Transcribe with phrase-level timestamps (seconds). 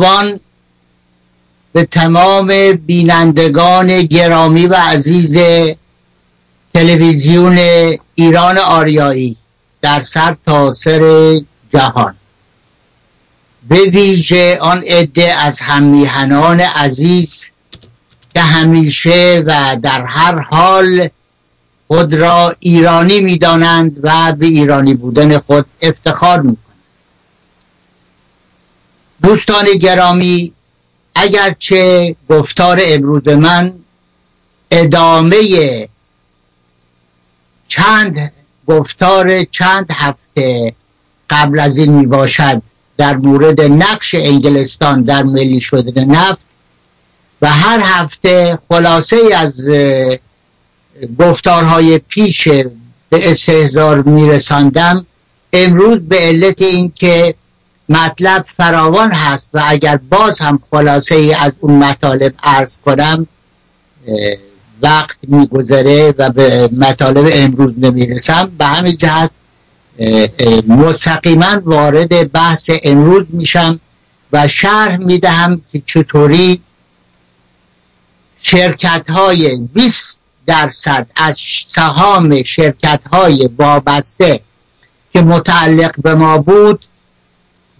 [0.00, 0.40] فراوان
[1.72, 5.38] به تمام بینندگان گرامی و عزیز
[6.74, 7.58] تلویزیون
[8.14, 9.36] ایران آریایی
[9.82, 11.34] در سر تاثر
[11.72, 12.14] جهان.
[13.68, 17.50] به ویژه آن عده از همیهنان عزیز
[18.34, 21.08] که همیشه و در هر حال
[21.88, 26.56] خود را ایرانی می‌دانند و به ایرانی بودن خود افتخار می
[29.22, 30.52] دوستان گرامی
[31.14, 33.74] اگرچه گفتار امروز من
[34.70, 35.88] ادامه
[37.68, 38.32] چند
[38.66, 40.74] گفتار چند هفته
[41.30, 42.62] قبل از این می باشد
[42.96, 46.38] در مورد نقش انگلستان در ملی شدن نفت
[47.42, 49.68] و هر هفته خلاصه از
[51.18, 52.48] گفتارهای پیش
[53.10, 55.06] به استهزار میرساندم
[55.52, 57.34] امروز به علت اینکه
[57.90, 63.26] مطلب فراوان هست و اگر باز هم خلاصه ای از اون مطالب عرض کنم
[64.82, 68.52] وقت میگذره و به مطالب امروز نمی‌رسم.
[68.58, 69.30] به همین جهت
[70.66, 73.80] مستقیما وارد بحث امروز میشم
[74.32, 76.60] و شرح می‌دهم که چطوری
[78.42, 84.40] شرکت های 20 درصد از سهام شرکت های وابسته
[85.12, 86.86] که متعلق به ما بود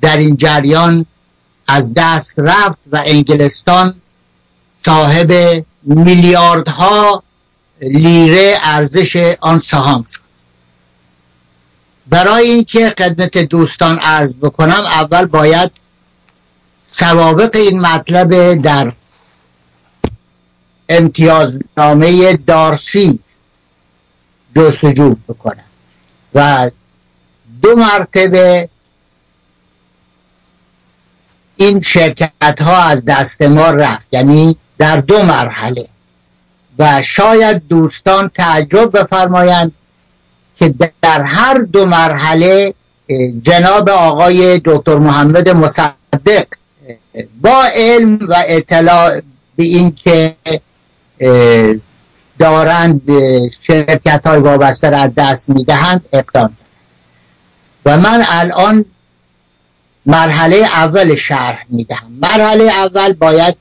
[0.01, 1.07] در این جریان
[1.67, 4.01] از دست رفت و انگلستان
[4.79, 5.33] صاحب
[5.83, 7.23] میلیاردها
[7.83, 10.21] لیره ارزش آن سهام شد.
[12.07, 15.71] برای اینکه خدمت دوستان عرض بکنم اول باید
[16.85, 18.93] سوابق این مطلب در
[20.89, 23.21] امتیازنامه دارسی
[24.57, 25.65] جستجو بکنم
[26.35, 26.71] و
[27.63, 28.70] دو مرتبه
[31.61, 35.89] این شرکت ها از دست ما رفت یعنی در دو مرحله.
[36.79, 39.73] و شاید دوستان تعجب بفرمایند
[40.59, 42.75] که در هر دو مرحله
[43.43, 46.47] جناب آقای دکتر محمد مصدق
[47.41, 49.21] با علم و اطلاع
[49.57, 50.37] به این که
[52.39, 53.03] دارند
[53.63, 56.57] شرکت های وابسته را دست می‌دهند اقدام
[57.87, 58.85] و من الان
[60.07, 63.57] مرحله اول شرح می‌دهم مرحله اول باید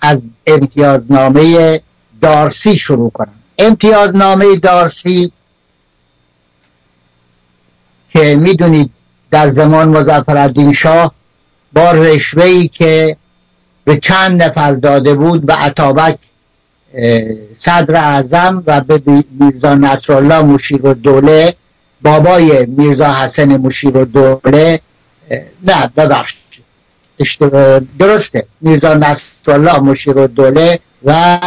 [0.00, 1.80] از امتیازنامه
[2.20, 3.34] دارسی شروع کنم.
[3.58, 5.32] امتیازنامه دارسی
[8.10, 8.90] که می‌دونید
[9.30, 11.14] در زمان مزفر شاه
[11.72, 13.16] با رشوهی که
[13.84, 16.18] به چند نفر داده بود به عطابک
[17.58, 21.54] صدر اعظم و به میرزا نصرالله مشیر و دوله
[22.02, 24.80] بابای میرزا حسن مشیر و دوله
[25.62, 26.34] نه ببخش
[27.98, 28.46] درسته.
[28.60, 31.38] میرزا نصرالله مشیر و دوله و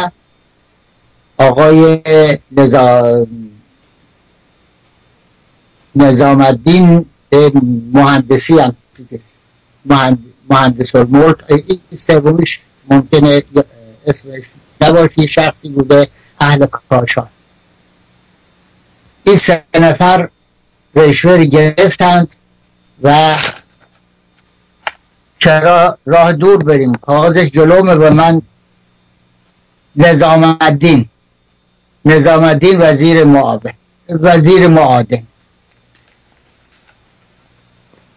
[1.38, 2.02] آقای
[2.52, 3.28] نظام
[5.94, 7.06] نظام الدین
[7.92, 8.76] مهندسی هم.
[10.50, 11.36] مهندس الملک.
[11.48, 12.60] این سومیش
[12.90, 13.42] ممکنه
[14.06, 14.44] اسمش
[14.80, 16.08] نباشه شخصی بوده
[16.40, 17.28] اهل کاشان.
[19.24, 20.28] این سه نفر
[20.94, 22.36] رشوه گرفتند
[23.02, 23.36] و
[25.38, 28.42] چرا راه دور بریم؟ کاغذش جلومه به من
[29.96, 31.08] نظام الدین
[32.04, 33.72] نظام الدین وزیر معاون.
[34.08, 35.22] وزیر معادن.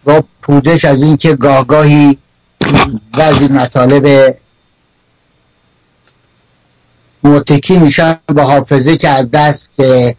[0.04, 2.18] با پوزش از اینکه گاهگاهی
[3.18, 4.36] بعضی مطالب
[7.22, 10.16] متکی میشن به حافظه که از دست که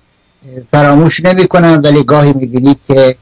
[0.71, 3.17] فراموش نمی کنن ولی گاهی می‌بینید که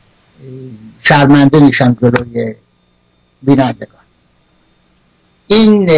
[1.03, 2.55] شرمنده میشن جلوی
[3.41, 4.01] بینندگان.
[5.47, 5.89] این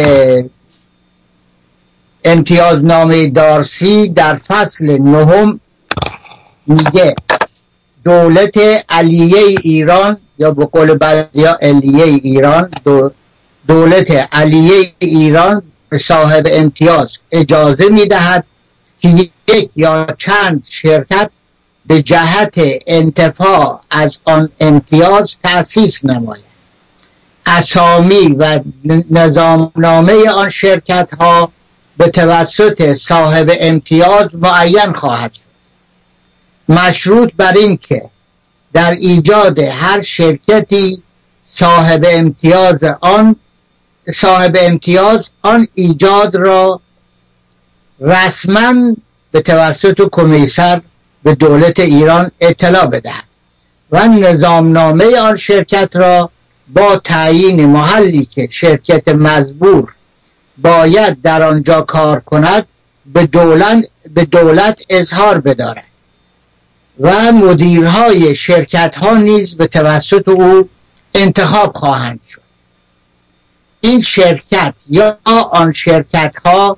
[2.24, 5.60] امتیازنامه دارسی در فصل نهم
[6.66, 7.14] میگه
[8.04, 8.56] دولت
[8.88, 12.70] علیه ایران یا به قول بعضی علیه ایران
[13.68, 18.46] دولت علیه ایران به صاحب امتیاز اجازه می‌دهد
[19.00, 21.30] که یک یا چند شرکت
[21.86, 26.53] به جهت انتفاع از آن امتیاز تأسیس نماید.
[27.46, 28.60] اسامی و
[29.10, 31.52] نظامنامه آن شرکت ها
[31.98, 35.40] به توسط صاحب امتیاز معین خواهد شد.
[36.68, 38.10] مشروط بر این که
[38.72, 41.02] در ایجاد هر شرکتی
[41.50, 43.36] صاحب امتیاز آن
[44.14, 46.80] صاحب امتیاز آن ایجاد را
[48.00, 48.94] رسما
[49.30, 50.82] به توسط کمیسر
[51.22, 53.24] به دولت ایران اطلاع بدهد
[53.90, 56.30] و نظامنامه آن شرکت را
[56.68, 59.94] با تعیین محلی که شرکت مزبور
[60.58, 62.66] باید در آنجا کار کند
[63.06, 65.84] به دولت, به دولت اظهار بدارد
[67.00, 70.68] و مدیرهای شرکت ها نیز به توسط او
[71.14, 72.40] انتخاب خواهند شد.
[73.80, 75.18] این شرکت یا
[75.50, 76.76] آن شرکت ها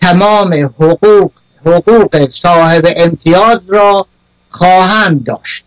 [0.00, 1.30] تمام حقوق
[1.66, 4.06] حقوق صاحب امتیاز را
[4.50, 5.64] خواهند داشت.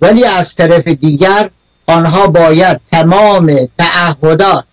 [0.00, 1.50] ولی از طرف دیگر
[1.86, 4.64] آنها باید تمام تعهدات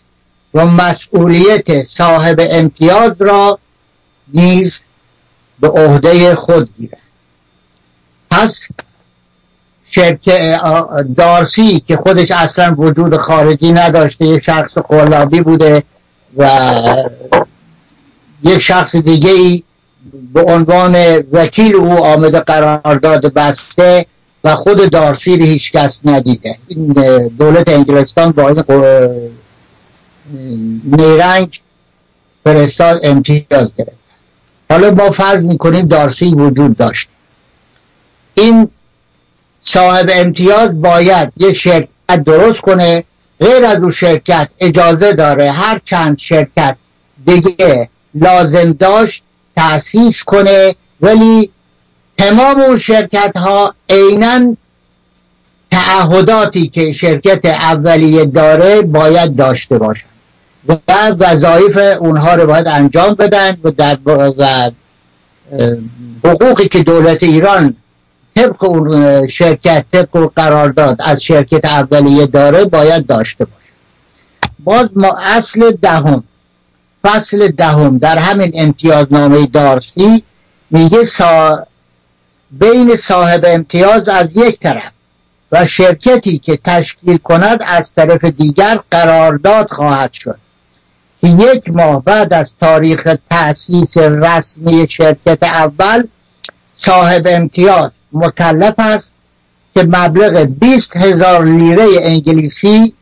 [0.54, 3.60] و مسئولیت صاحب امتیاز را
[4.34, 4.82] نیز
[5.60, 7.02] به عهده خود گیرند.
[8.32, 8.68] پس
[9.90, 10.60] شرکت
[11.18, 15.84] دارسی که خودش اصلا وجود خارجی نداشته یک شخص قلابی بوده
[16.38, 16.50] و
[18.44, 19.64] یک شخص دیگه ای
[20.34, 20.96] به عنوان
[21.32, 24.06] وکیل او آمده قرارداد بسته
[24.44, 26.58] و خود دارسی رو هیچ کس ندیده.
[26.68, 26.94] این
[27.40, 28.64] دولت انگلستان با این
[30.84, 31.60] نیرنگ
[32.44, 34.02] فرستاد امتیاز گرفت.
[34.70, 37.10] حالا با فرض می‌کنیم دارسی وجود داشت.
[38.34, 38.70] این
[39.60, 43.04] صاحب امتیاز باید یک شرکت درست کنه
[43.40, 46.76] غیر از اون شرکت اجازه داره هر چند شرکت
[47.26, 49.24] دیگه لازم داشت
[49.56, 51.52] تأسیس کنه ولی
[52.22, 54.56] تمام اون شرکت ها عینا
[55.72, 60.06] تعهداتی که شرکت اولیه داره باید داشته باشن.
[60.68, 60.76] و
[61.20, 63.98] وظایف اونها رو باید انجام بدن و, در
[64.38, 64.72] و
[66.24, 67.76] حقوقی که دولت ایران
[68.36, 73.72] طبق اون شرکت طبق قرارداد از شرکت اولیه داره باید داشته باشه.
[74.60, 76.24] باز ما اصل دهم
[77.04, 80.24] فصل دهم در همین امتیازنامه دارسی
[80.72, 81.68] میگه سا
[82.52, 84.92] بین صاحب امتیاز از یک طرف
[85.52, 90.38] و شرکتی که تشکیل کند از طرف دیگر قرارداد خواهد شد.
[91.22, 96.08] که یک ماه بعد از تاریخ تأسیس رسمی شرکت اول
[96.78, 99.14] صاحب امتیاز مکلف است
[99.76, 102.94] که مبلغ 20 هزار لیره انگلیسی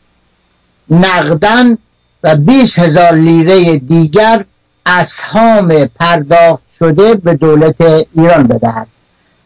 [0.90, 1.78] نقدن
[2.24, 4.46] و 20 هزار لیره دیگر
[4.86, 7.82] اسهام پرداخت شده به دولت
[8.16, 8.88] ایران بدهد.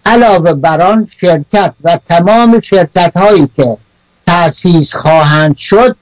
[0.06, 3.78] علاوه بر آن شرکت و تمام شرکت هایی که
[4.28, 5.96] تأسیس خواهند شد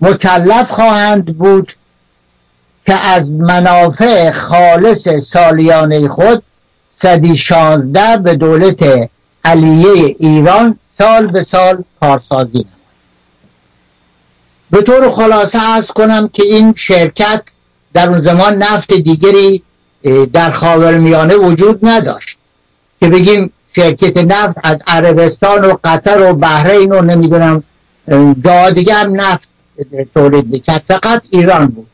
[0.00, 1.72] مکلف خواهند بود
[2.86, 6.42] که از منافع خالص سالیانه خود
[6.94, 9.10] صدی شانزده به دولت
[9.44, 12.82] علیه ایران سال به سال کارسازی نماید.
[14.70, 17.42] به طور خلاصه ارز کنم که این شرکت
[17.94, 19.62] در اون زمان نفت دیگری
[20.32, 22.38] در خاورمیانه وجود نداشت.
[23.02, 27.62] که بگیم شرکت نفت از عربستان و قطر و بحرین و نمی‌دونم
[28.44, 29.48] جا دیگه هم نفت
[30.14, 30.82] تولید می‌کرد.
[30.88, 31.86] فقط ایران بود.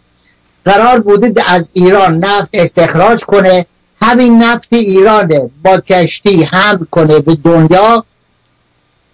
[0.64, 3.66] قرار بوده از ایران نفت استخراج کنه.
[4.02, 5.50] همین نفت ایرانه.
[5.64, 8.04] با کشتی حمل کنه به دنیا.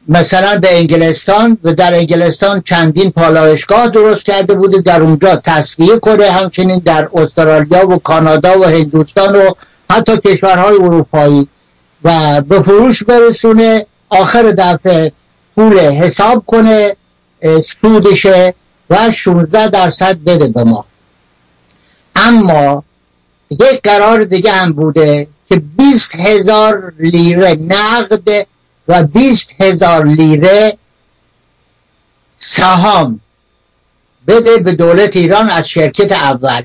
[0.08, 4.80] مثلا به انگلستان و در انگلستان چندین پالایشگاه درست کرده بوده.
[4.80, 6.30] در اونجا تصویه کنه.
[6.30, 9.50] همچنین در استرالیا و کانادا و هندوستان و
[9.90, 11.48] حتی کشورهای اروپایی.
[12.04, 15.12] و به فروش برسونه آخر دفعه
[15.54, 16.96] پول حساب کنه
[17.82, 18.54] سودشه
[18.90, 20.84] و 16 درصد بده به ما.
[22.16, 22.84] اما
[23.50, 28.46] یک قرار دیگه هم بوده که 20 هزار لیره نقد
[28.88, 30.78] و 20 هزار لیره
[32.36, 33.20] سهام
[34.26, 36.62] بده به دولت ایران از شرکت اول.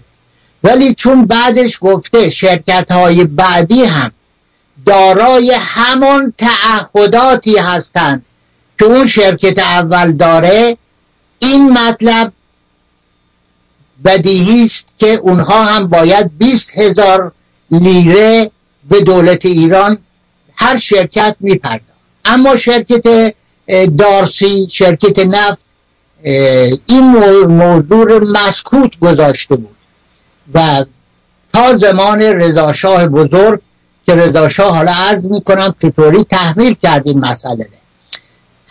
[0.63, 4.12] ولی چون بعدش گفته شرکت های بعدی هم
[4.86, 8.25] دارای همان تعهداتی هستند
[8.79, 10.77] که اون شرکت اول داره.
[11.39, 12.33] این مطلب
[14.05, 17.31] بدیهی است که اونها هم باید 20 هزار
[17.71, 18.51] لیره
[18.89, 19.98] به دولت ایران
[20.55, 22.00] هر شرکت میپرداخت.
[22.25, 23.36] اما شرکت
[23.98, 25.57] دارسی شرکت نفت
[26.86, 27.09] این
[27.45, 29.75] موضوع مسکوت گذاشته بود
[30.53, 30.86] و
[31.53, 33.62] تا زمان رضاشاه بزرگ
[34.10, 37.68] که رضاشاه حالا عرض می‌کنم چطوری تحمیل کرد این مسئله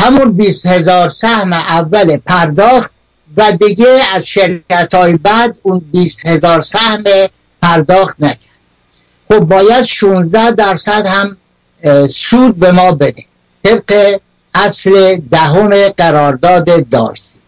[0.01, 2.91] همون 20 هزار سهم اول پرداخت
[3.37, 7.05] و دیگه از شرکت های بعد اون 20 هزار سهم
[7.63, 8.39] پرداخت نکرد.
[9.29, 11.37] خب باید 16 درصد هم
[12.09, 13.25] سود به ما بده.
[13.65, 14.21] طبق
[14.55, 17.39] اصل دهم قرارداد دارسی.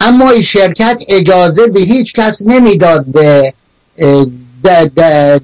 [0.00, 3.54] اما این شرکت اجازه به هیچ کس نمی‌داد به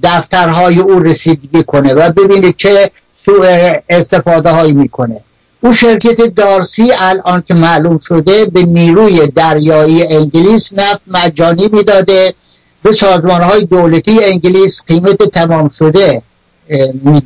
[0.02, 2.90] دفترهای او رسیدگی کنه و ببینید چه
[3.24, 5.20] سوء استفاده هایی می‌کنه.
[5.60, 12.34] او شرکت دارسی الان که معلوم شده به نیروی دریایی انگلیس نفت مجانی می‌داده.
[12.82, 16.22] به سازمان های دولتی انگلیس قیمت تمام شده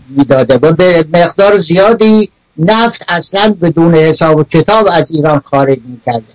[0.08, 6.34] می‌داده و به مقدار زیادی نفت اصلا بدون حساب و کتاب از ایران خارج می‌کرده.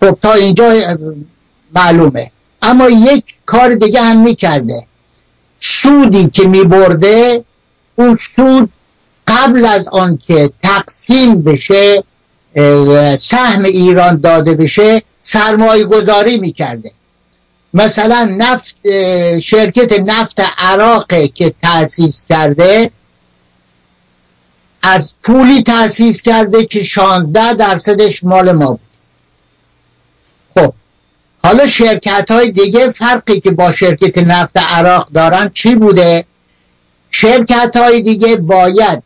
[0.00, 0.72] خب تا اینجا
[1.74, 2.30] معلومه.
[2.62, 4.86] اما یک کار دیگه هم می‌کرده.
[5.60, 7.44] سودی که میبرده
[7.96, 8.72] اون سود
[9.26, 12.04] قبل از آنکه تقسیم بشه
[13.18, 16.92] سهم ایران داده بشه سرمایه گذاری می‌کرده.
[17.74, 18.76] مثلا نفت
[19.38, 22.90] شرکت نفت عراق که تأسیس کرده
[24.82, 28.80] از پولی تأسیس کرده که 16 درصدش مال ما بود.
[31.44, 36.24] حالا شرکت های دیگه فرقی که با شرکت نفت عراق دارن چی بوده؟
[37.10, 39.02] شرکت های دیگه باید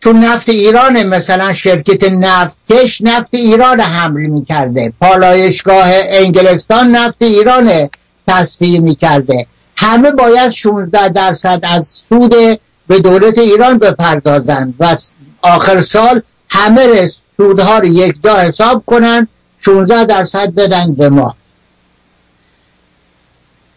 [0.00, 4.92] چون نفت ایران مثلا شرکت نفت کش نفت ایران حمل می‌کرده.
[5.00, 7.88] پالایشگاه انگلستان نفت ایران
[8.28, 9.46] تصفیه می‌کرده.
[9.76, 12.34] همه باید 16 درصد از سود
[12.88, 14.96] به دولت ایران بپردازند و
[15.42, 19.28] آخر سال همه سودها رو یک جا حساب کنن
[19.64, 21.34] 16 درصد بدن به ما.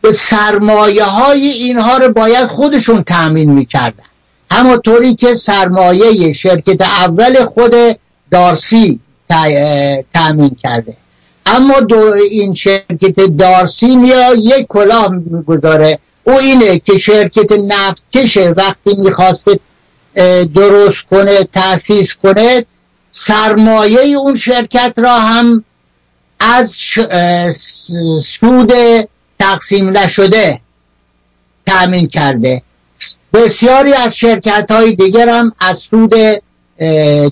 [0.02, 4.04] به سرمایه های اینها رو باید خودشون تأمین می‌کردن.
[4.52, 7.74] همونطوری که سرمایه شرکت اول خود
[8.32, 9.00] دارسی
[10.14, 10.98] تأمین کرده.
[11.46, 16.00] اما دو این شرکت دارسی میا یک کلاه می‌گذاره.
[16.24, 19.60] او اینه که شرکت نفت کشه وقتی می‌خواسته
[20.56, 22.66] درست کنه تأسیس کنه
[23.12, 25.64] سرمایه اون شرکت را هم
[26.40, 26.76] از
[28.24, 28.74] سود
[29.40, 30.62] تقسیم نشده
[31.66, 32.62] تأمین کرده.
[33.34, 36.14] بسیاری از شرکت های دیگر هم از سود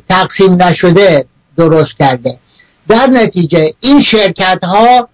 [0.09, 1.25] تقسیم نشده
[1.57, 2.39] درست کرده.
[2.87, 5.09] در نتیجه این شرکت ها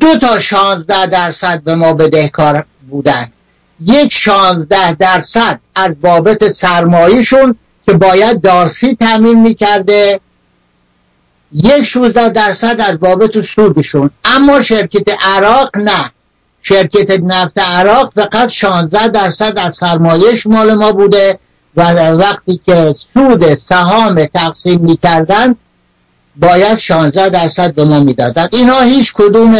[0.00, 3.32] دو تا شانزده درصد به ما بدهکار بودن.
[3.80, 7.56] یک شانزده درصد از بابت سرمایشون
[7.86, 10.20] که باید دارسی تامین می‌کرده
[11.52, 14.10] یک شونزده درصد از بابت سودشون.
[14.24, 16.12] اما شرکت عراق نه.
[16.62, 21.38] شرکت نفت عراق فقط 16 درصد از سرمایش مال ما بوده
[21.76, 25.54] و وقتی که سود سهام تقسیم می‌کردن
[26.36, 29.56] باید 16 درصد به ما می‌دادند اینها هیچ کدوم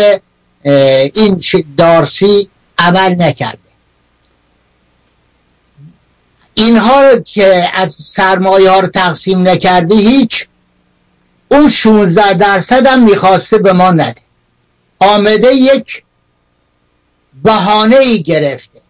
[0.63, 1.43] این
[1.77, 3.59] دارسی عمل نکرده.
[6.55, 10.49] اینها رو که از سرمایه ها رو تقسیم نکردی هیچ
[11.49, 14.23] اون 16 درصد هم می‌خواسته به ما نده.
[14.99, 16.03] آمده یک
[17.43, 18.81] بهانه ای گرفته.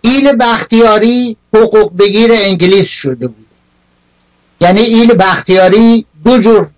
[0.00, 3.46] ایل بختیاری حقوق بگیر انگلیس شده بود.
[4.60, 6.70] یعنی ایل بختیاری دو جور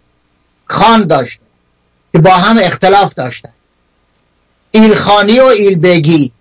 [0.67, 1.45] خان داشته
[2.13, 3.53] که با هم اختلاف داشتن.
[4.71, 6.33] ایلخانی و ایلبگی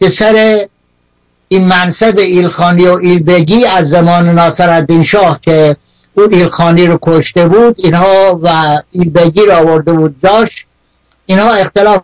[0.00, 0.68] که سر
[1.48, 5.76] این منصب ایلخانی و ایلبگی از زمان ناصر الدین شاه که
[6.14, 8.48] اون ایلخانی رو کشته بود اینها و
[8.92, 10.66] ایلبگی رو آورده بود جاش
[11.26, 12.02] اینها اختلاف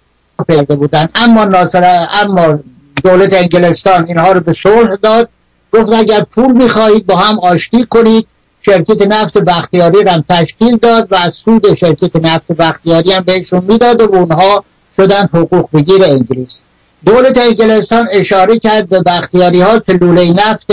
[0.49, 1.09] کرده بودن.
[1.15, 2.59] اما ناصر اما
[3.05, 5.29] دولت انگلستان اینها رو به صلح داد
[5.73, 8.27] گفت اگر پول می‌خواهید با هم آشتی کنید
[8.67, 13.65] شرکت نفت بختیاری رو هم تشکیل داد و از سود شرکت نفت بختیاری هم بهشون
[13.69, 14.65] می‌داد و اونها
[14.97, 16.63] شدن حقوق بگیر انگلیس.
[17.05, 20.73] دولت انگلستان اشاره کرد به بختیاری ها که لوله نفت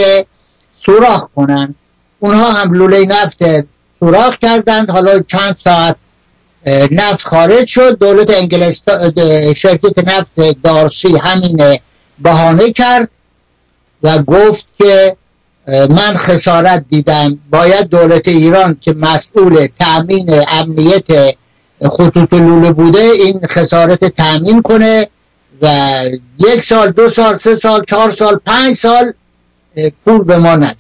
[0.86, 1.76] سوراخ کنن
[2.20, 3.44] اونها هم لوله نفت
[4.00, 4.90] سوراخ کردند.
[4.90, 5.96] حالا چند ساعت
[6.92, 7.98] نفت خارج شد.
[8.00, 9.14] دولت انگلستان
[9.54, 11.80] شرکت نفت دارسی همین
[12.20, 13.10] بهانه کرد
[14.04, 15.16] و گفت که
[15.68, 17.40] من خسارت دیدم.
[17.50, 21.36] باید دولت ایران که مسئول تأمین امنیت
[21.92, 25.08] خطوط لوله بوده این خسارت تأمین کنه.
[25.62, 25.68] و
[26.40, 29.14] یک سال دو سال سه سال چهار سال پنج سال
[30.06, 30.76] پول به ما نداد.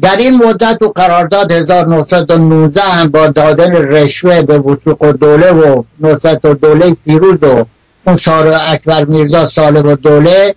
[0.00, 5.82] در این مدت و قرارداد 1919 هم با دادن رشوه به وسوق و دوله و
[6.00, 7.64] نصرت و دوله پیروز و
[8.06, 10.54] اون سار اکبر میرزا سالم و دوله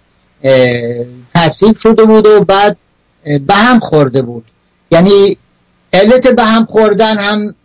[1.36, 2.78] تصویب شده بود و بعد
[3.24, 4.46] به هم خورده بود.
[4.92, 5.38] یعنی
[5.94, 7.56] علت به هم خوردن هم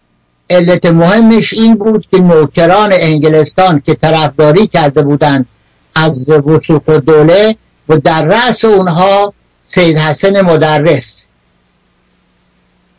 [0.51, 5.47] علت مهمش این بود که نوکران انگلستان که طرفداری کرده بودند
[5.95, 7.57] از وسوق و دوله
[7.89, 9.33] و در رأس اونها
[9.65, 11.25] سید حسن مدرس.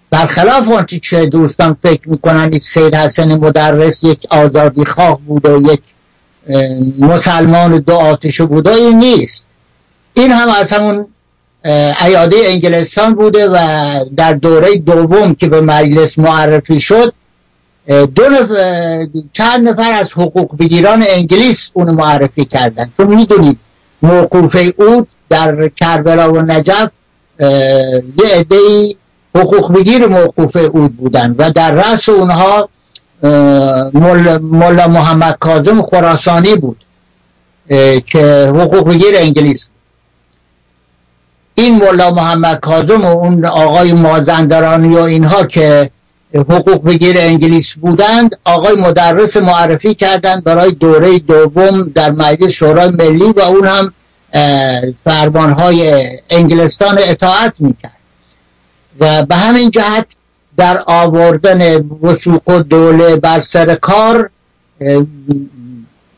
[0.10, 5.82] برخلاف آنچه که دوستان فکر می‌کنن سید حسن مدرس یک آزادی خواه بود و یک
[7.00, 9.48] مسلمان دو آتش بوده این نیست.
[10.14, 11.08] این هم از همون
[12.06, 13.58] ایاده انگلستان بوده و
[14.18, 17.14] در دوره دوم که به مجلس معرفی شد
[17.90, 22.92] دو نفر چند نفر از حقوق بگیران انگلیس اون معرفی کردن.
[22.98, 23.60] چون می‌دونید
[24.02, 26.90] موقوف او در کربلا و نجف
[28.20, 28.58] یه عده
[29.36, 32.70] حقوق بگیر موقوف اود بودن و در رأس اونها
[34.42, 36.86] مولا محمد کاظم خراسانی بود
[38.06, 39.70] که حقوق بگیر انگلیس
[41.56, 45.92] این مولا محمد کاظم و اون آقای مازندرانی و اینها که
[46.34, 53.32] حقوق بگیر انگلیس بودند آقای مدرس معرفی کردند برای دوره دوم در مجلس شورای ملی
[53.36, 53.94] و اون هم
[55.04, 57.98] فرمانهای انگلستان اطاعت می‌کرد.
[59.00, 60.06] و به همین جهت
[60.58, 64.30] در آوردن وسوق و دوله بر سر کار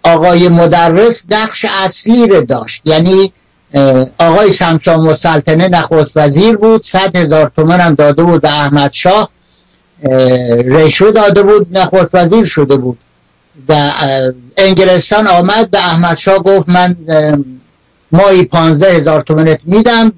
[0.03, 2.81] آقای مدرس نقش اصلی رو داشت.
[2.85, 3.33] یعنی
[4.19, 8.93] آقای سمسام و سلطنه نخست وزیر بود صد هزار تومن هم داده بود به احمد
[8.93, 9.29] شاه.
[10.65, 12.97] رشوه داده بود نخست وزیر شده بود.
[13.69, 13.91] و
[14.57, 16.95] انگلستان آمد به احمد شاه گفت من
[18.11, 20.13] مایی پانزده هزار تومنت میدم.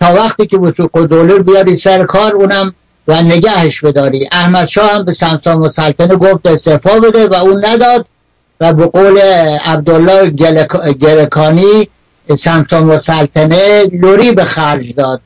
[0.00, 2.74] تا وقتی که وسوق و بیاری سر کار اونم
[3.08, 4.28] و نگهش بداری.
[4.32, 8.06] احمد شاه هم به سمسام و سلطنه گفت استعفا بده و اون نداد.
[8.60, 9.18] و به قول
[9.64, 10.30] عبدالله
[11.00, 11.88] گرکانی
[12.36, 15.20] سمسام و سلطنه لوری به خرج داد.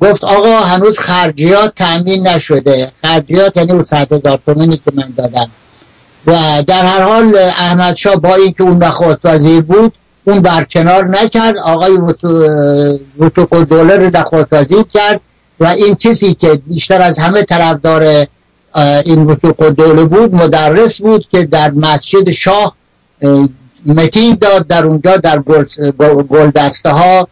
[0.00, 2.92] گفت آقا هنوز خرجیات تأمین نشده.
[3.04, 5.50] خرجیات یعنی اون صد هزار تومنی که من دادم.
[6.26, 6.32] و
[6.66, 9.92] در هر حال احمد شاه با اینکه اون نخواست وزیر بود
[10.24, 11.58] اون برکنار نکرد.
[11.58, 11.96] آقای
[13.68, 15.20] دوله رو نخواست کرد.
[15.60, 18.26] و این کسی که بیشتر از همه طرفدار
[19.04, 22.76] این وسوق دوله بود مدرس بود که در مسجد شاه
[23.86, 24.66] متین داد.
[24.66, 25.38] در اونجا در
[26.28, 27.28] گل دسته ها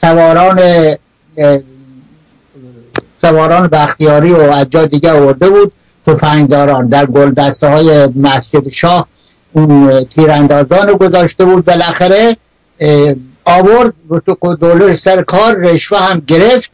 [0.00, 0.60] سواران
[3.20, 5.72] سواران بختیاری و از جا دیگه آورده بود
[6.06, 9.06] تفنگداران در گل دسته های مسجد شاه
[9.52, 11.64] اون تیراندازان رو گذاشته بود.
[11.64, 12.36] بالاخره
[13.44, 13.94] آورد
[14.60, 16.70] دلار سر کار رشوه هم گرفت.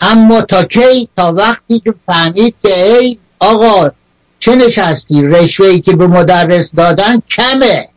[0.00, 3.90] اما تا کی؟ تا وقتی که فهمید که ای آقا
[4.38, 7.88] چه نشستی؟ رشوه ای که به مدرس دادن کمه.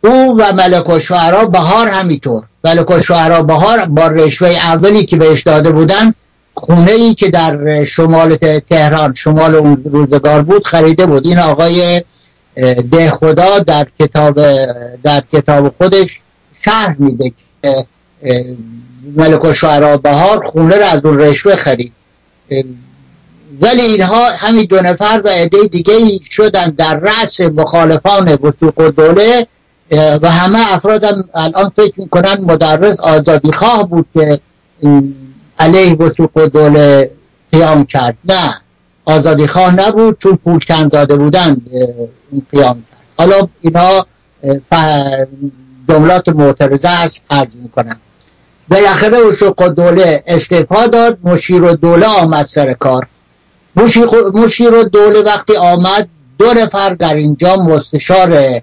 [0.00, 2.44] او و ملک و شعرا بهار همینطور.
[2.64, 6.14] ملک و شعرا بهار با رشوه اولی که بهش داده بودن
[6.54, 8.36] خونه ای که در شمال
[8.70, 11.26] تهران شمال اون روزگار بود خریده بود.
[11.26, 12.02] این آقای
[12.90, 14.40] ده خدا در کتاب
[15.02, 16.20] در کتاب خودش
[16.64, 17.32] شرح میده
[17.62, 17.86] که
[19.16, 21.92] ملک و شعرا بهار خونه را از اون رشوه خرید.
[23.60, 25.92] ولی اینها همین دو نفر و عده دیگه
[26.30, 29.46] شدن در رأس مخالفان وسوق و دوله
[29.90, 34.40] و همه افرادم الان فکر می‌کنن مدرس آزادی خواه بود که
[35.58, 35.96] علیه
[36.36, 37.10] و دوله
[37.52, 38.16] قیام کرد.
[38.24, 38.60] نه
[39.04, 41.56] آزادی خواه نبود چون پول کم داده بودن
[42.52, 43.00] قیام کرد.
[43.18, 44.06] حالا اینها
[45.88, 47.96] جملات معترضه هست عرض می‌کنم.
[48.68, 53.06] بالاخره و دوله استعفا داد مشیر دوله آمد سر کار.
[54.34, 58.60] مشیر دوله وقتی آمد دو نفر در اینجا مستشار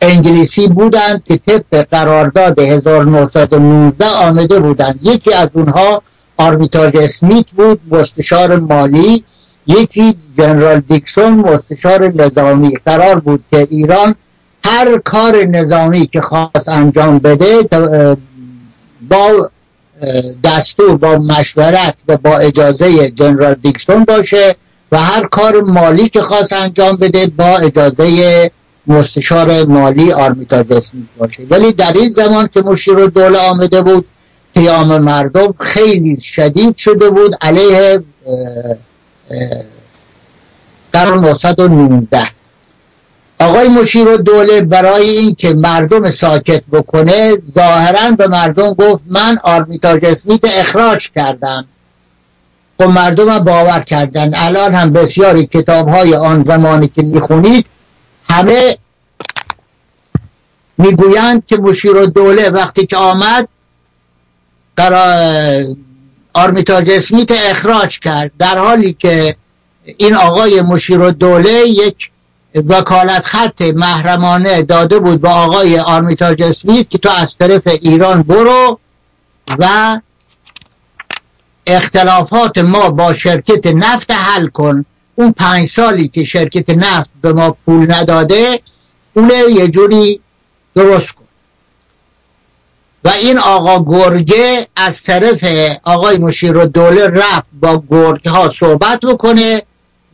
[0.00, 4.98] انگلیسی بودند که طبق قرارداد 1919 آمده بودند.
[5.02, 6.02] یکی از اونها
[6.36, 9.24] آرمیتاژ اسمیت بود مستشار مالی.
[9.66, 12.78] یکی جنرال دیکسون مستشار نظامی.
[12.86, 14.14] قرار بود که ایران
[14.64, 17.68] هر کار نظامی که خواست انجام بده
[19.08, 19.50] با
[20.44, 24.56] دستور با مشورت و با اجازه جنرال دیکسون باشه
[24.92, 28.50] و هر کار مالی که خواست انجام بده با اجازه
[28.86, 34.06] مستشار مالی آرمیتا اسمیت باشه ولی در این زمان که مشیر دوله آمده بود
[34.54, 38.02] قیام مردم خیلی شدید شده بود علیه
[40.92, 42.28] قرار 919
[43.40, 50.40] آقای مشیر دوله برای اینکه مردم ساکت بکنه ظاهرا به مردم گفت من آرمیتاژ اسمیت
[50.44, 51.64] اخراج کردم.
[52.78, 54.30] خب مردم باور کردن.
[54.34, 57.66] الان هم بسیاری کتاب های آن زمانی که می‌خونید
[58.32, 58.78] همه
[60.78, 63.48] می‌گویند که مشیر دوله وقتی که آمد
[66.34, 68.30] آرمیتاژ اسمیت اخراج کرد.
[68.38, 69.36] در حالی که
[69.84, 72.10] این آقای مشیر دوله یک
[72.54, 78.78] وکالت خط محرمانه داده بود با آقای آرمیتاژ اسمیت که تو از طرف ایران برو
[79.58, 79.98] و
[81.66, 84.84] اختلافات ما با شرکت نفت حل کن.
[85.14, 88.60] اون پنج سالی که شرکت نفت به ما پول نداده
[89.14, 90.20] اونه یه جوری
[90.74, 91.22] درست کن.
[93.04, 95.44] و این آقا گرگه از طرف
[95.82, 99.62] آقای مشیر دوله رفت با گرگه ها صحبت بکنه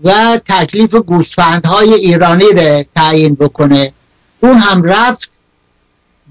[0.04, 3.92] و تکلیف گوسفندهای ایرانی رو تعیین بکنه.
[4.40, 5.30] اون هم رفت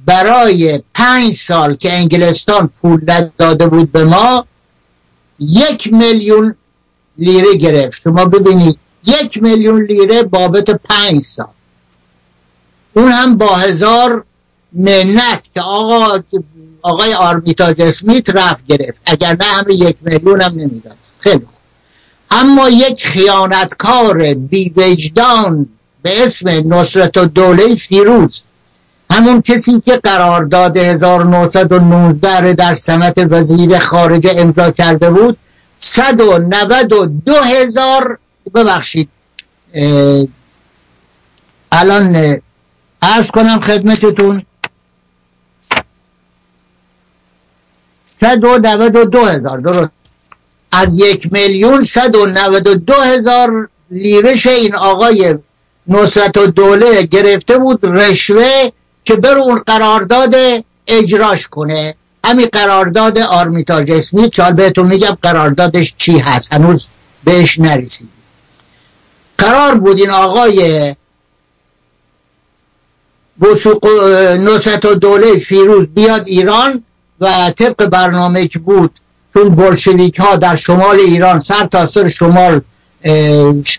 [0.05, 4.45] برای پنج سال که انگلستان پول نداده بود به ما
[5.39, 6.55] یک میلیون
[7.17, 8.01] لیره گرفت.
[8.01, 11.47] شما ببینید یک میلیون لیره بابت پنج سال.
[12.93, 14.23] اون هم با هزار
[14.73, 16.19] منت که آقا
[16.81, 18.97] آقای آرمیتاج اسمیت رفت گرفت.
[19.05, 20.97] اگر نه همه یک میلیون هم نمی‌داد.
[21.19, 21.45] خیلی
[22.31, 25.67] اما یک خیانتکار بی وجدان
[26.01, 28.47] به اسم نصرت و دوله فیروز
[29.11, 35.37] همون کسی که قرارداد 1919 در سمت وزیر خارجه امضا کرده بود
[35.79, 38.19] 192 هزار
[38.55, 39.09] ببخشید.
[41.71, 42.41] الان
[43.01, 44.43] ارز کنم خدمتتون.
[48.19, 49.89] 192 هزار درست.
[50.71, 55.35] از یک میلیون 192 هزار لیرش این آقای
[55.87, 58.69] نصرت و دوله گرفته بود رشوه
[59.05, 60.35] که بر اون قرارداد
[60.87, 61.95] اجراش کنه.
[62.27, 66.89] همین قرارداد آرمیتاژ اسمیت که بهتون میگم قراردادش چی هست؟ هنوز
[67.23, 68.09] بهش نرسید
[69.37, 70.95] قرار بود این آقای
[74.39, 76.83] نصرت و دوله فیروز بیاد ایران
[77.19, 78.99] و طبق برنامه که بود
[79.33, 82.61] چون بلشویک ها در شمال ایران سر تا سر شمال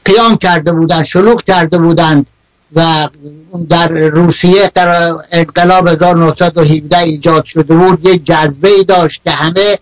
[0.04, 2.26] قیام کرده بودند شلوغ کرده بودند.
[2.74, 3.08] و
[3.68, 9.78] در روسیه در انقلاب 1917 ایجاد شده بود یک جذبه ای داشت که همه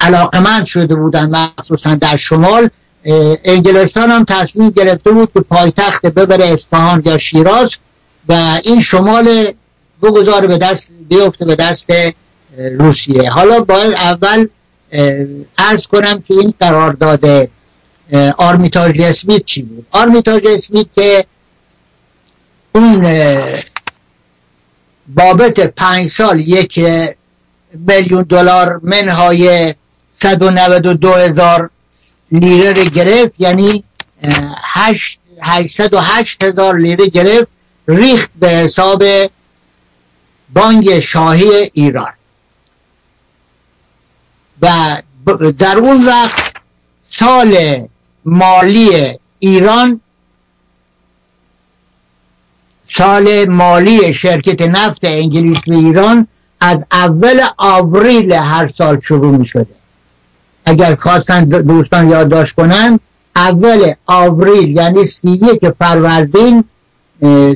[0.00, 2.68] علاقمند شده بودند مخصوصا در شمال.
[3.44, 7.76] انگلستان هم تصمیم گرفته بود که پایتخت ببره اصفهان یا شیراز
[8.28, 9.46] و این شمال
[10.02, 11.90] بگذاره به دست بیفته به دست
[12.78, 13.30] روسیه.
[13.30, 14.46] حالا باید اول
[15.58, 17.48] ارز کنم که این قرارداد
[18.36, 21.26] آرمیتاژ اسمیت چی بود؟ آرمیتاژ اسمیت که
[22.74, 23.06] اون
[25.08, 26.80] بابت پنج سال یک
[27.74, 29.74] میلیون دلار منهای
[30.10, 31.70] 192 هزار
[32.32, 33.84] لیره رو گرفت یعنی
[34.62, 37.48] 808 هزار لیره گرفت
[37.88, 39.04] ریخت به حساب
[40.52, 42.12] بانک شاهی ایران.
[44.62, 44.68] و
[45.58, 46.54] در اون وقت
[47.10, 47.78] سال
[48.24, 50.00] مالی ایران
[52.86, 56.26] سال مالی شرکت نفت انگلیس به ایران
[56.60, 59.66] از اول آوریل هر سال شروع می شده
[60.64, 63.00] اگر خواستن دوستان یادداشت کنن
[63.36, 66.64] اول آوریل یعنی سی یک فروردین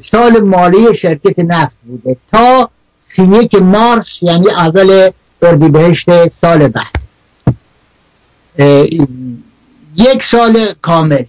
[0.02, 5.10] سال مالی شرکت نفت بوده تا سی یک مارس یعنی اول
[5.42, 6.98] اردیبهشت سال بعد.
[9.98, 11.24] یک سال کامل.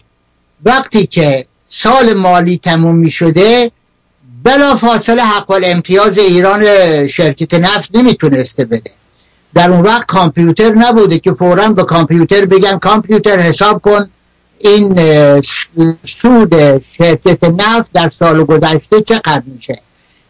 [0.66, 3.72] وقتی که سال مالی تموم می شده
[4.44, 6.62] بلا فاصله حق امتیاز ایران
[7.08, 8.92] شرکت نفت نمی‌تونسته بده.
[9.54, 14.10] در اون وقت کامپیوتر نبوده که فورا به کامپیوتر بگن کامپیوتر حساب کن.
[14.60, 14.96] این
[16.08, 19.82] سود شرکت نفت در سال گذشته چقدر میشه؟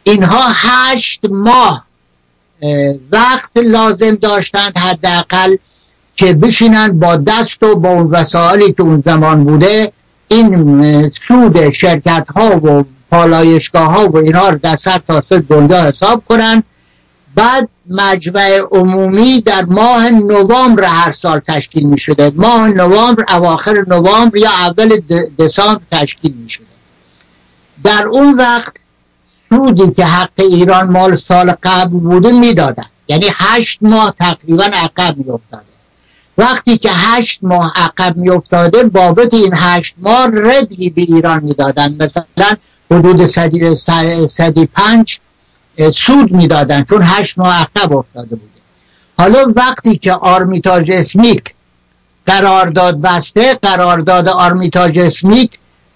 [0.03, 1.85] اینها هشت ماه
[3.11, 5.55] وقت لازم داشتند حداقل
[6.19, 9.91] که بشینن با دست و با اون وسایلی که اون زمان بوده
[10.27, 16.23] این سود شرکت ها و پالایشگاه ها و اینها رو در سر تا دنیا حساب
[16.29, 16.63] کنن.
[17.35, 24.37] بعد مجمع عمومی در ماه نوامبر هر سال تشکیل می شده ماه نوامبر اواخر نوامبر
[24.37, 24.99] یا اول
[25.39, 26.65] دسامبر تشکیل می شده
[27.83, 28.73] در اون وقت
[29.49, 32.85] سودی که حق ایران مال سال قبل بوده می‌دادن.
[33.07, 35.78] یعنی هشت ماه تقریبا عقب می افتاده
[36.39, 41.97] وقتی که هشت ماه عقب می افتاده بابت این هشت ماه ربحی به ایران می‌دادن.
[41.99, 42.23] مثلا
[42.91, 43.75] حدود صدی,
[44.27, 45.19] صدی پنج
[45.93, 48.59] سود می‌دادن چون هشت ماه عقب افتاده بوده
[49.17, 51.53] حالا وقتی که آرمیتاژ اسمیک
[52.25, 55.51] قرارداد بسته قرارداد آرمیتاژ اسمیک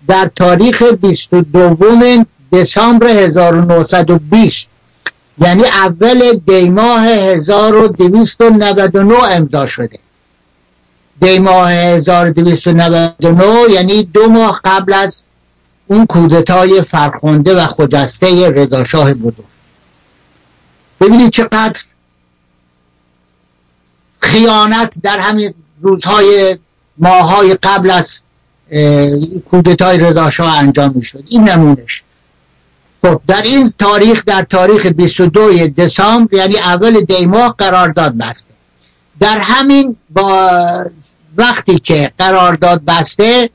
[0.08, 4.69] در تاریخ 22 دسامبر 1920
[5.41, 9.99] یعنی اول دیماه 1299 امضا شده.
[11.23, 15.23] دیماه 1299 یعنی دو ماه قبل از
[15.88, 19.45] اون کودتای فرخونده و خجسته رضاشاه بزرگ.
[21.01, 21.81] ببینید چقدر
[24.19, 26.57] خیانت در همین روزهای
[26.97, 28.21] ماهای قبل از
[29.49, 31.23] کودتای رضاشاه انجام می‌شد.
[31.27, 32.03] این نمونش
[33.01, 38.53] خب در این تاریخ در تاریخ 22 دسامبر یعنی اول دیماه قرارداد بسته
[39.19, 40.71] در همین با
[41.38, 43.50] وقتی که قرارداد بسته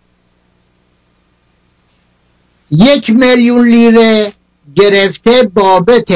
[2.71, 4.33] یک میلیون لیره
[4.77, 6.13] گرفته بابت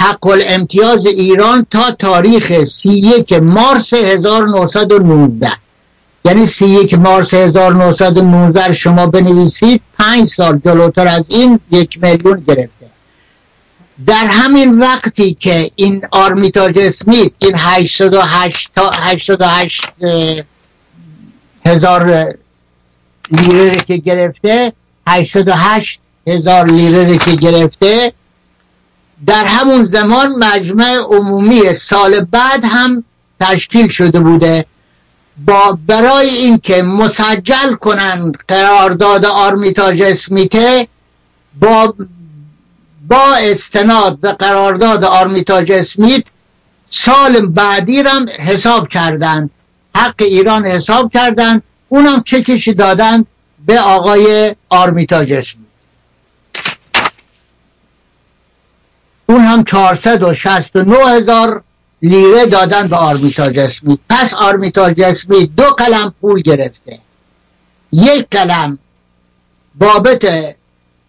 [0.00, 5.52] حق امتیاز ایران تا تاریخ سی یک مارس 1919
[6.24, 12.90] یعنی سی یک مارس 1919 شما بنویسید پنج سال جلوتر از این یک میلیون گرفته.
[14.06, 19.84] در همین وقتی که این آرمیتاج اسمیت این 88 تا 88
[21.66, 22.34] هزار
[23.30, 24.72] لیره که گرفته
[25.06, 28.12] 88 هزار لیره که گرفته.
[29.26, 33.04] در همون زمان مجمع عمومی سال بعد هم
[33.40, 34.66] تشکیل شده بوده.
[35.46, 40.88] با برای اینکه مسجل کنند قرارداد آرمیتاژ اسمیته
[41.60, 41.94] با
[43.08, 46.24] با استناد به قرارداد آرمیتاژ اسمیت
[46.88, 49.50] سال بعدی هم حساب کردند
[50.00, 53.26] حق ایران حساب کردند اونم چکشی دادند
[53.66, 55.70] به آقای آرمیتاژ اسمیت
[59.30, 61.62] اون هم 469 هزار
[62.02, 63.98] لیره دادن به آرمیتاج اسمی.
[64.08, 66.98] پس آرمیتاج اسمی دو قلم پول گرفته.
[67.92, 68.78] یک قلم
[69.74, 70.54] بابت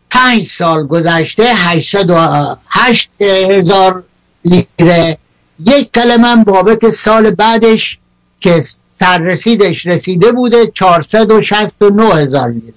[0.10, 4.04] پنج سال گذشته 808 هزار
[4.46, 5.18] لیره.
[5.66, 8.00] یک قلم هم بابت سال بعدش
[8.42, 8.64] که
[9.00, 12.74] سررسیدش رسیده بوده 469 هزار لیره.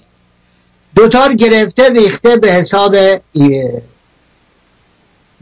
[0.95, 2.97] دوتار گرفته ریخته به حساب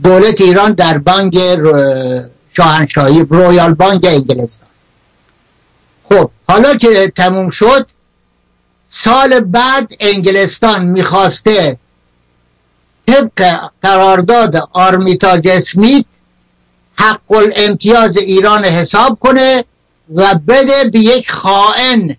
[0.03, 1.39] دولت ایران در بانک
[2.53, 4.69] شاهنشاهی رویال بانک انگلستان.
[6.05, 7.87] خب حالا که تموم شد
[8.85, 11.79] سال بعد انگلستان می‌خواسته
[13.07, 16.05] طبق قرارداد آرمیتاج اسمیت
[16.97, 19.65] حق الامتیاز ایران حساب کنه
[20.15, 22.17] و بده به یک خائن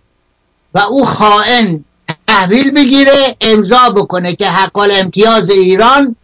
[0.74, 1.86] و او خائن
[2.28, 6.16] تحویل بگیره امضا بکنه که حق الامتیاز ایران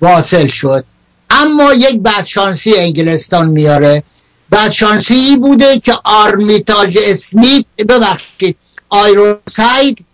[0.00, 0.84] واصل شد.
[1.30, 4.02] اما یک بدشانسی انگلستان میاره.
[4.52, 8.56] بدشانسی ای بوده که آرمیتاج اسمیت ببخشید
[8.88, 10.04] آیرون ساید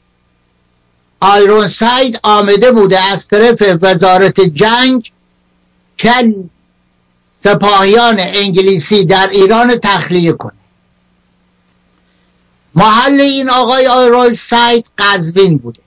[1.21, 5.13] آیرون ساید آمده بوده از طرف وزارت جنگ
[5.99, 6.11] که
[7.45, 10.53] سپاهیان انگلیسی در ایران تخلیه کنه.
[12.75, 15.81] محل این آقای آیرون ساید قزوین بوده.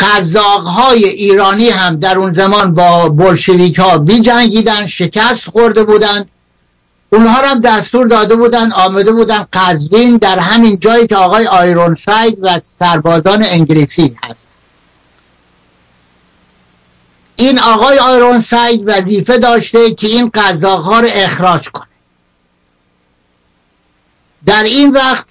[0.00, 6.28] قزاق های ایرانی هم در اون زمان با بلشویک ها بی جنگیدن شکست خورده بودن.
[7.12, 12.38] اونها هم دستور داده بودن آمده بودن قزوین در همین جایی که آقای آیرون ساید
[12.42, 14.48] و سربازان انگلیسی هست
[17.40, 21.86] این آقای آیرون ساید وظیفه داشته که این قزاق ها رو اخراج کنه.
[24.46, 25.26] در این وقت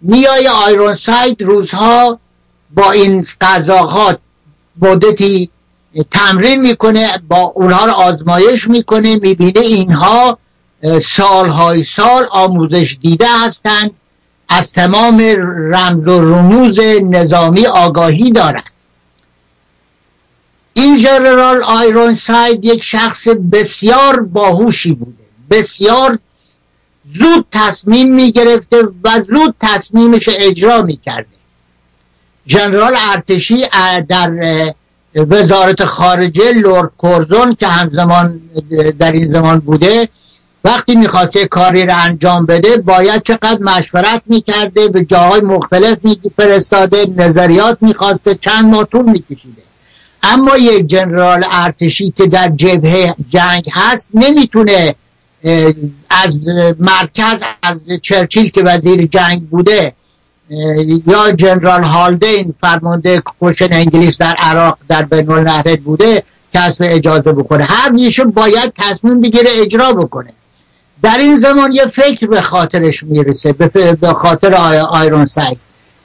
[0.00, 2.18] میای آیرون ساید روزها
[2.74, 4.18] با این قزاق ها
[4.80, 5.50] مدتی
[6.10, 10.38] تمرین می‌کنه با اونها رو آزمایش می‌کنه می‌بینه اینها
[11.02, 13.90] سالهای سال آموزش دیده هستند
[14.48, 15.22] از تمام
[15.72, 18.77] رمز و رموز نظامی آگاهی دارند.
[20.78, 25.24] این جنرال آیرون ساید یک شخص بسیار باهوشی بوده.
[25.50, 26.18] بسیار
[27.14, 31.36] زود تصمیم می گرفته و زود تصمیمش اجرا می کرده
[32.46, 33.64] جنرال ارتشی
[34.08, 34.30] در
[35.14, 38.40] وزارت خارجه لورد کورزون که همزمان
[38.98, 40.08] در این زمان بوده
[40.64, 47.78] وقتی می‌خواسته کاری را انجام بده باید چقدر مشورت می‌کرده به جاهای مختلف میفرستاده نظریات
[47.80, 49.67] می‌خواسته چند ماه طول میکشیده.
[50.22, 54.94] اما یک جنرال ارتشی که در جبهه جنگ هست نمی‌تونه
[56.10, 59.92] از مرکز از چرچیل که وزیر جنگ بوده
[61.06, 66.22] یا جنرال هالدین فرمانده کشن انگلیس در عراق در بین النهرین بوده
[66.54, 70.32] کسب اجازه بکنه هر میشه باید تصمیم بگیره اجرا بکنه.
[71.02, 74.54] در این زمان یه فکر به خاطرش می‌رسه به خاطر
[74.90, 75.58] آیرون ساید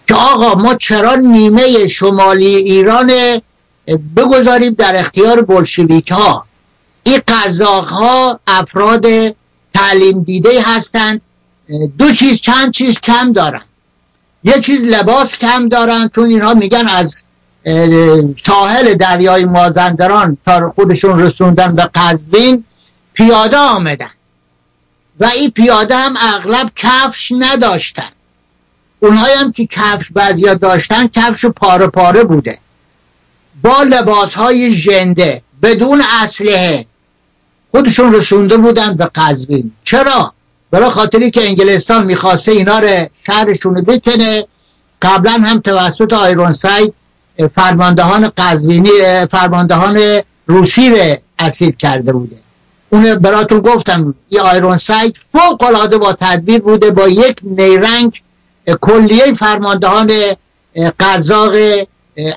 [0.08, 3.12] که آقا ما چرا نیمه شمالی ایران
[4.16, 6.46] بگذاریم در اختیار بلشویک ها
[7.04, 9.06] این قزاق ها افراد
[9.74, 11.22] تعلیم دیده هستند.
[11.98, 13.62] دو چیز چند چیز کم دارن.
[14.44, 17.24] یه چیز لباس کم دارن چون اینها میگن از
[18.46, 22.64] ساحل دریای مازندران تا خودشون رسوندن به قزوین
[23.14, 24.10] پیاده آمدن.
[25.20, 28.10] و این پیاده هم اغلب کفش نداشتن.
[29.00, 32.60] اونهایی هم که کفش بعضیا داشتن کفش پاره پاره بوده.
[33.64, 36.86] با لباس های ژنده بدون اسلحه.
[37.72, 39.72] خودشون رسونده بودن به قزوین.
[39.84, 40.34] چرا؟
[40.72, 44.48] برای خاطری که انگلستان می‌خواسته اینا رو شهرشون بکنه.
[45.02, 46.94] قبلا هم توسط آیرون ساید
[47.56, 48.90] فرماندهان قزوینی
[49.32, 52.36] فرماندهان روسی رو اسیر کرده بوده.
[52.90, 58.22] اون براتون گفتم این آیرون ساید فوق العاده با تدبیر بوده با یک نیرنگ
[58.82, 60.12] کلیه فرماندهان
[61.00, 61.52] قزاق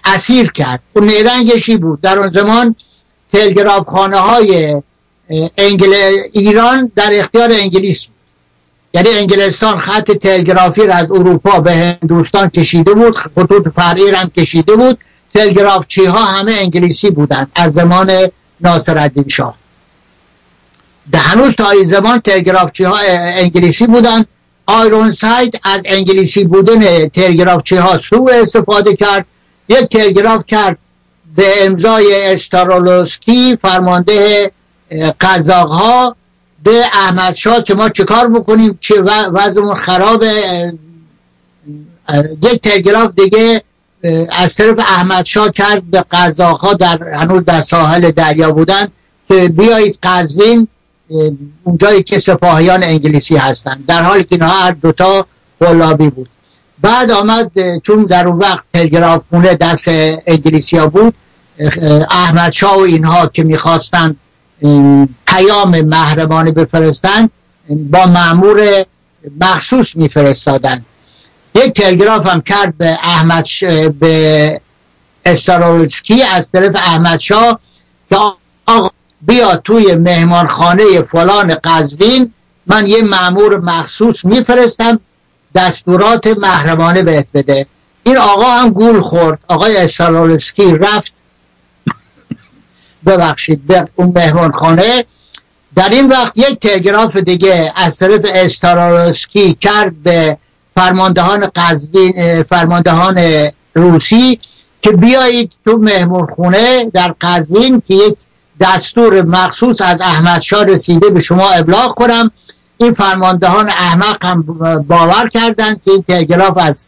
[0.05, 0.81] اسیر کرد.
[0.93, 2.01] اون نیرنگشی بود.
[2.01, 2.77] در اون زمان
[3.33, 4.83] تلگراف خانه های
[5.59, 5.95] انگل...
[6.33, 8.17] ایران در اختیار انگلیس بود.
[8.95, 13.17] یعنی انگلستان خط تلگرافی را از اروپا به هندوستان کشیده بود.
[13.17, 14.99] خطوط فرعی هم کشیده بود.
[15.35, 17.51] تلگرافچی ها همه انگلیسی بودند.
[17.55, 18.13] از زمان
[18.61, 19.55] ناصر الدین شاه.
[21.13, 22.97] ده هنوز تا این زمان تلگرافچی ها
[23.37, 24.27] انگلیسی بودند.
[24.67, 29.27] آیرون ساید از انگلیسی بودن تلگرافچی ها سو استفاده کرد.
[29.69, 30.79] یک تلگراف کرد
[31.37, 34.51] به امضای استارولوسکی فرمانده
[35.21, 36.17] قزاق ها
[36.63, 38.95] به احمد شاه که ما چکار بکنیم چه
[39.33, 40.33] وضعمون خرابه
[42.43, 43.63] یک تلگراف دیگه
[44.31, 48.89] از طرف احمد شاه کرد به قزاق ها در هنوز در ساحل دریا بودن
[49.29, 50.69] که بیایید قزوین
[51.65, 55.27] اونجایی که سپاهیان انگلیسی هستند در حالی که اینها هر دوتا
[55.61, 56.29] قلابی بود.
[56.81, 57.51] بعد آمد
[57.83, 59.89] چون در اون وقت تلگراف خونه دست
[60.27, 61.15] انگلیسی ها بود
[62.11, 64.17] احمد شاه و اینها که می‌خواستند
[65.27, 67.31] پیام محرمانه بفرستند
[67.69, 68.85] با معمور
[69.41, 70.85] مخصوص میفرستادن.
[71.55, 73.65] یک تلگراف هم کرد به احمد ش...
[74.01, 74.61] به
[75.25, 77.61] استارولسکی از طرف احمد شاه
[78.11, 78.17] که
[78.67, 78.91] آقا
[79.23, 82.33] بیا توی مهمانخانه فلان قزوین
[82.67, 85.01] من یه معمور مخصوص میفرستم
[85.57, 87.67] دستورات محرمانه بهت بده.
[88.03, 89.39] این آقا هم گول خورد.
[89.49, 91.13] آقای استارولسکی رفت.
[93.07, 95.05] ببخشید به اون مهمان خانه
[95.77, 100.39] در این وقت یک تلگراف دیگه از طرف استارالسکی کرد به
[100.77, 103.21] فرماندهان قزوین فرماندهان
[103.75, 104.41] روسی
[104.83, 108.17] که بیایید تو مهمون خونه در قزوین که یک
[108.61, 112.31] دستور مخصوص از احمد شاه رسیده به شما ابلاغ کنم.
[112.79, 114.43] این فرماندهان احمق هم
[114.89, 116.87] باور کردند که این تلگراف از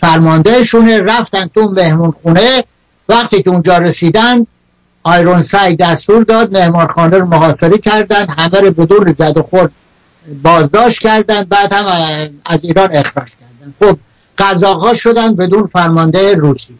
[0.00, 2.64] فرماندهشونه رفتن تو مهمون خونه.
[3.08, 4.46] وقتی که اونجا رسیدن
[5.02, 9.70] آیرون سای دستور داد مهمانخانه رو محاصره کردند همه رو بدون زد و خورد
[10.42, 11.84] بازداشت کردند بعد هم
[12.44, 13.98] از ایران اخراج کردند خب
[14.38, 16.78] قزاق ها شدن بدون فرمانده روسی.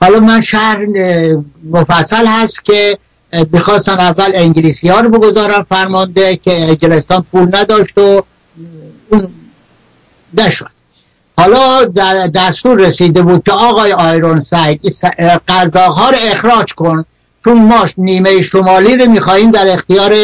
[0.00, 0.86] حالا من شهر
[1.70, 2.98] مفصل هست که
[3.32, 8.22] بخواستن اول انگلیسی ها رو بگذارن فرمانده که انگلستان پول نداشت و
[9.10, 9.28] اون
[10.38, 10.70] نشد.
[11.38, 11.84] حالا
[12.34, 14.80] دستور رسیده بود که آقای آیرون ساید
[15.48, 17.04] قضاها رو اخراج کن
[17.44, 20.14] چون ما نیمه شمالی رو میخواییم در اختیار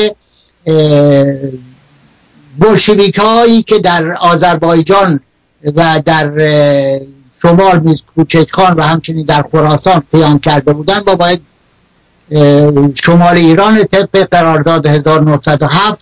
[2.58, 5.20] بلشویک هایی که در آذربایجان
[5.76, 6.32] و در
[7.42, 11.42] شمال میز کوچکخان و همچنین در خراسان قیام کرده بودن با باید
[13.04, 15.98] شمال ایران طبق قرارداد 1907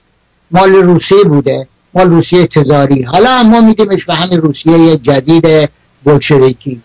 [0.51, 3.03] مال روسیه بوده مال روسیه تزاری.
[3.03, 5.71] حالا ما میدیمش به همین روسیه جدید
[6.05, 6.81] بلشویکی.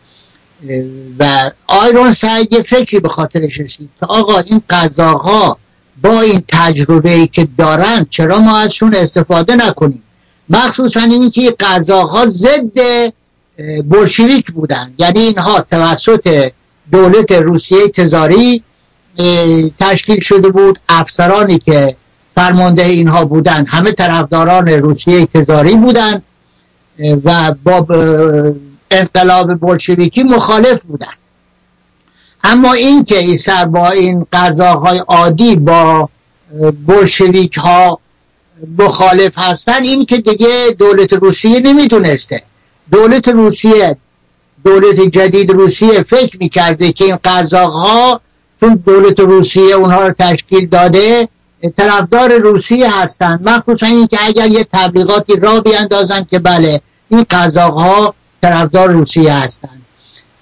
[1.20, 5.58] و آیرون سعید یه فکری به خاطرش رسید که آقا این قضاها
[6.02, 10.04] با این تجربه ای که دارن چرا ما ازشون استفاده نکنیم؟
[10.50, 12.80] مخصوصا اینکه قضاها ضد
[13.86, 14.93] بلشویک بودن.
[14.98, 16.52] یعنی اینها توسط
[16.91, 18.64] دولت روسیه تزاری
[19.80, 21.95] تشکیل شده بود افسرانی که
[22.36, 26.24] فرمانده اینها بودند همه طرفداران روسیه تزاری بودند
[27.24, 27.86] و با
[28.91, 31.18] انقلاب بلشویکی مخالف بودند
[32.43, 36.09] اما این که این سر با این قضاهای عادی با
[36.88, 37.99] بلشویک ها
[38.78, 40.47] مخالف هستن این که دیگه
[40.80, 42.43] دولت روسیه نمی‌دونسته.
[42.91, 43.97] دولت روسیه
[44.66, 48.22] دولت جدید روسیه فکر می‌کرده که این قضاها
[48.66, 51.28] چون دولت روسیه اونها رو تشکیل داده
[51.78, 58.89] طرفدار روسیه هستند مخصوصا اینکه اگر یه تبلیغاتی را بیاندازن که بله این قزاقها طرفدار
[58.89, 59.82] روسیه هستند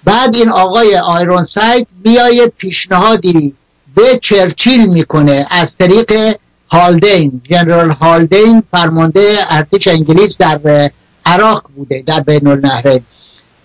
[0.04, 3.54] بعد این آقای آیرون سایت بیای پیشنهادی
[3.94, 6.36] به چرچیل می‌کنه از طریق
[6.70, 7.40] هالدین.
[7.50, 10.90] جنرال هالدین فرمانده ارتش انگلیس در
[11.26, 13.00] عراق بوده در بین النهرین.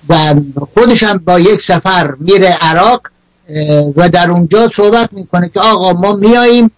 [0.09, 0.35] و
[0.73, 3.01] خودشم با یک سفر میره عراق.
[3.95, 6.71] و در اونجا صحبت می‌کنه که آقا ما میاییم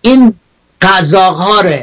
[0.00, 0.34] این
[0.80, 1.76] قزاق ها رو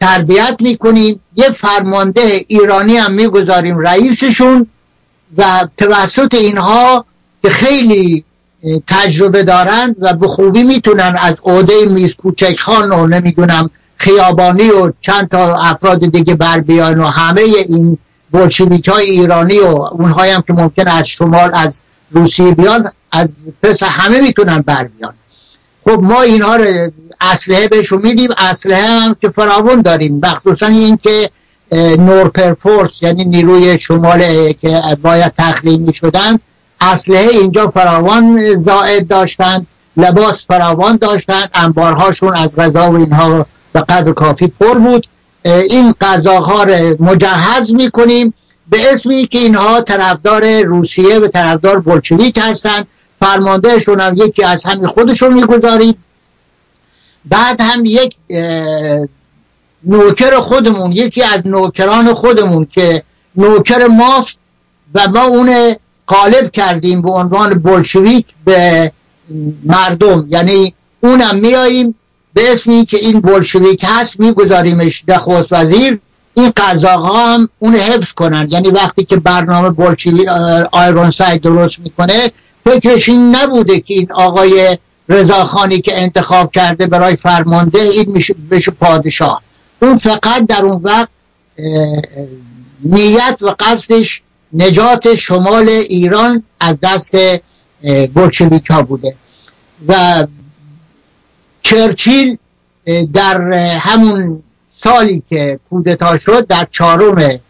[0.00, 1.20] تربیت می‌کنیم.
[1.36, 4.66] یه فرمانده ایرانی هم می‌گذاریم رئیسشون
[5.36, 7.04] و توسط اینها
[7.42, 8.24] که خیلی
[8.86, 14.92] تجربه دارند و به خوبی می‌تونن از عهده میز کوچک خان و نمی‌دونم خیابانی و
[15.00, 17.98] چند تا افراد دیگه بر بیان و همه این
[18.32, 23.82] بلشویک های ایرانی و اونهایی هم که ممکن از شمال از روسیه بیان از پس
[23.82, 25.14] همه می‌تونن بر بیان
[25.84, 26.64] خب ما اینها رو
[27.20, 30.20] اسلحه بهشون میدیم اسلحه هم که فراون داریم.
[30.24, 31.30] مخصوصا این که
[31.98, 36.38] نورپرفورس یعنی نیروی شمال که باید تخلیه می شدن
[36.80, 44.12] اسلحه اینجا فراوان زائد داشتند لباس فراوان داشتند انبارهاشون از غذا و اینها به قدر
[44.12, 45.06] کافی پر بود.
[45.44, 48.34] این غذاها رو مجهز می‌کنیم
[48.70, 52.86] به اسمی که اینها طرفدار روسیه و طرفدار بلشویک هستند
[53.24, 55.94] فرماندهشون هم یکی از همین خودشون می‌گذاریم
[57.24, 58.16] بعد هم یک
[59.84, 63.02] نوکر خودمون یکی از نوکران خودمون که
[63.36, 64.38] نوکر ماست
[64.94, 68.92] و ما اون قالب کردیم به عنوان بلشویک به
[69.64, 70.26] مردم.
[70.28, 71.94] یعنی اونم میاییم
[72.34, 75.98] به اسمی که این بلشویک هست میگذاریمش دخوست وزیر.
[76.34, 78.48] این قضاها هم اون حفظ کنن.
[78.50, 80.28] یعنی وقتی که برنامه بلشویک
[80.72, 82.30] آیرون سای درست می‌کنه
[82.64, 88.70] فکرش این نبوده که این آقای رضاخانی که انتخاب کرده برای فرمانده این میشه بشه
[88.70, 89.42] پادشاه.
[89.82, 91.08] اون فقط در اون وقت
[92.84, 97.16] نیت و قصدش نجات شمال ایران از دست
[98.14, 99.16] بلشویک ها بوده.
[99.88, 100.26] و
[101.62, 102.36] چرچیل
[103.14, 104.42] در همون
[104.76, 107.40] سالی که کودتا شد در چهارم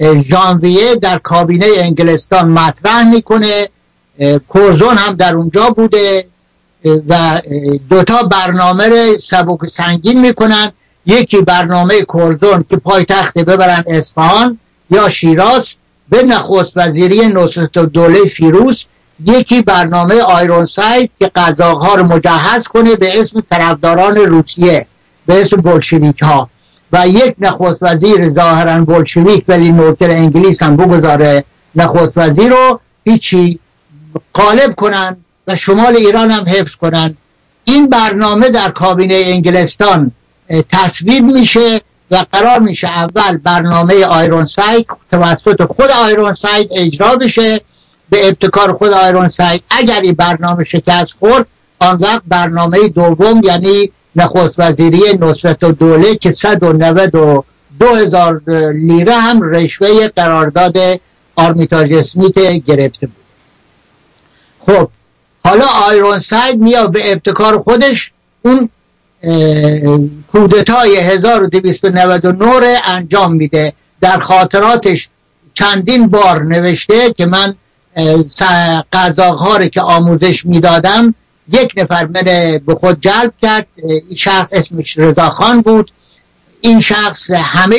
[0.00, 3.68] ژانویه در کابینه انگلستان مطرح می‌کنه.
[4.48, 6.24] کورزون هم در اونجا بوده
[7.08, 7.40] و
[7.90, 10.72] دوتا برنامه سبک سنگین می‌کنن.
[11.06, 14.58] یکی برنامه کورزون که پایتخت ببرن اصفهان
[14.90, 15.74] یا شیراز
[16.08, 18.84] به نخست وزیری نصرت دوله فیروز.
[19.26, 24.86] یکی برنامه آیرون سایت که قضاها رو مجهز کنه به اسم طرفداران روسیه
[25.26, 26.50] به اسم بلشویک ها
[26.92, 31.44] و یک نخست وزیر ظاهرا بلشویک ولی نوکر انگلیس هم بگذاره
[31.74, 32.80] نخست وزیر رو.
[33.04, 33.58] هیچی
[34.32, 37.16] قالب کنن و شمال ایران هم حفظ کنن
[37.64, 40.12] این برنامه در کابینه انگلستان
[40.68, 41.80] تصویب میشه
[42.10, 47.60] و قرار میشه اول برنامه آیرون سایت توسط خود آیرون سایت اجرا بشه.
[48.10, 51.46] به ابتکار خود آیرون سایت اگر این برنامه شکست خورد
[51.78, 58.42] آن وقت برنامه دوم یعنی نخست وزیری نصرت و دوله که 192 هزار
[58.74, 60.76] لیره هم رشوه قرارداد
[61.36, 63.27] آرمیتاج اسمیت گرفته بود.
[64.68, 64.88] خب
[65.44, 68.12] حالا آیرون ساید میاد به ابتکار خودش
[68.42, 68.70] اون
[70.32, 73.72] کودتای 1299 انجام میده.
[74.00, 75.08] در خاطراتش
[75.54, 77.54] چندین بار نوشته که من
[78.92, 81.14] قضاها که آموزش می‌دادم
[81.52, 82.22] یک نفر من
[82.66, 83.66] به خود جلب کرد.
[83.84, 85.92] این شخص اسمش رضاخان بود.
[86.60, 87.76] این شخص همه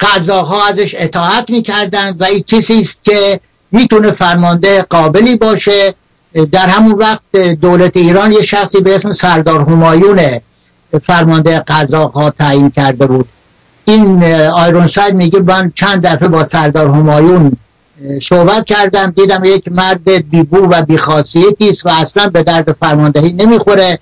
[0.00, 3.40] قضاها ازش اطاعت می‌کردند و این کسی است که
[3.72, 5.94] می‌تونه فرمانده قابلی باشه.
[6.52, 10.40] در همون وقت دولت ایران یه شخصی به اسم سردار همایون
[11.02, 13.28] فرمانده قضاها تعیین کرده بود.
[13.84, 17.52] این آیرون ساید میگه من چند دفعه با سردار همایون
[18.22, 19.10] صحبت کردم.
[19.10, 23.98] دیدم یک مرد بیبو و بیخاصیتی است و اصلا به درد فرماندهی نمی‌خوره.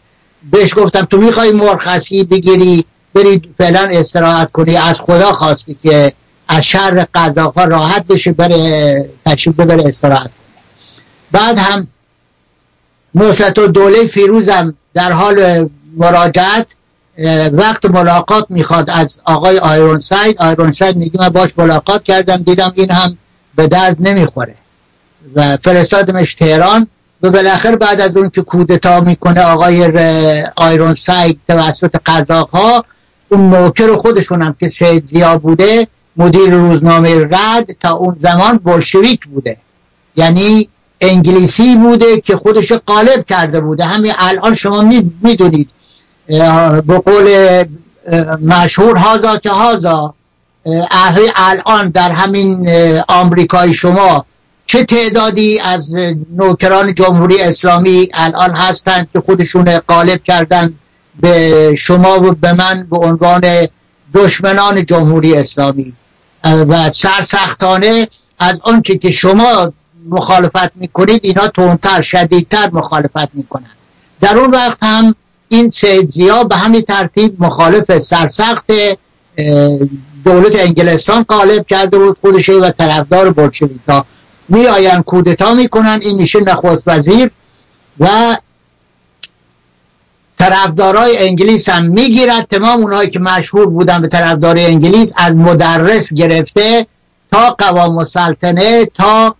[0.51, 6.13] بهش گفتم تو می‌خوای مرخصی بگیری بری فعلا استراحت کنی از خدا خواستی که
[6.49, 10.31] از شر قضاها راحت بشه بره تشریف ببره استراحت.
[11.33, 11.87] بعد هم
[13.15, 16.67] نصرت الدوله فیروزم در حال مراجعت
[17.53, 22.73] وقت ملاقات می‌خواد از آقای آیرون ساید آیرون ساید میگه من باش ملاقات کردم دیدم
[22.75, 23.19] این هم
[23.57, 24.55] به درد نمی‌خوره
[25.35, 26.89] و فرستادمش تهران.
[27.23, 29.85] و بالاخره بعد از اون که کودتا می‌کنه آقای
[30.57, 31.97] آیرون ساید توسط
[32.31, 32.85] ها
[33.29, 35.87] اون نوکر خودشون هم که سید ضیا بوده
[36.17, 39.57] مدیر روزنامه رعد تا اون زمان بلشویک بوده.
[40.17, 40.69] یعنی
[41.01, 43.85] انگلیسی بوده که خودش قالب کرده بوده.
[43.85, 44.83] همین الان شما
[45.23, 45.71] می‌دونید
[46.87, 47.65] به قول
[48.43, 50.15] مشهور هازا که هازا
[51.37, 52.69] الان در همین
[53.09, 54.27] آمریکای شما
[54.67, 55.97] چه تعدادی از
[56.37, 60.75] نوکران جمهوری اسلامی الان هستند که خودشون قالب کردن
[61.21, 63.69] به شما و به من به عنوان
[64.15, 65.93] دشمنان جمهوری اسلامی؟
[66.55, 69.73] و سرسختانه از آنچه که شما
[70.09, 73.71] مخالفت می‌کنید اینا تونتر شدیدتر مخالفت می‌کنن
[74.21, 75.15] در اون وقت هم
[75.49, 78.65] این سید زیا به همین ترتیب مخالف سرسخت
[80.25, 84.05] دولت انگلستان قالب کرده بود خودشه و طرفدار بلشویکا
[84.49, 87.31] می آین کودتا می‌کنن این میشه نخست وزیر
[88.01, 88.37] و
[90.49, 92.47] طرفدارای انگلیس هم می‌گیرد.
[92.51, 96.87] تمام اونهایی که مشهور بودن به طرفدار انگلیس از مدرس گرفته
[97.33, 99.35] تا قوام السلطنه تا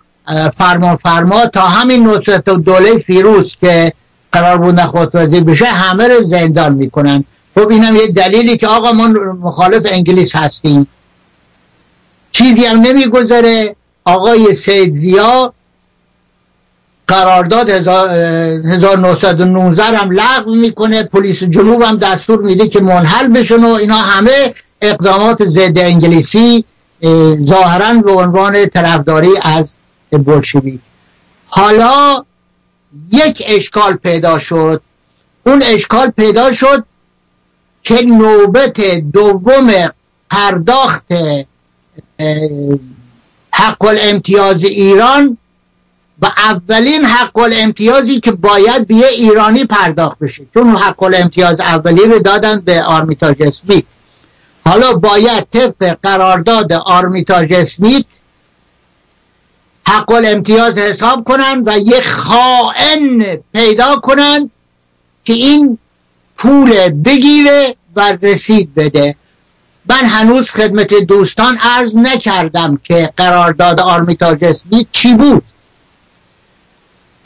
[0.59, 3.93] فرمان فرما تا همین نصرت و دوله فیروز که
[4.33, 7.25] قرار بود نخست وزیر بشه همه رو زندان می‌کنن.
[7.55, 9.09] خب این هم یه دلیلی که آقا ما
[9.43, 10.89] مخالف انگلیس هستیم.
[12.33, 15.53] چیزی هم نمیگذره آقای سید زیا
[17.07, 21.03] قرارداد 1919 هم لغو می‌کنه.
[21.03, 26.65] پلیس جنوب هم دستور میده که منحل بشن و اینا همه اقدامات ضد انگلیسی
[27.45, 29.77] ظاهرا به عنوان طرفداری از
[30.13, 30.81] بلشویک.
[31.47, 32.25] حالا
[33.13, 34.83] یک اشکال پیدا شد.
[35.47, 36.85] اون اشکال پیدا شد
[37.83, 38.81] که نوبت
[39.13, 39.73] دوم
[40.31, 41.05] پرداخت
[43.51, 45.39] حق الامتیاز ایران
[46.23, 50.47] و اولین حق الامتیازی که باید به یه ایرانی پرداخت بشه.
[50.55, 53.85] چون حق الامتیاز اولی رو دادن به آرمیتاژ اسمیت.
[54.65, 58.05] حالا باید طبق قرارداد آرمیتاژ اسمیت
[59.89, 64.51] حق الامتیاز حساب کنن و یه خائن پیدا کنن
[65.25, 65.79] که این
[66.37, 69.17] پول بگیره و رسید بده.
[69.91, 75.43] من هنوز خدمت دوستان عرض نکردم که قرارداد آرمیتاژ اسمیت چی بود.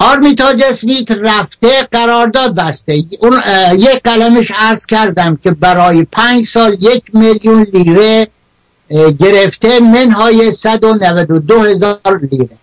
[0.01, 3.05] آرمیتاژ اسمیت رفته قرارداد بسته.
[3.21, 3.43] اون
[3.77, 8.29] یک قلمش عرض کردم که برای پنج سال یک میلیون لیره
[9.19, 12.59] گرفته منهای 192 هزار لیره.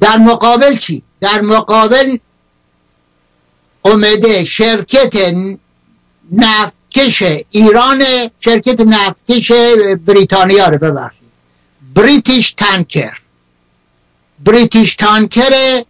[0.00, 2.16] در مقابل چی؟ در مقابل
[3.82, 5.34] اومده شرکت
[6.32, 8.02] نفتکش ایران
[8.40, 9.52] شرکت نفتکش
[10.06, 11.30] بریتانیا رو ببخشید.
[11.94, 13.18] بریتیش تانکر
[14.44, 15.82] بریتیش تانکر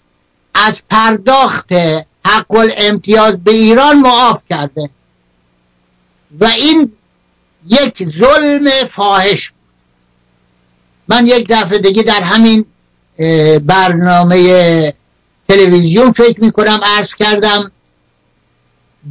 [0.55, 1.73] از پرداخت
[2.27, 4.91] حق امتیاز به ایران معاف کرده.
[6.41, 6.93] و این
[7.69, 9.61] یک ظلم فاحش بود.
[11.09, 12.67] من یک دفعه دیگه در همین
[13.67, 14.95] برنامه
[15.49, 17.73] تلویزیون فکر می‌کنم عرض کردم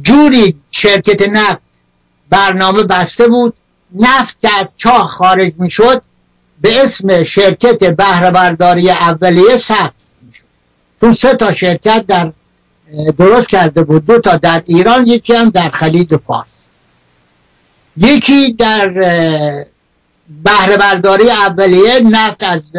[0.02, 1.58] جوری شرکت نفت
[2.30, 3.54] برنامه بسته بود
[3.94, 6.02] نفت که از چاه خارج می‌شد
[6.60, 8.30] به اسم شرکت بهره
[8.90, 9.99] اولیه ثبت
[11.00, 12.32] چون سه تا شرکت در
[13.18, 14.06] درست کرده بود.
[14.06, 16.46] دو تا در ایران یکی هم در خلیج فارس.
[17.96, 18.88] یکی در
[20.44, 22.72] بهره برداری اولیه نفت از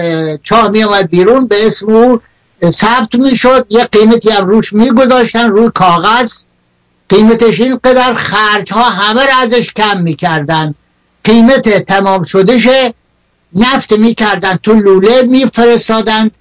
[0.44, 2.22] چاه می آمد بیرون به اسم او
[2.72, 3.66] ثبت می‌شد.
[3.70, 6.32] یه قیمتی هم روش میگذاشتن روی کاغذ.
[7.10, 10.76] قیمتش این قدر خرج ها همه را ازش کم می‌کردن.
[11.24, 12.68] قیمت تمام شدهش
[13.56, 16.32] نفت می‌کردن تو لوله میفرستادن.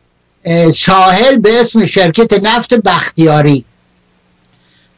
[0.75, 3.65] ساحل به اسم شرکت نفت بختیاری.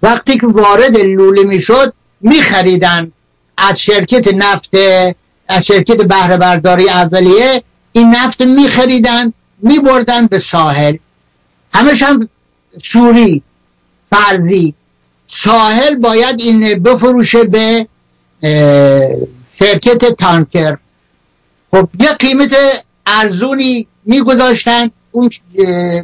[0.03, 3.13] وقتی که وارد لوله می‌شد میخریدن
[3.57, 4.77] از شرکت نفت
[5.49, 7.63] از شرکت بهره برداری اولیه
[7.93, 9.33] این نفت میخریدن
[9.63, 10.97] میبردن به ساحل.
[11.75, 12.29] همش هم
[12.83, 13.43] سوری
[14.11, 14.75] فرضی.
[15.27, 17.87] ساحل باید این بفروشه به
[19.59, 20.77] شرکت تانکر.
[21.71, 22.57] خب یه قیمت
[23.07, 24.91] ارزونی میگذاشتن.
[25.13, 25.31] اون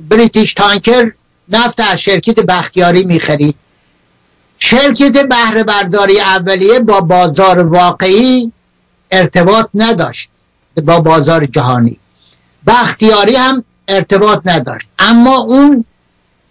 [0.08, 1.12] بریتیش تانکر
[1.48, 3.54] نفت از شرکت بختیاری می‌خرید.
[4.58, 8.52] شرکت بهره برداری اولیه با بازار واقعی
[9.10, 10.30] ارتباط نداشت
[10.84, 11.98] با بازار جهانی.
[12.66, 14.86] بختیاری هم ارتباط نداشت.
[14.98, 15.84] اما اون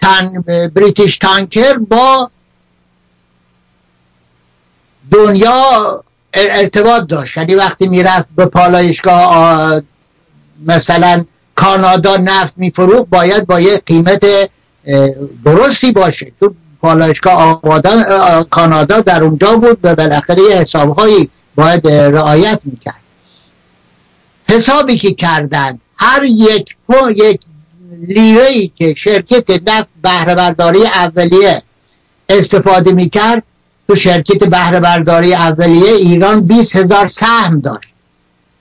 [0.01, 0.41] تن
[0.75, 2.31] بریتیش تانکر با
[5.11, 6.03] دنیا
[6.33, 7.37] ارتباط داشت.
[7.37, 9.81] یعنی وقتی می‌رفت به پالایشگاه
[10.65, 11.25] مثلا
[11.57, 14.25] کانادا نفت میفروخت باید با یه قیمت
[15.45, 16.31] درستی باشه.
[16.39, 17.61] چون پالایشگاه
[18.49, 23.01] کانادا در اونجا بود و بالاخره یه حسابهایی باید رعایت می‌کرد.
[24.49, 26.75] حسابی که کردن هر یک
[27.15, 27.41] یک
[28.07, 31.63] لیره ای که شرکت نفت بهره برداری اولیه
[32.29, 33.43] استفاده می‌کرد
[33.87, 37.89] تو شرکت بهره برداری اولیه ایران 20 هزار سهم داشت.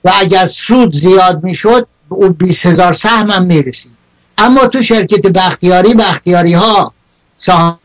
[0.03, 3.91] و اگر سود زیاد می‌شد به اون 20 هزار سهم هم می‌رسید.
[4.37, 6.93] اما تو شرکت بختیاری بختیاری ها
[7.35, 7.79] سهام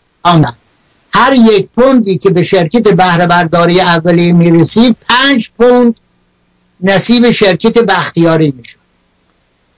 [1.14, 5.94] هر یک پوندی که به شرکت بهره برداری اولیه می‌رسید پنج پوند
[6.80, 8.78] نصیب شرکت بختیاری می‌شد.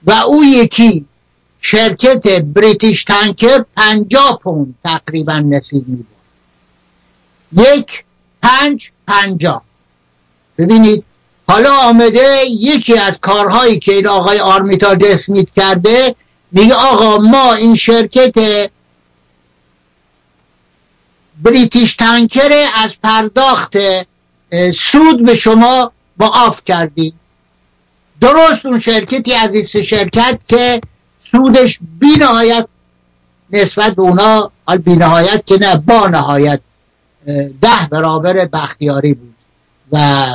[0.03, 1.05] و او یکی
[1.61, 6.05] شرکت بریتیش تانکر پنجاه پوند تقریبا نصیب می
[7.51, 8.03] یک
[8.41, 9.63] پنج پنجاه.
[10.57, 11.05] ببینید
[11.47, 16.15] حالا آمده یکی از کارهایی که این آقای آرمیتا اسمیت کرده
[16.51, 18.69] میگه آقا ما این شرکت
[21.43, 23.77] بریتیش تانکر از پرداخت
[24.75, 25.91] سود به شما
[26.27, 27.19] آف کردیم.
[28.21, 30.81] درست اون شرکتی از این شرکت که
[31.31, 32.67] سودش بی نهایت
[33.51, 34.51] نسبت به اونا
[34.85, 36.59] بی نهایت که نه با نهایت
[37.61, 39.35] ده برابر بختیاری بود
[39.91, 40.27] و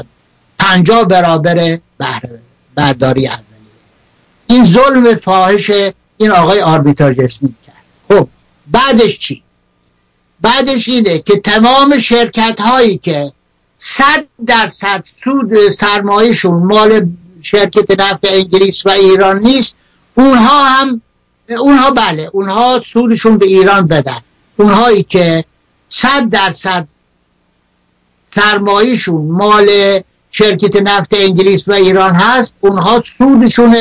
[0.71, 1.79] پنجاه برابر
[2.77, 3.45] برداری اولیه.
[4.47, 5.71] این ظلم فاحش
[6.16, 7.75] این آقای آربیتاج اسمی کرد.
[8.09, 8.29] خب
[8.66, 9.43] بعدش چی؟
[10.41, 13.33] بعدش اینه که تمام شرکت هایی که
[13.79, 17.07] صد درصد سود سرمایهشون مال
[17.43, 19.77] شرکت نفت انگلیس و ایران نیست
[20.14, 21.03] اونها هم
[21.59, 24.21] اونها بله اونها سودشون به ایران بدن.
[24.57, 25.45] اونهایی که
[25.89, 26.89] صد درصد
[28.31, 30.01] سرمایهشون مال
[30.31, 33.76] شرکت نفت انگلیس و ایران هست اونها سودشون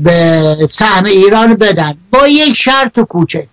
[0.00, 1.98] به سهم ایران بدن.
[2.10, 3.46] با یک شرط و کوچک.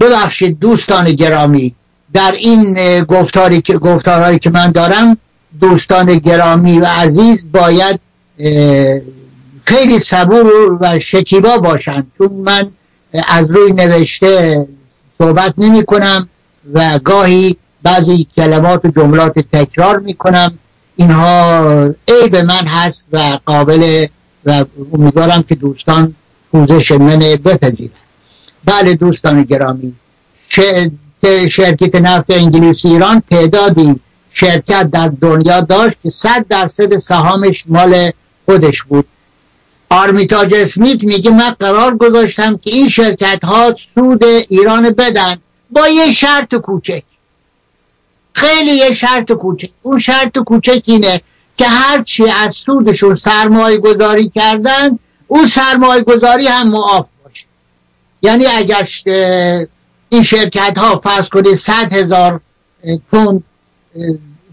[0.00, 1.74] ببخشید دوستان گرامی
[2.12, 5.18] در این گفتاری که گفتارهایی که من دارم
[5.60, 8.00] دوستان گرامی و عزیز باید
[9.64, 12.12] خیلی صبور و شکیبا باشند.
[12.18, 12.70] چون من
[13.28, 14.66] از روی نوشته
[15.18, 16.28] صحبت نمی کنم
[16.72, 17.56] و گاهی
[17.86, 20.58] بعضی کلمات و جملات تکرار می کنم
[20.96, 24.06] اینها عیب من هست و قابل
[24.46, 26.14] و امیدوارم که دوستان
[26.52, 27.96] پوزش من بپذیرند
[28.64, 29.94] بله دوستان گرامی
[31.50, 38.10] شرکت نفت انگلیسی ایران تعدادی شرکت در دنیا داشت که صد درصد سهامش مال
[38.46, 39.06] خودش بود.
[39.90, 45.36] آرمیتاج اسمیت میگه من قرار گذاشتم که این شرکت ها سود ایران بدن
[45.70, 47.02] با یه شرط کوچک.
[48.36, 51.20] خیلی یه شرط کوچک اون شرط کوچک اینه
[51.56, 57.46] که هرچی از سودشون سرمایه گذاری کردن اون سرمایه گذاری هم معاف باشه.
[58.22, 58.88] یعنی اگر
[60.08, 62.40] این شرکت ها فرض کنید صد هزار
[63.10, 63.44] پوند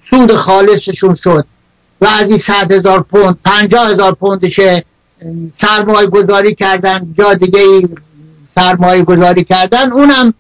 [0.09, 1.45] سود خالصشون شد
[2.01, 4.59] و از این صد هزار پوند پنجاه هزار پوندش
[5.57, 7.89] سرمایه گذاری کردن جا دیگه
[8.55, 10.34] سرمایه گذاری کردن اونم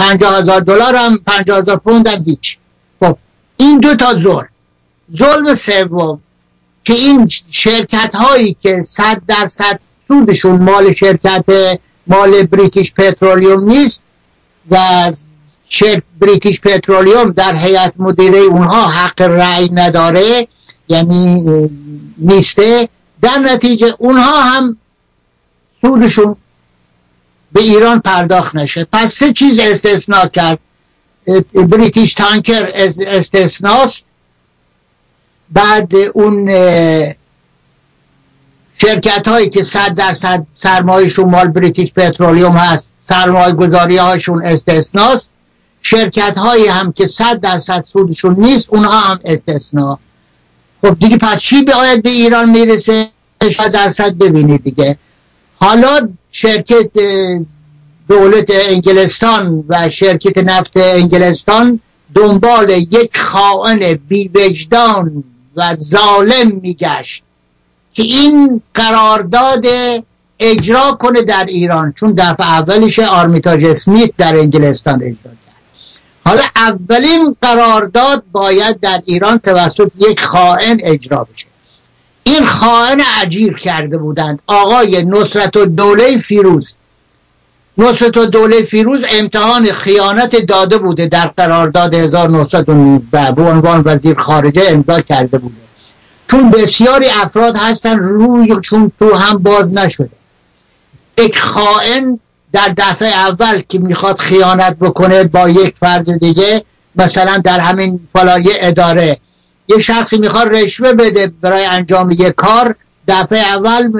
[0.00, 2.58] پنجاه هزار دلار هم پنجاه هزار پوند هم هیچ.
[3.00, 3.16] خب
[3.56, 4.48] این دو تا ظلم.
[5.16, 6.20] ظلم سوم
[6.84, 11.44] که این شرکت هایی که صد درصد سودشون مال شرکت
[12.06, 14.04] مال بریتیش پترولیوم نیست
[14.70, 14.76] و
[15.68, 20.48] شرک بریتیش پترولیوم در هیئت مدیره اونها حق رأی نداره
[20.88, 21.44] یعنی
[22.18, 22.88] نیسته.
[23.22, 24.76] در نتیجه اونها هم
[25.80, 26.36] سودشون
[27.52, 28.86] به ایران پرداخت نشه.
[28.92, 30.58] پس سه چیز استثناء کرد.
[31.54, 32.72] بریتیش تانکر
[33.06, 34.06] استثناست.
[35.50, 36.46] بعد اون
[38.78, 45.30] شرکت هایی که صد درصد سرمایهشون مال بریتیش پترولیوم هست سرمایه گذاری هاشون استثناست.
[45.82, 49.98] شرکت هایی هم که صد درصد سودشون نیست اونها هم استثنا
[50.82, 53.08] خب دیگه پس چی باید به ایران می‌رسه؟
[53.56, 54.98] صد درصد ببینید دیگه.
[55.60, 56.90] حالا شرکت
[58.08, 61.80] دولت انگلستان و شرکت نفت انگلستان
[62.14, 65.24] دنبال یک خائن بیوجدان
[65.56, 67.22] و ظالم میگشت
[67.94, 69.66] که این قرارداد
[70.40, 75.36] اجرا کنه در ایران چون دفعه اولش آرمیتاج اسمیت در انگلستان اجرا کرد.
[76.26, 81.46] حالا اولین قرارداد باید در ایران توسط یک خائن اجرا بشه.
[82.24, 84.42] این خائن عجیر کرده بودند.
[84.46, 86.74] آقای نصرت و دوله فیروز.
[87.78, 94.62] نصرت و دوله فیروز امتحان خیانت داده بوده در قرارداد 1919 به عنوان وزیر خارجه
[94.68, 95.54] امضا کرده بوده.
[96.30, 100.10] چون بسیاری افراد هستن رویشون تو هم باز نشده.
[101.18, 102.20] یک خائن
[102.52, 106.64] در دفعه اول که می‌خواد خیانت بکنه با یک فرد دیگه
[106.96, 109.18] مثلا در همین فلایه اداره
[109.70, 112.74] یه شخصی می‌خواد رشوه بده برای انجام یک کار
[113.08, 113.92] دفعه اول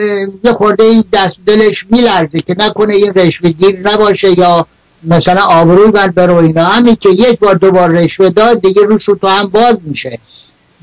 [0.45, 4.67] یه خورده دست دلش میلرزه که نکنه این رشوه گیر نباشه یا
[5.05, 6.65] مثلا آبروی من برو اینا.
[6.65, 10.19] همین که یک بار دو بار رشوه داد دیگه روش تو هم باز میشه.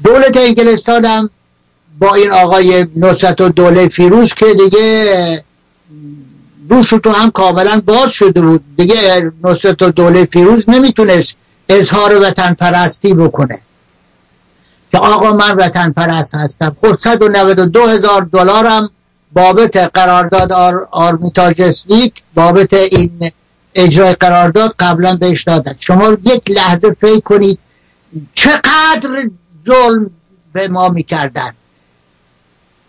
[0.03, 1.29] دولت انگلستان هم
[1.99, 5.43] با این آقای نصرت و دوله فیروز که دیگه
[6.69, 8.63] روش تو هم کاملا باز شده بود.
[8.77, 11.35] دیگه نصرت و دوله فیروز نمی‌تونست
[11.69, 13.61] اظهار وطن پرستی بکنه.
[14.91, 16.77] که آقا من وطن پرست هستم.
[16.81, 18.89] خب 192 هزار دلارم
[19.33, 23.31] بابت قرارداد آر آرمیتاج اسویک بابت این
[23.75, 25.75] اجرای قرارداد قبلا بهش دادن.
[25.79, 27.59] شما یک لحظه فکر کنید
[28.35, 29.29] چقدر
[29.67, 30.09] ظلم
[30.53, 31.53] به ما می‌کردن.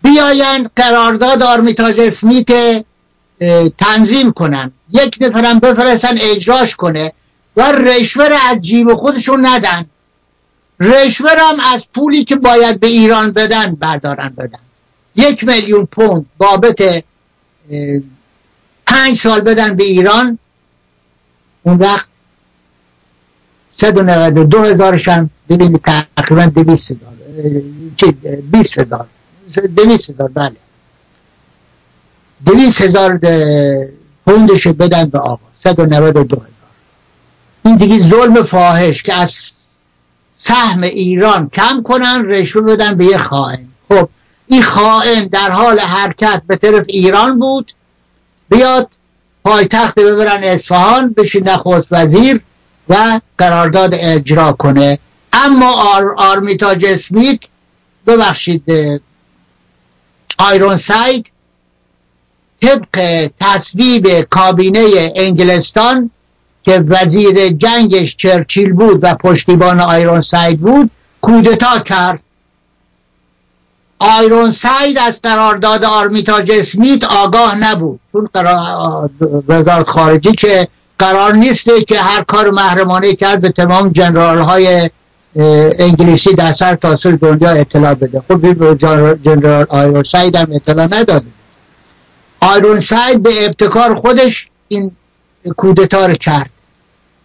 [0.01, 2.85] بیاین قرارداد آرمیتاج اسمیت
[3.77, 4.71] تنظیم کنن.
[4.91, 7.13] یک نفرم بفرستن اجراش کنه
[7.57, 9.85] و رشوه از جیب خودشون ندن.
[10.79, 14.59] رشوه هم از پولی که باید به ایران بدن بردارن بدن.
[15.15, 17.03] یک میلیون پوند بابت
[18.87, 20.39] پنج سال بدن به ایران.
[21.63, 22.09] اون وقت
[24.49, 25.81] دو هزارش هم ببینید
[26.17, 27.13] تقریبا دویست هزار
[29.75, 30.55] دویست هزار بله.
[32.45, 33.19] دویست هزار
[34.25, 35.39] پوندش بدن به آقا.
[36.11, 36.49] دو هزار.
[37.65, 39.51] این دیگه ظلم فاحش که از
[40.41, 43.67] سهم ایران کم کنن رشوه بدن به یه خائن.
[43.89, 44.09] خب
[44.47, 47.73] این خائن در حال حرکت به طرف ایران بود
[48.49, 48.89] بیاد
[49.43, 52.41] پایتخت ببرن اصفهان بشه نخست وزیر
[52.89, 54.99] و قرارداد اجرا کنه.
[55.33, 57.39] اما آر آرمیتاج اسمیت
[58.07, 58.63] ببخشید
[60.37, 61.31] آیرون ساید
[62.61, 66.11] طبق تصویب کابینه انگلستان
[66.69, 70.91] که وزیر جنگش چرچیل بود و پشتیبان آیرون ساید بود
[71.21, 72.19] کودتا کرد.
[73.99, 77.99] آیرون ساید از قرارداد آرمیتاج اسمیت آگاه نبود.
[78.11, 78.29] چون
[79.47, 80.67] وزارت خارجه که
[80.99, 84.89] قرار نیسته که هر کار محرمانه کرد به تمام general های
[85.79, 88.23] انگلیسی در سرتاسر دنیا اطلاع بده.
[88.27, 88.53] خب
[89.23, 91.25] general آیرون ساید هم اطلاع نداده.
[92.39, 94.95] آیرون ساید به ابتکار خودش این
[95.57, 96.49] کودتا کرد.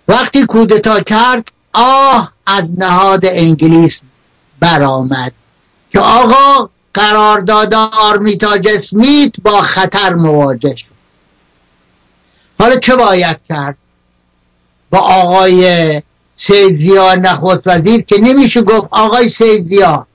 [0.09, 4.03] وقتی کودتا کرد آه از نهاد انگلیس
[4.61, 5.33] برآمد
[5.93, 10.95] که آقا قرارداد آرمیتاج اسمیت با خطر مواجه شد.
[12.59, 13.77] حالا چه باید کرد؟
[14.91, 16.03] با آقای
[16.37, 20.07] سیدزیا نخست وزیر که نمیشه گفت آقای سیدزیا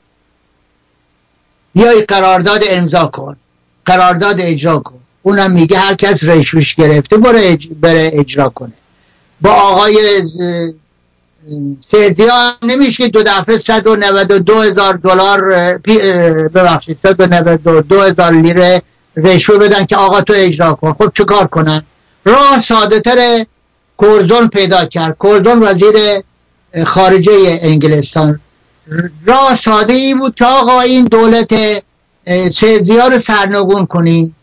[1.73, 3.37] بیای قرارداد امضا کن
[3.85, 4.99] قرارداد اجرا کن.
[5.21, 7.57] اونم میگه هر کس رشوش گرفته بره
[8.13, 8.73] اجرا کنه.
[9.41, 10.23] با آقای
[11.89, 15.41] سیدیا نمیشه دو دفعه 192 هزار دلار
[16.47, 18.81] ببخشید 192 هزار لیره
[19.15, 20.93] رشوه بدن که آقا تو اجرا کن.
[20.93, 21.83] خب چه کار کنن؟
[22.25, 23.45] راه ساده تر
[23.97, 25.17] کورزون پیدا کرد.
[25.17, 25.95] کورزون وزیر
[26.85, 28.39] خارجه انگلستان.
[29.25, 31.53] راه ساده ای بود که آقا این دولت
[32.51, 34.33] سیزیا رو سرنگون کنین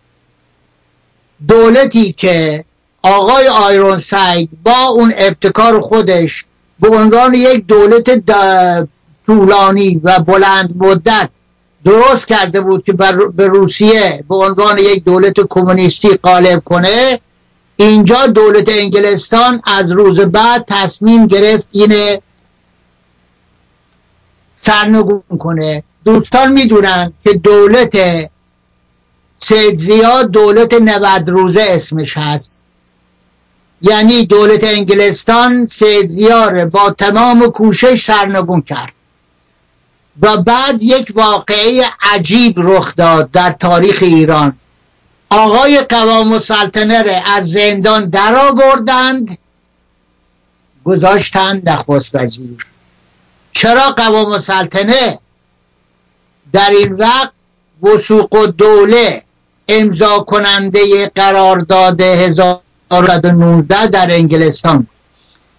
[1.48, 2.64] دولتی که
[3.02, 6.44] آقای آیرون ساید با اون ابتکار خودش
[6.80, 8.22] به عنوان یک دولت
[9.26, 11.28] طولانی و بلند مدت
[11.84, 12.92] درست کرده بود که
[13.36, 17.20] به روسیه به عنوان یک دولت کمونیستی غالب کنه
[17.76, 22.22] اینجا دولت انگلستان از روز بعد تصمیم گرفت اینه
[24.60, 25.82] سرنگون کنه.
[26.04, 27.96] دوستان می‌دونن که دولت
[29.38, 29.80] سید
[30.32, 32.65] دولت 90 روزه اسمش هست.
[33.82, 38.92] یعنی دولت انگلستان سید زیار با تمام کوشش سرنگون کرد
[40.22, 44.56] و بعد یک واقعه عجیب رخ داد در تاریخ ایران.
[45.30, 49.38] آقای قوام السلطنه از زندان در آوردند
[50.84, 52.66] گذاشتند نخست وزیر.
[53.52, 55.18] چرا قوام السلطنه
[56.52, 57.32] در این وقت
[57.82, 59.22] وسوق و دوله
[59.68, 62.02] امضا کننده قرارداد
[62.90, 64.86] 1919 در انگلستان.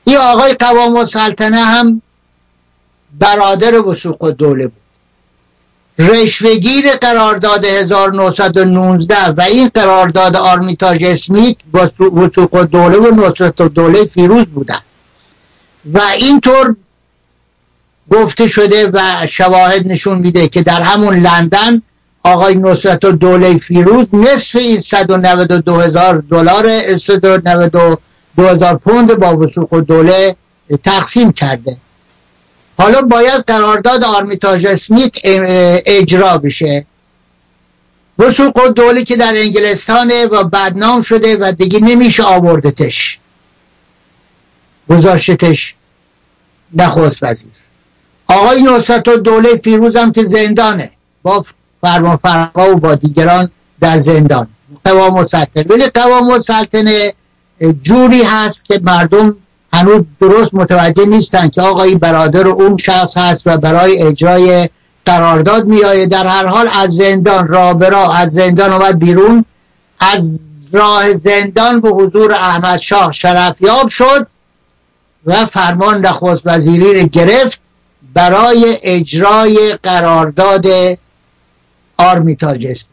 [0.03, 2.01] این آقای قوام السلطنه هم
[3.19, 4.81] برادر وسوق و دوله بود.
[5.99, 14.05] رشوهگیر قرارداد 1919 و این قرارداد آرمیتاژ اسمیت وسوق و دوله و نصرت و دوله
[14.05, 14.79] فیروز بودن.
[15.93, 16.75] و اینطور
[18.11, 21.81] گفته شده و شواهد نشون میده که در همون لندن
[22.27, 29.73] آقای نصرت و دوله فیروز نصف این 192 هزار دلار 192 هزار پوند با وسوق
[29.73, 30.35] و دوله
[30.83, 31.77] تقسیم کرده.
[32.77, 35.11] حالا باید قرارداد آرمیتاژ اسمیت
[35.85, 36.85] اجرا بشه.
[38.19, 43.19] وسوق و دوله که در انگلستانه و بدنام شده و دیگه نمیشه آوردتش.
[44.89, 45.75] گذاشتش.
[46.73, 47.51] نخست وزیر.
[48.27, 50.91] آقای نصرت و دوله فیروز هم که زندانه.
[51.23, 51.45] با
[51.81, 53.49] فرما فرقا و با دیگران
[53.81, 54.47] در زندان.
[54.83, 57.13] قوام سلطنه ولی قوام سلطنه
[57.81, 59.35] جوری هست که مردم
[59.73, 64.69] هنوز درست متوجه نیستن که آقای برادر اون شخص هست و برای اجرای
[65.05, 69.45] قرارداد میایه در هر حال از زندان را برا از زندان اومد بیرون.
[69.99, 74.27] از راه زندان به حضور احمد شاه شرفیاب شد
[75.25, 77.59] و فرمان نخست وزیری رو گرفت
[78.13, 80.65] برای اجرای قرارداد
[81.97, 82.85] آرمیتاج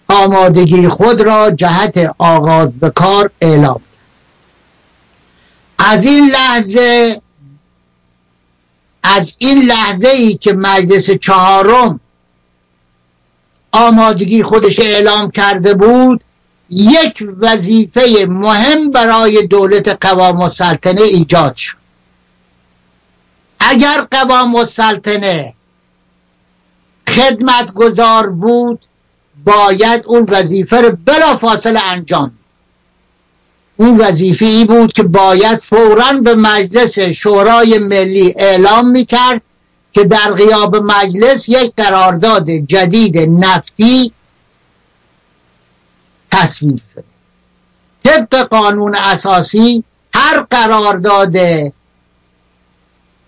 [0.08, 3.82] آمادگی خود را جهت آغاز به کار اعلام
[5.84, 7.22] از این لحظه
[9.04, 12.00] از این لحظه ای که مجلس چهارم
[13.72, 16.24] آمادگی خودش اعلام کرده بود
[16.70, 21.78] یک وظیفه مهم برای دولت قوام السلطنه ایجاد شد.
[23.60, 25.54] اگر قوام السلطنه
[27.10, 28.86] خدمتگذار بود
[29.46, 32.32] باید اون وظیفه رو بلا فاصله انجام
[33.82, 39.42] اون وظیفه ای بود که باید فورا به مجلس شورای ملی اعلام می‌کرد
[39.94, 44.12] که در غیاب مجلس یک قرارداد جدید نفتی
[46.32, 47.04] تصویب شده
[48.04, 51.32] طبق قانون اساسی هر قرارداد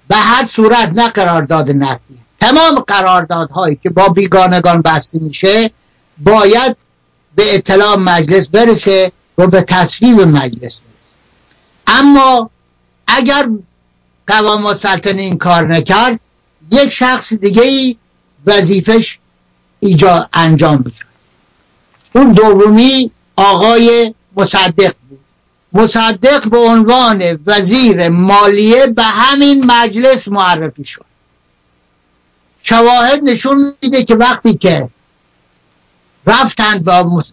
[0.07, 2.19] به هر صورت نه قرارداد نفتی.
[2.39, 5.71] تمام قراردادهایی که با بیگانگان بسته میشه
[6.17, 6.77] باید
[7.35, 11.15] به اطلاع مجلس برسه و به تصویب مجلس برسه
[11.87, 12.49] اما
[13.07, 13.49] اگر
[14.27, 16.19] قوام سلطنه این کار نکرد
[16.71, 17.97] یک شخص دیگه ای
[18.45, 19.19] وظیفش
[19.79, 21.05] ایجا انجام بشه
[22.15, 25.19] اون دومی آقای مصدق بود.
[25.73, 31.05] مصدق به عنوان وزیر مالیه به همین مجلس معرفی شد.
[32.61, 34.89] شواهد نشون میده که وقتی که
[36.27, 37.23] رفتند با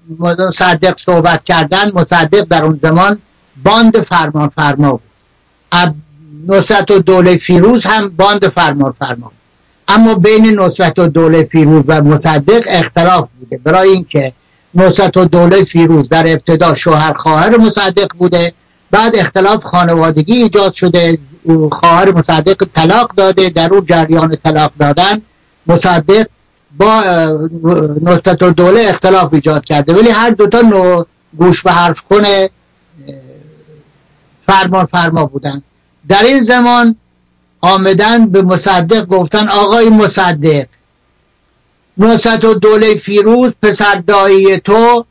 [0.49, 3.19] مصدق صحبت کردن مصدق در اون زمان
[3.65, 5.03] باند فرمان فرما بود.
[6.49, 9.33] نصرت و دوله فیروز هم باند فرمان فرما بود.
[9.89, 13.59] اما بین نصرت و دوله فیروز و مصدق اختلاف بوده.
[13.65, 14.33] برای اینکه
[14.75, 18.53] نصرت و دوله فیروز در ابتدا شوهر خواهر مصدق بوده
[18.91, 21.19] بعد اختلاف خانوادگی ایجاد شده.
[21.73, 25.23] خواهر مصدق طلاق داده در اون جریان طلاق دادن.
[25.67, 26.27] مصدق
[26.79, 27.03] با
[28.43, 29.95] و دوله اختلاف ایجاد کرده.
[29.95, 31.07] ولی هر دوتا نوع
[31.37, 32.51] گوش به حرف کنه
[34.47, 35.63] فرمان فرما بودن.
[36.09, 36.97] در این زمان
[37.61, 40.67] آمدن به مصدق گفتن آقای مصدق
[42.45, 45.05] و دوله فیروز پسر دایی تو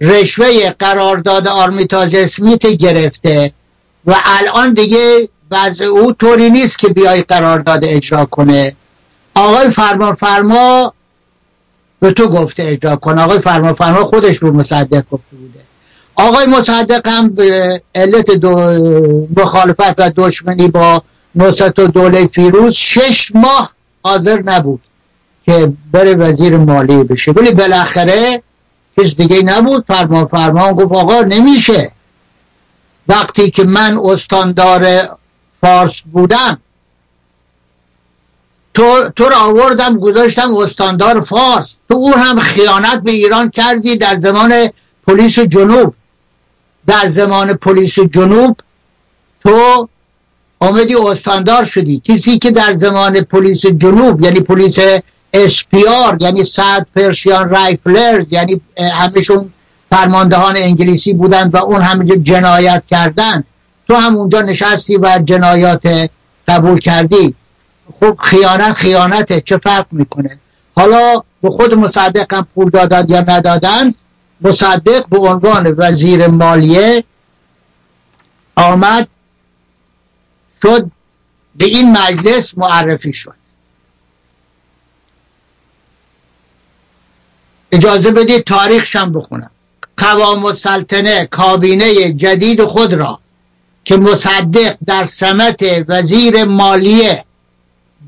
[0.00, 3.52] رشوه قرارداد آرمیتاژ اسمیت گرفته
[4.06, 8.76] و الان دیگه وضع او طوری نیست که بیای قرارداد اجرا کنه.
[9.36, 10.92] آقای فرمان فرما
[12.00, 15.60] به تو گفته اجرا کن آقای فرمان فرما خودش رو مصدق گفته بوده.
[16.14, 18.50] آقای مصدق هم به علت دو
[19.36, 21.02] مخالفت و دشمنی با
[21.34, 23.72] نصرت و دوله فیروز شش ماه
[24.04, 24.80] حاضر نبود
[25.44, 27.32] که بره وزیر مالی بشه.
[27.32, 28.42] ولی بالاخره
[28.98, 29.84] کس دیگه نبود.
[29.88, 31.92] فرمان فرمان گفت آقا نمیشه.
[33.08, 35.08] وقتی که من استاندار
[35.60, 36.58] فارس بودم
[38.76, 41.76] تو, تو رو آوردم گذاشتم استاندار فارس.
[41.88, 44.52] تو اون هم خیانت به ایران کردی در زمان
[45.06, 45.94] پلیس جنوب.
[46.86, 48.60] در زمان پلیس جنوب
[49.44, 49.88] تو
[50.60, 52.00] آمدی استاندار شدی.
[52.04, 54.78] کسی که در زمان پلیس جنوب یعنی پلیس
[55.32, 59.52] اسپیار یعنی صد پرشیان رایفلرز یعنی همشون
[59.90, 63.44] فرماندهان انگلیسی بودند و اون همه جنایت کردن
[63.88, 66.10] تو هم اونجا نشستی و جنایات
[66.48, 67.34] قبول کردی.
[68.00, 70.40] خب خیانت خیانته چه فرق می‌کنه؟
[70.76, 73.94] حالا به خود مصدق هم پول دادند یا ندادند
[74.40, 77.04] مصدق به عنوان وزیر مالیه
[78.56, 79.08] آمد
[80.62, 80.90] شد
[81.56, 83.34] به این مجلس معرفی شد.
[87.72, 89.50] اجازه بدید تاریخشم بخونم.
[89.96, 93.20] قوام السلطنه کابینه جدید خود را
[93.84, 97.25] که مصدق در سمت وزیر مالیه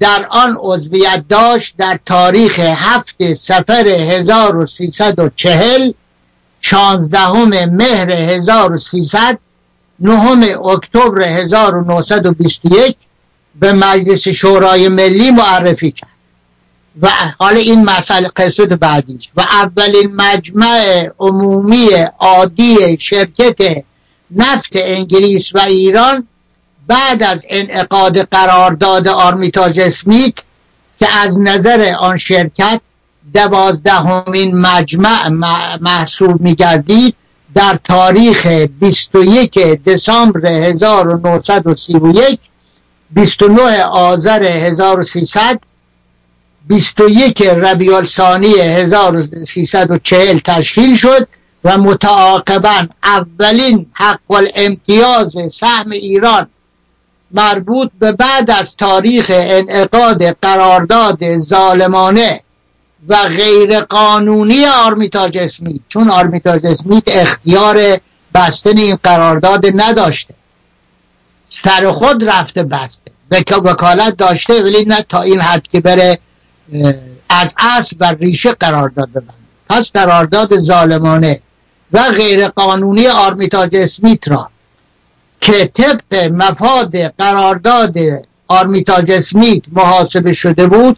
[0.00, 5.92] در آن عضویت داشت در تاریخ هفت سفر 1340
[6.60, 9.38] شانزدهم مهر 1300
[10.00, 12.96] نهم اکتبر 1921
[13.60, 16.18] به مجلس شورای ملی معرفی کرد.
[17.02, 21.88] و حالا این مسئله قصد بعدیش و اولین مجمع عمومی
[22.18, 23.84] عادی شرکت
[24.30, 26.26] نفت انگلیس و ایران
[26.88, 30.34] بعد از انعقاد قرارداد آرمیتاژ اسمیت
[31.00, 32.80] که از نظر آن شرکت
[33.34, 35.28] دوازدهمین مجمع
[35.80, 37.14] محسوب می گردید
[37.54, 38.46] در تاریخ
[38.80, 42.40] 21 دسامبر 1931
[43.10, 45.60] 29 آذر 1300
[46.68, 51.28] 21 ربیع الثانی 1340 تشکیل شد
[51.64, 56.48] و متعاقبا اولین حق الامتیاز سهم ایران
[57.30, 62.40] مربوط به بعد از تاریخ انعقاد قرارداد ظالمانه
[63.08, 65.80] و غیر قانونی آرمیتاج اسمیت.
[65.88, 67.98] چون آرمیتاج اسمیت اختیار
[68.34, 70.34] بستن این قرارداد نداشته.
[71.48, 73.10] سر خود رفته بسته.
[73.64, 76.18] وکالت داشته ولی نه تا این حد که بره
[77.28, 79.32] از اصل و ریشه قرارداد ببنده.
[79.70, 81.40] پس قرارداد ظالمانه
[81.92, 84.50] و غیر قانونی آرمیتاج اسمیت را
[85.40, 87.96] که طبق مفاد قرارداد
[88.48, 90.96] آرمیتاج اسمیت محاسبه شده بود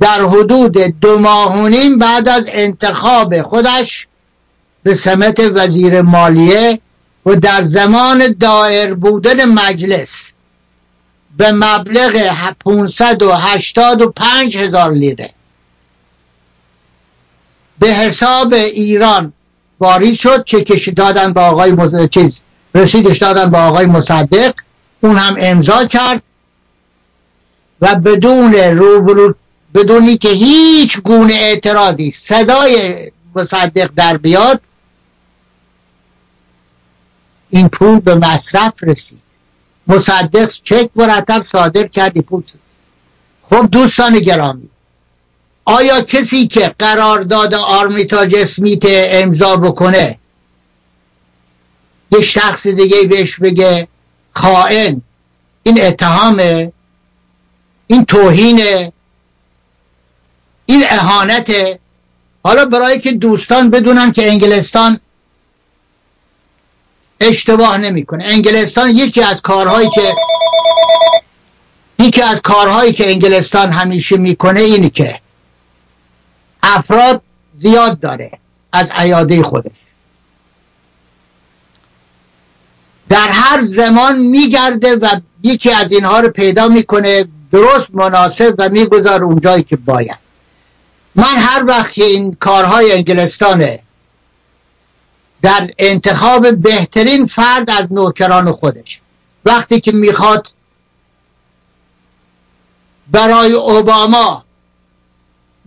[0.00, 4.06] در حدود دو ماه بعد از انتخاب خودش
[4.82, 6.80] به سمت وزیر مالیه
[7.26, 10.32] و در زمان دائر بودن مجلس
[11.36, 12.32] به مبلغ
[12.64, 15.30] 585 هزار لیره.
[17.78, 19.32] به حساب ایران
[19.80, 22.08] وارد شد چکش دادن با آقای مز...
[22.10, 22.42] چیز
[22.74, 24.54] رسیدش دادن با آقای مصدق
[25.00, 26.22] اون هم امضا کرد
[27.80, 29.34] و بدون روبرو
[29.74, 32.96] بدونی که هیچ گونه اعتراضی صدای
[33.36, 34.60] مصدق در بیاد
[37.50, 39.24] این پول به مصرف رسید.
[39.86, 42.42] مصدق چک مرتب صادر کردی پول
[43.50, 44.68] خب دوستان گرامی
[45.64, 50.18] آیا کسی که قرارداد آرمیتاج اسمیت امضا بکنه
[52.14, 53.88] یه شخص دیگه بهش بگه
[54.32, 55.02] خائن.
[55.62, 56.72] این اتهامه.
[57.86, 58.92] این توهینه.
[60.66, 61.78] این اهانته.
[62.44, 65.00] حالا برای که دوستان بدونن که انگلستان
[67.20, 68.24] اشتباه نمی‌کنه.
[68.26, 70.14] انگلستان یکی از کارهایی که
[71.98, 75.20] یکی از کارهایی که انگلستان همیشه می‌کنه اینی که
[76.62, 77.22] افراد
[77.54, 78.38] زیاد داره
[78.72, 79.72] از عیاده خودش.
[83.14, 89.24] در هر زمان میگرده و یکی از اینها رو پیدا می‌کنه درست مناسب و میگذار
[89.24, 90.18] اونجایی که باید.
[91.14, 93.82] من هر وقت که این کارهای انگلستانه
[95.42, 99.00] در انتخاب بهترین فرد از نوکران خودش
[99.44, 100.48] وقتی که می‌خواد
[103.10, 104.44] برای اوباما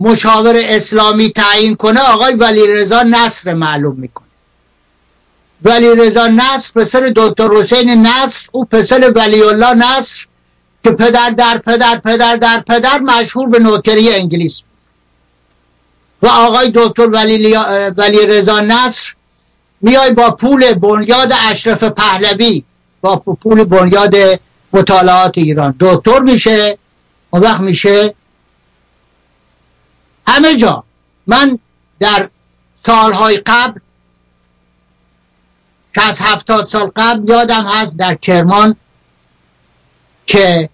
[0.00, 4.27] مشاور اسلامی تعیین کنه آقای ولی رضا نصر معلوم می‌کنه.
[5.62, 10.26] ولی رضا نصر پسر دکتر حسین نصر او پسر ولی الله نصر
[10.84, 14.62] که پدر در پدر پدر در پدر مشهور به نوکری انگلیس.
[16.22, 17.56] و آقای دکتر ولی,
[17.96, 19.14] ولی رضا نصر
[19.80, 22.64] میای با پول بنیاد اشرف پهلوی
[23.00, 24.14] با پول بنیاد
[24.72, 25.74] مطالعات ایران.
[25.80, 26.78] دکتر میشه
[27.30, 28.14] اون وقت میشه.
[30.26, 30.84] همه جا.
[31.26, 31.58] من
[32.00, 32.28] در
[32.86, 33.80] سالهای قبل
[35.98, 38.76] که از هفتاد سال قبل یادم هست در کرمان
[40.26, 40.68] که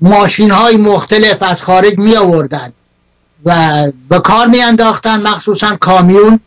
[0.00, 2.72] ماشین های مختلف از خارج می آوردن
[3.44, 6.40] و به کار می انداختن مخصوصا کامیون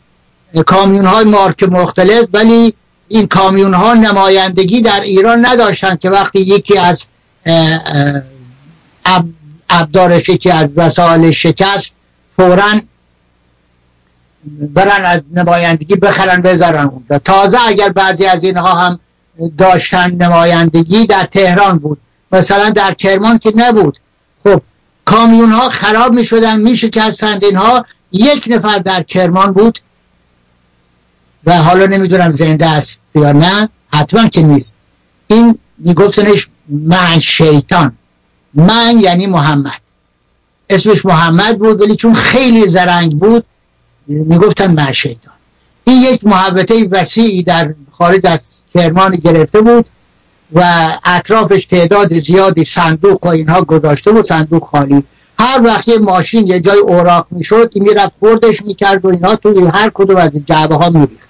[0.66, 2.24] کامیون های مارک مختلف.
[2.32, 2.74] ولی
[3.08, 7.08] این کامیون ها نمایندگی در ایران نداشتن که وقتی یکی از
[9.70, 11.94] ابزارش یکی از وسایل شکست
[12.36, 12.80] فورا
[14.44, 17.18] برن از نمایندگی بخرن بذارن اونجا.
[17.18, 18.98] تازه اگر بعضی از اینها هم
[19.58, 21.98] داشتن نمایندگی در تهران بود.
[22.32, 23.98] مثلا در کرمان که نبود.
[24.44, 24.62] خب
[25.04, 27.84] کامیون ها خراب می شدن می شکستند اینها.
[28.12, 29.78] یک نفر در کرمان بود
[31.46, 34.76] و حالا نمی‌دونم زنده است یا نه حتما که نیست.
[35.26, 37.96] این میگفتنش من شیطان.
[38.54, 39.80] من یعنی محمد.
[40.70, 43.44] اسمش محمد بود ولی چون خیلی زرنگ بود
[44.06, 45.34] می‌گفتن من شیطان.
[45.84, 48.40] این یک محبته وسیعی در خارج از
[48.74, 49.86] کرمان گرفته بود
[50.52, 55.04] و اطرافش تعداد زیادی صندوق و اینها گذاشته بود صندوق خالی.
[55.38, 59.66] هر وقت یه ماشین یه جای اوراق می‌شد این می‌رفت خوردش می‌کرد و اینها توی
[59.74, 61.28] هر کدوم از جعبه ها میریخت.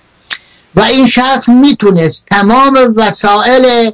[0.75, 3.91] و این شخص می‌تونست تمام وسایل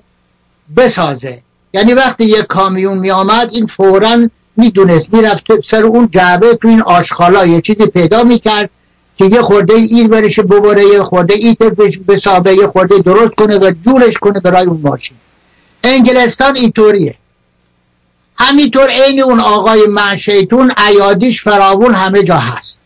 [0.76, 1.42] بسازه.
[1.74, 7.46] یعنی وقتی یک کامیون میآمد این فورا می‌دونست می‌رفت سر اون جعبه تو این آشخالا.
[7.46, 8.70] یه چیزی پیدا می‌کرد
[9.18, 11.68] که یه خورده ایر برشه ببره یه خورده ایتر
[12.08, 15.16] بسابه یه خورده درست کنه و جورش کنه برای اون ماشین.
[15.84, 17.14] انگلستان اینطوریه.
[18.38, 22.82] همینطور عین اون آقای معشیتون عیادیش فراون همه جا هست.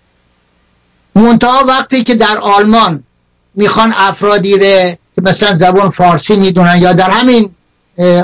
[1.14, 3.04] منتها وقتی که در آلمان
[3.54, 7.50] می‌خوان افرادی ره که مثلا زبان فارسی می‌دونن یا در همین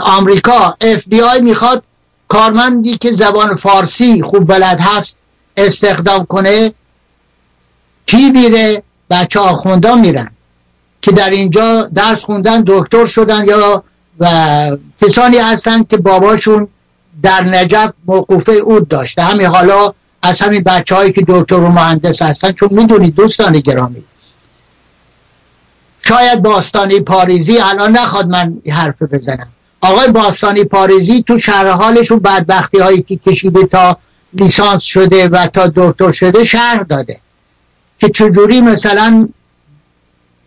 [0.03, 1.83] آمریکا اف بی آی می‌خواد
[2.29, 5.19] کارمندی که زبان فارسی خوب بلد هست
[5.57, 6.73] استخدام کنه
[8.07, 10.31] کی میره؟ بچه آخوندا میرن
[11.03, 13.85] که در اینجا درس خوندن دکتر شدن یا
[14.21, 14.27] و
[15.03, 16.69] کسانی هستن که باباشون
[17.23, 19.23] در نجف موقوفه اود داشته.
[19.23, 19.93] همین حالا
[20.23, 24.05] از همین بچه هایی که دکتر و مهندس هستن چون می‌دونید دوستان گرامی
[26.03, 29.49] شاید باستانی پاریزی الان نخواد من حرف بزنم.
[29.87, 33.99] آقای باستانی پاریزی تو شرح حالش و بدبختی هایی که کشیده تا
[34.33, 37.21] لیسانس شده و تا دکتر شده شرح داده.
[37.99, 39.29] که چجوری مثلا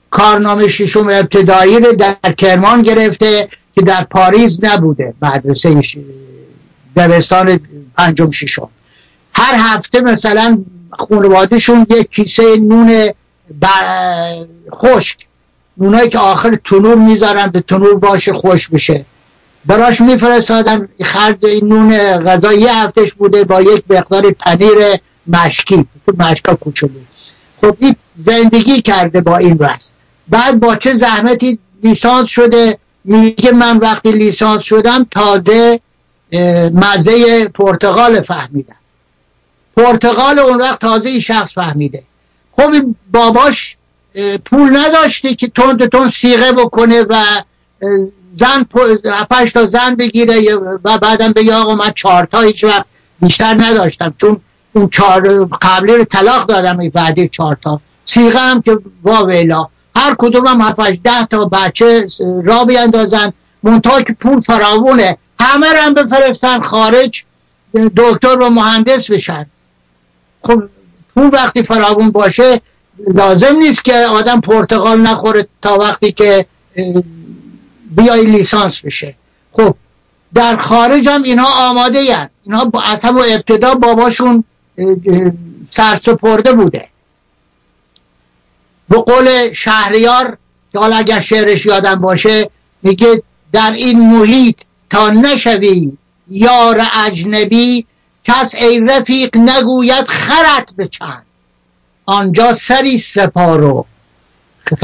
[0.10, 5.82] کارنامه ششم ابتدایی رو در کرمان گرفته که در پاریز نبوده مدرسه
[6.96, 7.60] دبستان
[7.98, 8.70] پنجم ششم.
[9.34, 13.10] هر هفته مثلا خانوادهشون یک کیسه نون
[14.74, 15.18] خشک.
[15.78, 19.06] نونایی که آخر تنور می‌ذارن به تنور باشه خوش بشه.
[19.66, 20.90] براش میفرستادن.
[21.04, 24.78] خرد این نون غذا یه هفتهش بوده با یک مقدار پنیر
[25.28, 25.88] مشکی.
[26.06, 27.00] تو مشکا کوچولو.
[27.62, 29.94] خب این زندگی کرده با این وست
[30.28, 35.80] بعد با چه زحمتی لیسانس شده؟ میگه من وقتی لیسانس شدم تازه
[36.74, 38.76] مزه پرتغال فهمیدم.
[39.78, 42.04] پرتغال اون وقت تازه این شخص فهمیده.
[42.58, 42.74] خب
[43.12, 43.78] باباش
[44.46, 47.24] پول نداشته که تند تند سیغه بکنه و
[48.38, 48.64] زن
[49.30, 52.86] پشت تا زن بگیره و بعدم بگه آقا من چهار تا هیچ وقت
[53.22, 54.42] بیشتر نداشتم چون
[54.74, 57.82] اون چهار قبلی رو طلاق دادم بعدی چهار تا.
[58.06, 62.06] سیغه هم که واویلا هر کدوم هم هفتش ده تا بچه
[62.44, 63.34] را بیندازن.
[63.64, 65.18] منتها که پول فراوونه.
[65.40, 67.24] همه هم بفرستن خارج
[67.98, 69.46] دکتر و مهندس بشن.
[70.44, 70.60] خب
[71.16, 72.62] پول وقتی فراوون باشه
[73.08, 76.46] لازم نیست که آدم پرتغال نخوره تا وقتی که
[77.90, 79.16] بیای لیسانس بشه.
[79.54, 79.76] خب
[80.34, 82.30] در خارج هم اینها آماده ین.
[82.44, 84.44] اینها از همون ابتدا باباشون
[85.70, 86.88] سرسپرده بوده.
[88.90, 90.38] به قول شهریار
[90.72, 92.50] که حالا اگر شعرش یادم باشه
[92.84, 95.98] میگه در این محیط تا نشوی
[96.30, 97.86] یار اجنبی
[98.24, 101.26] کس ای رفیق نگوید خرت بچند
[102.06, 103.86] آنجا سری سپارو.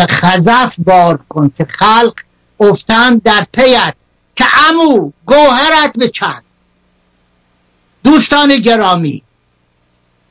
[0.09, 2.13] خزف بار کن که خلق
[2.59, 3.93] افتند در پیت
[4.35, 6.43] که امو گوهرت به چند
[8.03, 9.23] دوستان گرامی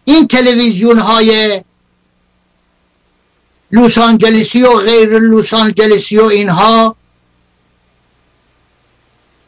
[0.05, 1.63] این تلویزیون های
[3.71, 6.97] لوس آنجلسی و غیر لوس آنجلسی و اینها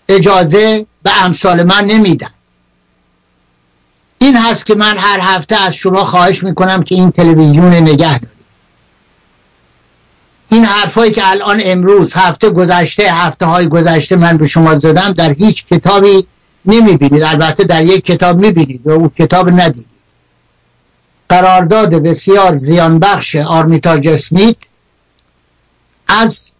[0.08, 2.30] اجازه به امثال من نمیدن.
[4.18, 8.35] این هست که من هر هفته از شما خواهش می‌کنم که این تلویزیون نگه دارید.
[10.48, 15.32] این حرفایی که الان امروز هفته گذشته هفته های گذشته من به شما زدم در
[15.32, 16.26] هیچ کتابی
[16.64, 17.22] نمی‌بینید.
[17.22, 19.86] البته در یک کتاب می‌بینید و او کتاب ندیدید.
[21.28, 24.56] قرارداد بسیار زیان بخش آرمیتاج اسمیت
[26.08, 26.52] از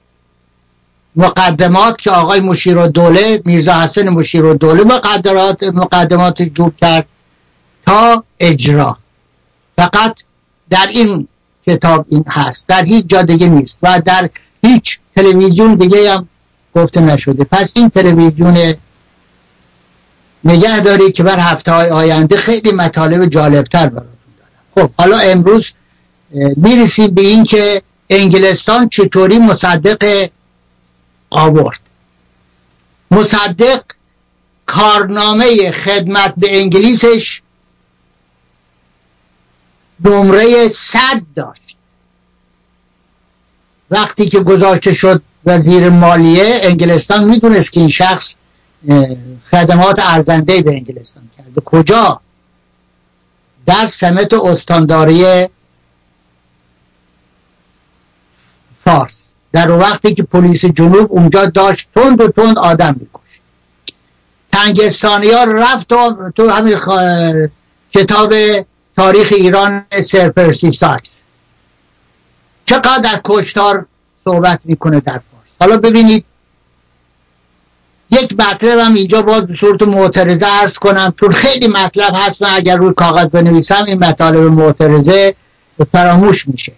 [1.17, 7.07] مقدمات که آقای مشیر و دوله میرزا حسن مشیر و دوله مقدمات مقدمات جوب کرد
[7.87, 8.99] تا اجرا.
[9.77, 10.23] فقط
[10.71, 11.29] در این
[11.67, 12.67] کتاب این هست.
[12.69, 14.31] در هیچ جا دیگه نیست و در
[14.65, 16.29] هیچ تلویزیون دیگه هم
[16.75, 17.45] گفته نشده.
[17.45, 18.75] پس این تلویزیون
[20.45, 24.87] نگه دارید که بر هفته های آینده خیلی مطالب جالبتر براتون دارم.
[24.87, 25.73] خب حالا امروز
[26.57, 30.29] می‌رسیم به این که انگلستان چطوری مصدق
[31.31, 31.81] آورد؟
[33.11, 33.83] مصدق
[34.67, 37.43] کارنامه خدمت به انگلیسش
[40.05, 41.77] نمره صد داشت.
[43.91, 48.35] وقتی که گذاشته شد وزیر مالیه انگلستان می‌دونست که این شخص
[49.51, 51.61] خدمات ارزنده به انگلستان کرده.
[51.65, 52.21] کجا؟
[53.67, 55.47] در سمت استانداری
[58.85, 59.15] فارس.
[59.53, 63.41] در وقتی که پلیس جنوب اونجا داشت تند و تند آدم میکشت.
[64.53, 65.89] تنگستانی ها رفت
[66.37, 66.79] تو همین
[67.93, 68.35] کتاب
[68.97, 71.11] تاریخ ایران سرپرسی ساکس.
[72.67, 73.87] چقدر از کشتار
[74.25, 75.51] صحبت می‌کنه در فارس.
[75.61, 76.25] حالا ببینید
[78.11, 82.51] یک مطلب هم اینجا باز به صورت معترضه ارز کنم چون خیلی مطلب هست من
[82.55, 85.35] اگر روی کاغذ بنویسم این مطالب معترضه
[85.93, 86.73] فراموش میشه.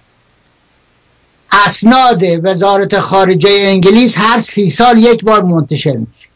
[1.53, 6.29] اسناد وزارت خارجه انگلیس هر سی سال یک بار منتشر میشه.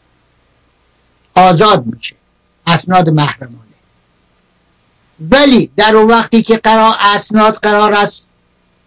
[1.35, 2.15] آزاد میشه.
[2.67, 3.62] اسناد محرمانه.
[5.19, 8.31] ولی در اون وقتی که قرار اسناد قرار است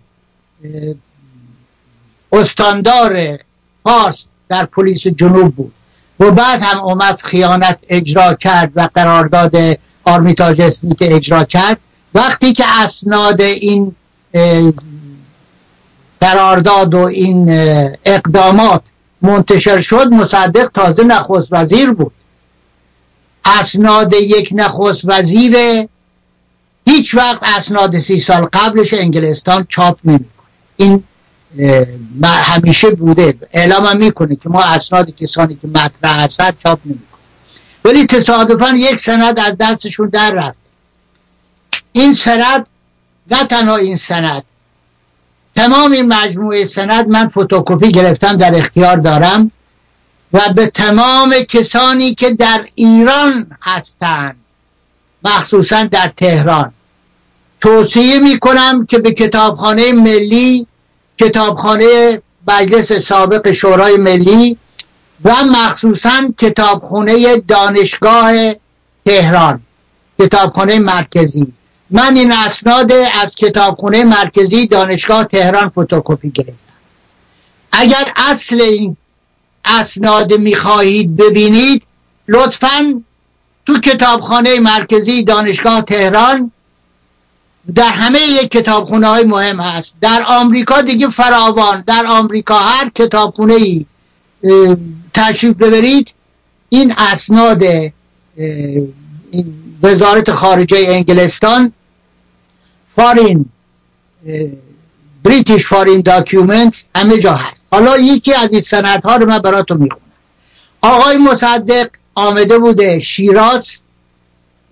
[2.32, 3.40] استاندار
[3.84, 5.74] فارس در پلیس جنوب بود.
[6.20, 9.56] و بعد هم اومد خیانت اجرا کرد و قرارداد
[10.06, 11.78] آرمیتاژ اسمیت اجرا کرد.
[12.14, 13.96] وقتی که اسناد این
[16.22, 17.46] قرارداد و این
[18.06, 18.82] اقدامات
[19.22, 22.12] منتشر شد مصدق تازه نخست وزیر بود.
[23.46, 25.58] اسناد یک نخست وزیر
[26.86, 30.48] هیچ وقت اسناد سی سال قبلش انگلستان چاپ نمی‌کنه.
[30.78, 31.04] این
[32.24, 33.38] همیشه بوده.
[33.54, 37.06] اعلام هم می‌کنه که ما اسناد کسانی که مطرح هستند چاپ نمی‌کنه.
[37.86, 40.58] ولی تصادفا یک سند از دستشون در رفت
[41.92, 42.68] این سند
[43.32, 44.44] نه تنها این سند
[45.56, 49.52] تمام این مجموعه سند من فتوکپی گرفتم در اختیار دارم.
[50.34, 54.36] و به تمام کسانی که در ایران هستند
[55.24, 56.74] مخصوصا در تهران.
[57.62, 60.68] توصیه می کنم که به کتابخانه ملی
[61.18, 64.58] کتابخانه مجلس سابق شورای ملی
[65.24, 68.54] و مخصوصا کتابخانه دانشگاه
[69.06, 69.62] تهران
[70.20, 71.54] کتابخانه مرکزی.
[71.90, 76.54] من این اسناد از کتابخونه مرکزی دانشگاه تهران فتوکپی گرفتم.
[77.72, 78.98] اگر اصل این
[79.66, 81.84] اسناد می‌خواهید ببینید
[82.28, 83.04] لطفا
[83.66, 86.52] تو کتابخانه مرکزی دانشگاه تهران
[87.76, 88.20] در همه
[88.52, 89.96] کتابخونه های مهم هست.
[90.02, 93.86] در آمریکا دیگه فراوان در آمریکا هر کتابخونه ای
[95.14, 96.14] تشریف ببرید.
[96.70, 97.64] این اسناد
[99.84, 101.74] وزارت خارجه انگلستان
[102.96, 103.46] Foreign
[105.24, 107.62] British Foreign Document همه جا هست.
[107.72, 110.02] حالا یکی از این سند ها رو من براتون می‌خونم.
[110.82, 113.78] آقای مصدق آمده بوده شیراز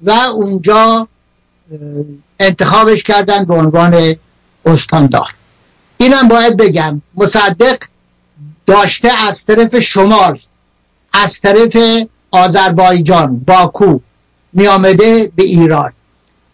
[0.03, 1.07] و اونجا
[2.39, 4.15] انتخابش کردن به عنوان
[4.65, 5.33] استاندار.
[5.97, 7.77] اینم باید بگم مصدق
[8.65, 10.39] داشته از طرف شمال
[11.13, 11.77] از طرف
[12.31, 13.99] آذربایجان باکو
[14.53, 15.93] می آمده به ایران.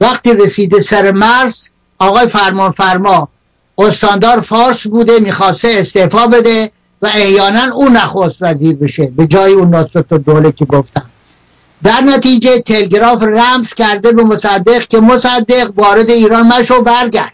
[0.01, 3.29] وقتی رسیده سر مرز آقای فرمان فرما
[3.77, 6.71] استاندار فارس بوده می‌خواسته استعفا بده
[7.01, 11.05] و احیانا اون نخست وزیر بشه به جای اون ناصر دوله که گفتم.
[11.83, 17.33] در نتیجه تلگراف رمز کرده به مصدق که مصدق وارد ایران مشو برگرد.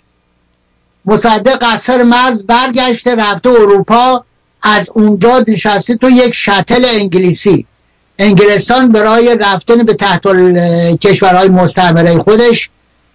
[1.06, 4.24] مصدق از سر مرز برگشته رفته اروپا
[4.62, 7.66] از اونجا نشسته تو یک شتل انگلیسی.
[8.20, 10.22] انگلستان برای رفتن به تحت
[10.98, 12.70] کشورهای مستعمره خودش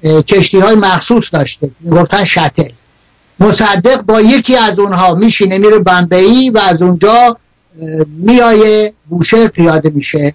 [0.05, 1.71] کشتی های مخصوص داشته.
[1.91, 2.71] گفتن شتل.
[3.41, 7.37] مصدق با یکی از اونها میشینه میره بمبئی و از اونجا
[8.07, 10.35] میایه بوشهر پیاده میشه.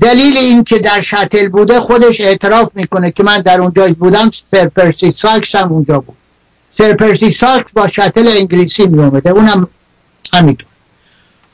[0.00, 4.68] دلیل این که در شتل بوده خودش اعتراف می‌کنه که من در اونجا بودم سر
[4.68, 6.16] پرسی ساکس هم اونجا بود.
[6.70, 9.68] سر پرسی ساکس با شتل انگلیسی میومده اونم
[10.32, 10.68] همینطور.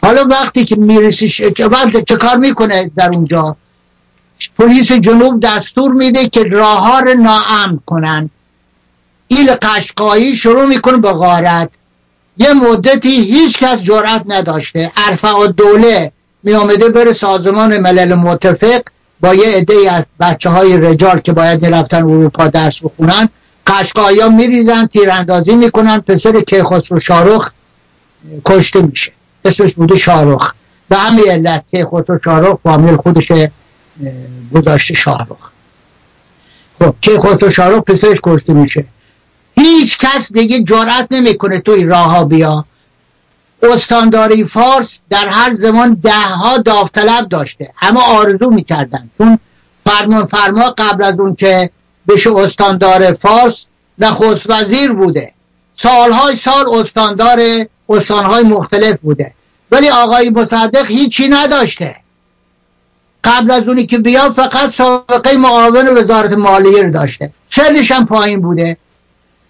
[0.03, 1.29] حالا وقتی که می‌رسی
[2.09, 3.57] چه کار می‌کنه در اونجا؟
[4.59, 8.31] پلیس جنوب دستور میده که راه رو ناامن کنن.
[9.39, 11.71] ایل قشقایی شروع می‌کنه به غارت.
[12.39, 14.93] یه مدتی هیچ کس جرأت نداشته.
[15.09, 16.13] ارفع دوله
[16.43, 18.83] می آمده بره سازمان ملل متفق
[19.21, 23.29] با یه عده از بچه های رجال که باید می‌رفتن اروپا درس بخونن.
[23.67, 27.51] قشقایی ها میریزن تیراندازی می‌کنن پسر کیخسرو شارخ
[28.45, 29.13] کشته میشه.
[29.45, 30.53] اسمش بوده شارخ
[30.89, 33.33] به همین علت کیخسرو شارخ فامیل خودش
[34.55, 35.51] گذاشته شارخ
[36.79, 38.85] خب کیخسرو شارخ پسرش کشته میشه.
[39.65, 42.65] هیچ کس دیگه جرأت نمی‌کنه توی راه ها بیا.
[43.63, 47.73] استانداری فارس در هر زمان ده ها داوطلب داشته.
[47.77, 49.11] همه آرزو می‌کردن.
[49.19, 49.39] چون
[49.87, 51.71] فرمان فرما قبل از اون که
[52.09, 53.67] بشه استاندار فارس
[53.99, 55.33] نخست وزیر بوده.
[55.77, 57.41] سالهای سال استاندار
[57.89, 59.35] استانهای مختلف بوده.
[59.71, 61.97] ولی آقای مصدق هیچی نداشته.
[63.25, 67.31] قبل از اونی که بیا فقط سابقه معاون وزارت مالیه رو داشته.
[67.49, 68.77] سنش هم پایین بوده.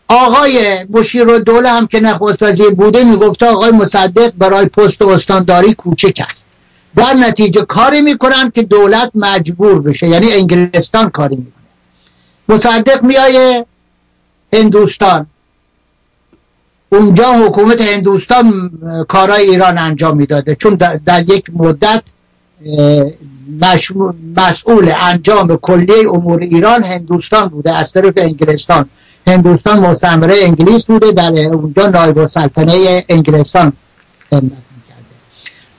[0.08, 5.74] آقای مشیر و دوله هم که نخست وزیر بوده می‌گفته آقای مصدق برای پست استانداری
[5.74, 6.44] کوچک است
[6.96, 11.52] در نتیجه کاری می‌کنن که دولت مجبور بشه یعنی انگلستان کاری می‌کنه.
[12.48, 13.66] مصدق میایه
[14.52, 15.26] هندوستان.
[16.92, 18.70] اونجا حکومت هندوستان
[19.08, 20.74] کارای ایران انجام می‌داده چون
[21.06, 22.02] در یک مدت
[24.36, 28.88] مسئول انجام کلیه امور ایران هندوستان بوده از طرف انگلستان.
[29.26, 33.72] هندوستان مستعمره انگلیس بوده در اونجا نایب سلطنه انگلستان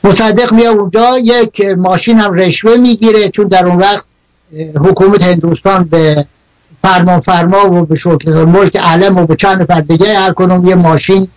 [0.03, 4.05] مصدق میاد اونجا یک ماشین هم رشوه می‌گیره چون در اون وقت
[4.75, 6.25] حکومت هندوستان به
[6.81, 10.33] فرمان فرما و به شکل ملک علم و به چند نفر دیگه هر
[10.65, 11.27] یه ماشین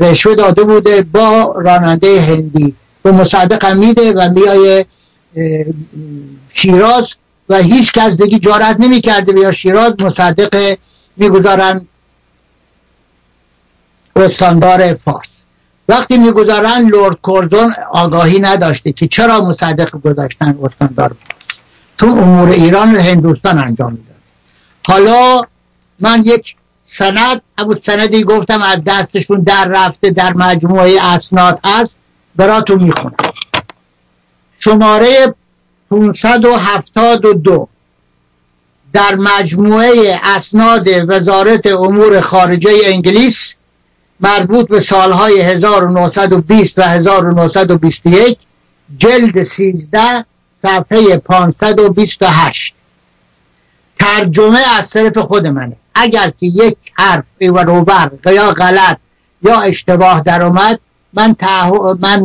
[0.00, 2.74] رشوه داده بوده با راننده هندی.
[3.02, 4.86] به مصدق هم میده و میایه
[6.48, 7.14] شیراز
[7.48, 10.76] و هیچ کس دیگه جارت نمی کرده بیا شیراز مصدق
[11.16, 11.86] می‌گذارن
[14.16, 15.28] استاندار فارس.
[15.88, 21.50] وقتی می‌گذارن لورد کوردون آگاهی نداشته که چرا مصدق گذاشتن استاندار فارس؟
[22.00, 24.16] چون امور ایران و هندوستان انجام می‌داد.
[24.86, 25.42] حالا
[26.00, 32.00] من یک سند ابو سندی گفتم از دستشون در رفته در مجموعه اسناد است
[32.36, 33.16] براتون می‌خونم.
[34.58, 35.34] شماره
[35.90, 37.68] 572
[38.96, 43.56] در مجموعه اسناد وزارت امور خارجه انگلیس
[44.20, 48.38] مربوط به سالهای 1920 و 1921
[48.98, 50.24] جلد 13
[50.62, 52.74] صفحه 528
[53.98, 55.76] ترجمه از طرف خود منه.
[55.94, 58.98] اگر که یک حرف و روبر یا غلط
[59.42, 60.80] یا اشتباه در اومد
[61.12, 61.36] من,
[62.00, 62.20] من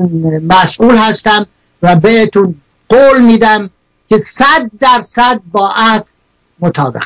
[0.50, 1.48] مسئول هستم
[1.82, 2.56] و بهتون
[2.90, 3.70] قول میدم
[4.10, 6.16] که صد درصد با اصل
[6.62, 7.04] مطابق.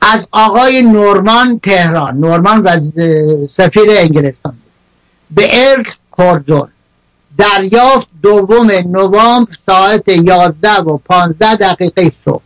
[0.00, 2.80] از آقای نورمان تهران نورمان و
[3.46, 4.58] سفیر انگلستان.
[5.30, 6.68] به ارک کورزون
[7.38, 12.42] دریافت دوم نوامبر ساعت 11 و 15 دقیقه صبح.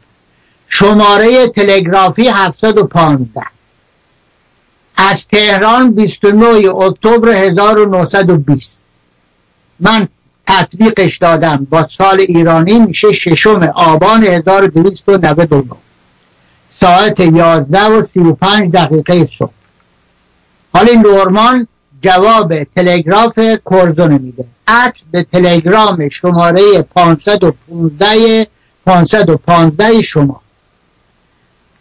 [0.69, 3.43] شماره تلگرافی 715
[4.97, 8.81] از تهران 29 اکتبر 1920
[9.81, 10.09] من
[10.47, 15.65] تطبیقش دادم با سال ایرانی میشه ششم آبان 1299
[16.71, 19.51] ساعت 11 و 35 دقیقه صبح.
[20.73, 21.67] حالا نورمان
[22.03, 23.39] جواب تلگراف
[23.71, 24.45] کرزون میده.
[24.69, 28.47] ات به تلگرام شماره 515
[28.87, 30.41] 515 شما.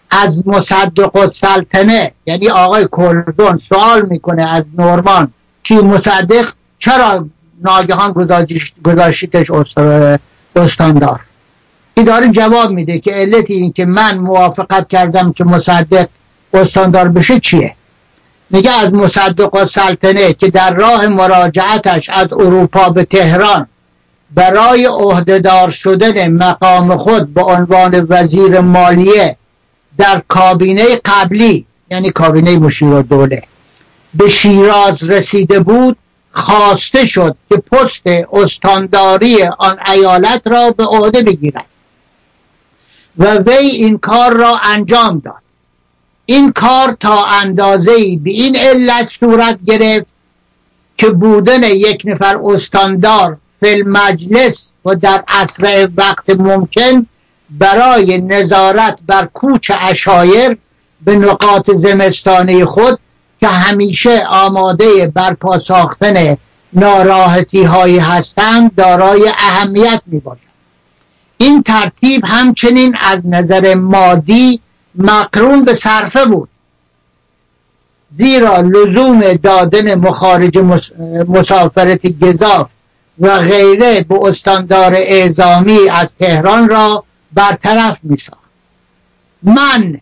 [0.10, 5.34] از مصدق سلطنه یعنی آقای کردون سوال می‌کنه از نورمان
[5.64, 7.28] کی مصدق؟ چرا
[7.64, 8.14] ناگهان
[8.84, 9.52] گذاشتیدش
[10.56, 11.22] استاندار.
[12.06, 16.08] داره جواب میده که علت این که من موافقت کردم که مصدق
[16.54, 17.76] استاندار بشه چیه؟
[18.50, 23.68] میگه از مصدق و سلطنه که در راه مراجعتش از اروپا به تهران
[24.36, 29.38] برای عهدهدار شدن مقام خود به عنوان وزیر مالیه
[29.98, 33.44] در کابینه قبلی یعنی کابینه مشیر دوله
[34.14, 35.98] به شیراز رسیده بود
[36.36, 38.04] خواسته شد که پست
[38.34, 41.66] استانداری آن ایالت را به عهده بگیرد
[43.18, 45.46] و وی این کار را انجام داد.
[46.26, 47.92] این کار تا اندازه
[48.24, 50.06] به این علت صورت گرفت
[50.98, 57.06] که بودن یک نفر استاندار فی مجلس و در اسرع وقت ممکن
[57.50, 60.58] برای نظارت بر کوچ اشایر
[61.06, 63.00] به نقاط زمستانه خود
[63.40, 66.38] که همیشه آماده برپا ساختن
[66.74, 70.40] ناراحتی هایی هستند دارای اهمیت می باشد
[71.38, 74.62] این ترتیب همچنین از نظر مادی
[74.96, 76.50] مقرون به صرفه بود.
[78.12, 80.58] زیرا لزوم دادن مخارج
[81.28, 82.68] مسافرت گذاف
[83.20, 87.04] و غیره به استاندار اعزامی از تهران را
[87.34, 88.18] برطرف می
[89.44, 90.02] من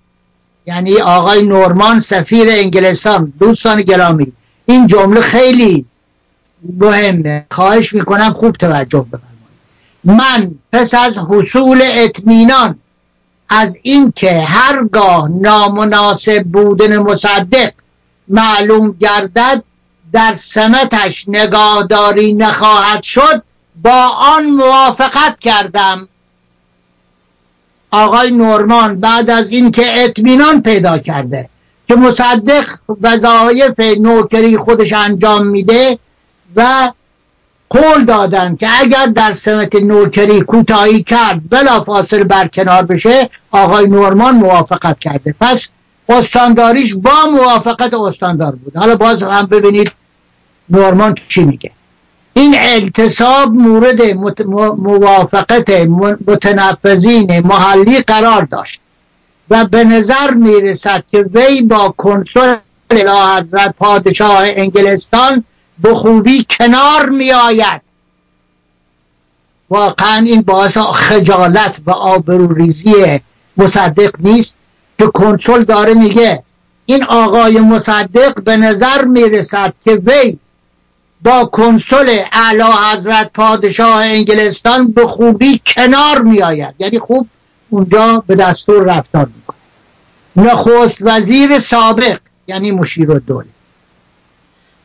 [0.65, 4.33] یعنی آقای نورمان سفیر انگلستان دوستان گرامی.
[4.65, 5.85] این جمله خیلی
[6.79, 7.45] مهمه.
[7.51, 9.33] خواهش می‌کنم خوب توجه بفرمایید.
[10.03, 12.79] من پس از حصول اطمینان
[13.49, 17.71] از اینکه هرگاه نامناسب بودن مصدق
[18.27, 19.63] معلوم گردد
[20.13, 23.43] در سمتش نگاهداری نخواهد شد
[23.81, 26.07] با آن موافقت کردم.
[27.93, 31.49] آقای نورمان بعد از اینکه اطمینان پیدا کرده
[31.87, 32.65] که مصدق
[33.01, 35.99] وظایف نوکری خودش انجام میده
[36.55, 36.91] و
[37.69, 44.35] قول دادن که اگر در سمت نوکری کوتاهی کرد بلا فاصل برکنار بشه آقای نورمان
[44.35, 45.35] موافقت کرده.
[45.41, 45.69] پس
[46.09, 48.77] استانداریش با موافقت استاندار بود.
[48.77, 49.91] حالا باز هم ببینید
[50.69, 51.71] نورمان چی میگه.
[52.33, 54.01] این التصاب مورد
[54.77, 55.69] موافقت
[56.27, 58.79] متنفذین محلی قرار داشت
[59.49, 62.55] و به نظر می‌رسد که وی با کنسول
[62.91, 65.43] حضرت پادشاه انگلستان
[65.79, 67.81] به خوبی کنار می آید
[69.69, 72.93] واقعا این باعث خجالت و آبروریزی
[73.57, 74.57] مصدق نیست
[74.99, 76.43] که کنسول داره میگه.
[76.85, 80.37] این آقای مصدق به نظر می‌رسد که وی
[81.23, 82.63] با کنسول اعلی
[82.93, 87.27] حضرت پادشاه انگلستان به خوبی کنار می آید یعنی خوب
[87.69, 89.57] اونجا به دستور رفتار می‌کنه.
[90.35, 93.47] نخست وزیر سابق یعنی مشیر الدوله.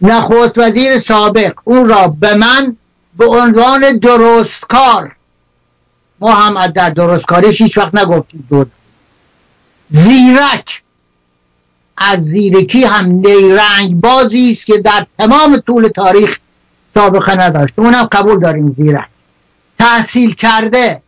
[0.01, 2.77] نخست وزیر سابق اون را به من
[3.19, 5.16] به عنوان درستکار.
[6.20, 8.47] ما هم در درستکاریش هیچ وقت نگفتیم.
[8.51, 8.73] دود
[9.89, 10.82] زیرک.
[12.00, 16.38] از زیرکی هم نیرنگ بازی است که در تمام طول تاریخ
[16.94, 19.08] سابقه نداشته اونم قبول داریم زیرک.
[19.78, 21.02] تحصیل کرده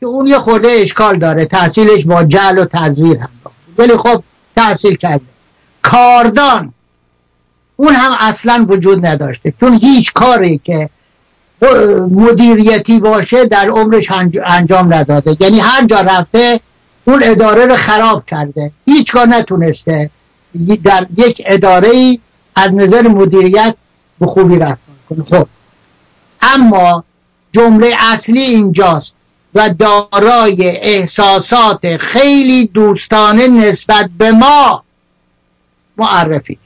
[0.00, 1.46] که اون یه خورده اشکال داره.
[1.46, 3.28] تحصیلش با جل و تزویر هم
[3.78, 4.22] ولی خب
[4.56, 5.24] تحصیل کرده.
[5.82, 6.72] کاردان
[7.76, 9.54] اون هم اصلا وجود نداشته.
[9.60, 10.90] چون هیچ کاری که
[12.10, 14.12] مدیریتی باشه در عمرش
[14.44, 15.36] انجام نداده.
[15.40, 16.60] یعنی هر جا رفته
[17.04, 18.72] اون اداره رو خراب کرده.
[18.86, 20.10] هیچ کار نتونسته.
[20.84, 22.20] در یک اداره ای
[22.56, 23.76] از نظر مدیریت
[24.20, 25.48] به خوبی رفتار کنه خب.
[26.40, 27.04] اما
[27.52, 29.14] جمله اصلی اینجاست
[29.54, 34.84] و دارای احساسات خیلی دوستانه نسبت به ما
[35.96, 36.58] معرفی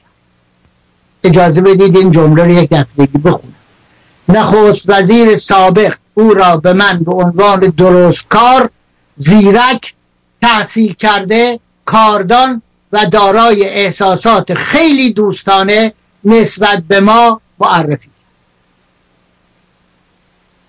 [1.23, 3.55] اجازه بدید این جمله رو یک دفعه بخونم.
[4.29, 8.69] نخست وزیر سابق او را به من به عنوان درست کار
[9.15, 9.93] زیرک
[10.41, 12.61] تحصیل کرده کاردان
[12.91, 15.93] و دارای احساسات خیلی دوستانه
[16.23, 18.09] نسبت به ما معرفی.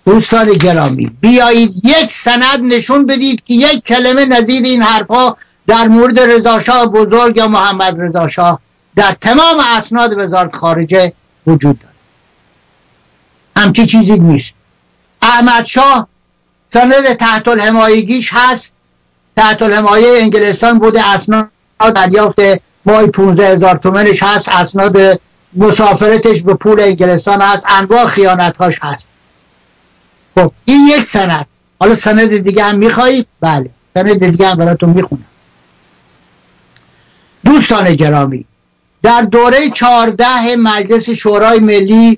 [0.05, 5.37] دوستان گرامی بیایید یک سند نشون بدید که یک کلمه نظیر این حرفها
[5.67, 8.59] در مورد رضاشاه بزرگ یا محمد رضاشاه
[8.95, 11.13] در تمام اسناد وزارت خارجه
[11.47, 11.93] وجود داره
[13.57, 14.55] همچی چیزی نیست.
[15.21, 16.07] احمد شاه
[16.69, 18.75] سند تحت الحمایگیش هست.
[19.37, 21.49] تحت الحمایه انگلستان بوده اسناد
[21.89, 22.39] دریافت
[22.85, 25.21] مای 15 هزار تومنش هست اسناد
[25.53, 29.07] مسافرتش به پول انگلستان هست انواع خیانت هست.
[30.35, 31.45] خب این یک سند.
[31.79, 35.25] حالا سند دیگه هم می‌خواهید بله سند دیگه هم براتون می‌خونم.
[37.45, 38.45] دوستان گرامی
[39.03, 42.17] در دوره چهارده مجلس شورای ملی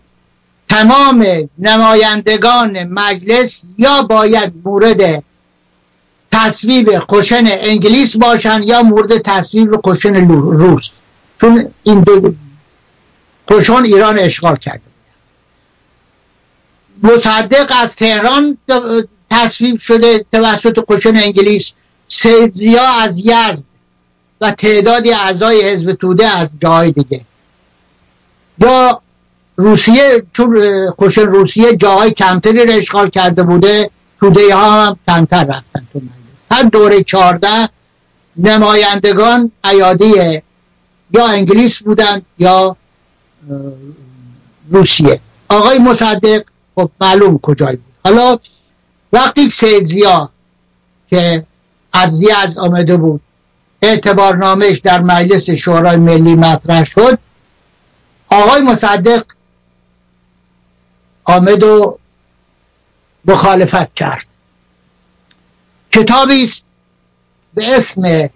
[0.70, 1.26] تمام
[1.60, 5.24] نمایندگان مجلس یا باید مورد
[6.44, 10.90] تصویب خوشن انگلیس باشن یا مورد تصویب خوشن روس.
[11.42, 12.34] چون این دو
[13.48, 14.82] خوشن ایران اشغال کرده
[17.04, 18.58] مصدق از تهران
[19.30, 21.72] تصویب شده توسط خوشن انگلیس.
[22.08, 23.66] سید زیا از یزد
[24.42, 27.22] و تعدادی اعضای حزب توده از جای دیگه.
[28.60, 29.02] یا
[29.56, 33.90] روسیه چون خوشن روسیه جاهای کمتری را اشغال کرده بوده
[34.20, 36.02] توده ها هم کمتر رفتن تو
[36.54, 37.70] هر دوره چارده
[38.38, 40.42] نمایندگان ایادی
[41.14, 42.76] یا انگلیس بودن یا
[44.70, 45.20] روسیه.
[45.50, 46.44] آقای مصدق
[46.76, 47.94] خب معلوم کجای بود.
[48.06, 48.40] حالا
[49.14, 50.30] وقتی سید زیا
[51.10, 51.46] که
[51.94, 53.22] از از آمده بود
[53.82, 57.20] اعتبارنامهش در مجلس شورای ملی مطرح شد
[58.30, 59.24] آقای مصدق
[61.24, 62.00] آمد و
[63.26, 64.26] مخالفت کرد.
[65.94, 66.66] کتابی است
[67.54, 68.30] به اسم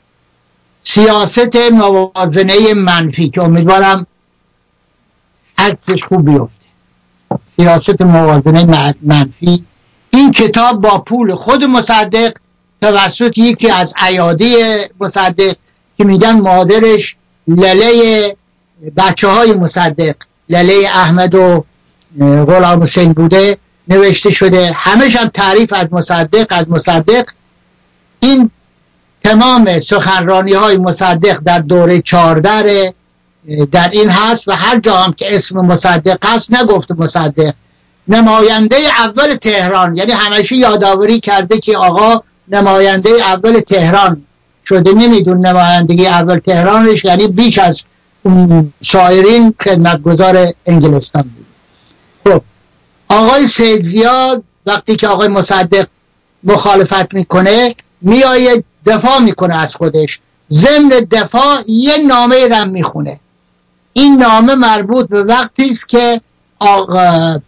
[0.82, 4.08] سیاست موازنه منفی که امیدوارم
[5.58, 6.66] عکسش خوب بیفته.
[7.56, 9.66] سیاست موازنه منفی.
[10.10, 12.34] این کتاب با پول خود مصدق
[12.82, 14.56] توسط یکی از ایادی
[15.00, 15.56] مصدق
[15.98, 17.16] که میگن مادرش
[17.48, 18.36] لله
[18.98, 20.16] بچه های مصدق
[20.50, 21.66] لله احمد و
[22.20, 23.58] غلام حسین بوده
[23.88, 24.72] نوشته شده.
[24.76, 27.26] همش هم تعریف از مصدق از مصدق
[28.20, 28.52] این
[29.24, 32.94] تمام سخنرانی های مصدق در دوره چهارده
[33.72, 37.54] در این هست و هر جا هم که اسم مصدق هست نگفته مصدق.
[38.08, 44.24] نماینده اول تهران یعنی همیشه یادآوری کرده که آقا نماینده اول تهران
[44.66, 47.84] شده نمیدون نمایندگی اول تهرانش یعنی بیش از
[48.84, 51.46] سایرین خدمتگزار انگلستان بود.
[52.24, 52.42] خب
[53.10, 55.88] آقای سید زیاد وقتی که آقای مصدق
[56.44, 60.20] مخالفت می‌کنه میآید دفاع می‌کنه از خودش.
[60.52, 63.20] ضمن دفاع یه نامه رم می‌خونه.
[63.94, 66.22] این نامه مربوط به وقتی است که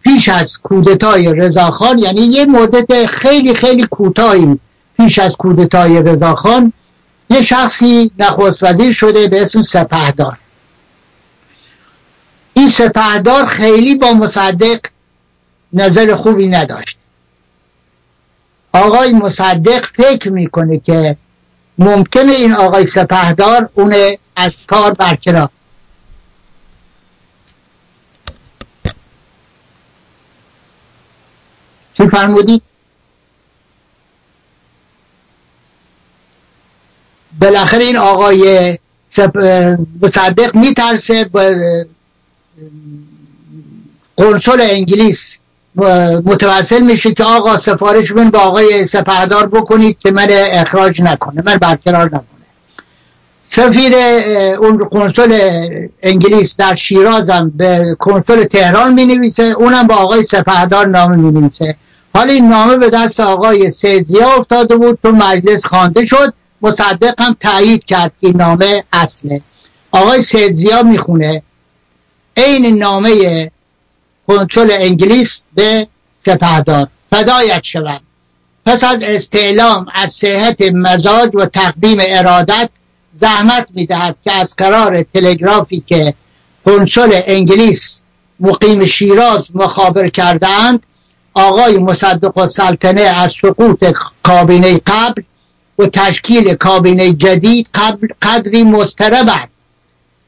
[0.03, 4.59] پیش از کودتای رضاخان یعنی یه مدت خیلی خیلی کوتاهی
[4.97, 6.73] پیش از کودتای رضاخان
[7.29, 10.37] یه شخصی نخست وزیر شده به اسم سپهدار.
[12.53, 14.79] این سپهدار خیلی با مصدق
[15.73, 16.98] نظر خوبی نداشت.
[18.73, 21.17] آقای مصدق فکر می‌کنه که
[21.77, 23.95] ممکنه این آقای سپهدار اون
[24.35, 25.49] از کار برکنار.
[31.93, 32.61] چی فرمودید
[37.39, 38.77] بالاخره این آقای
[40.01, 41.29] مصدق میترسه
[44.17, 45.38] قنصل انگلیس.
[46.25, 51.57] متوسل میشه که آقا سفارش من به آقای سپهدار بکنید که من اخراج نکنه من
[51.57, 52.23] برقرار نکنه.
[53.43, 53.93] سفیر
[54.59, 55.39] اون قنصل
[56.03, 61.75] انگلیس در شیرازم به کنسول تهران می نویسه اونم با آقای سپهدار نامه می نویسه
[62.13, 67.35] حالا این نامه به دست آقای سیدزیا افتاده بود تو مجلس خوانده شد مصدق هم
[67.39, 69.41] تایید کرد که نامه اصله.
[69.91, 71.43] آقای سیدزیا می‌خونه
[72.37, 73.11] عین نامه
[74.29, 75.87] کنترل انگلیس به
[76.25, 76.87] سپهدار.
[77.11, 77.99] فدایت شوم.
[78.65, 82.69] پس از استعلام از صحت مزاج و تقدیم ارادت
[83.21, 86.13] زحمت می‌دهد که از قرار تلگرافی که
[86.65, 88.01] کنسول انگلیس
[88.39, 90.83] مقیم شیراز مخابر کردند
[91.33, 93.85] آقای مصدق و سلطنه از سقوط
[94.23, 95.21] کابینه قبل
[95.79, 99.49] و تشکیل کابینه جدید قبل قدری مستربند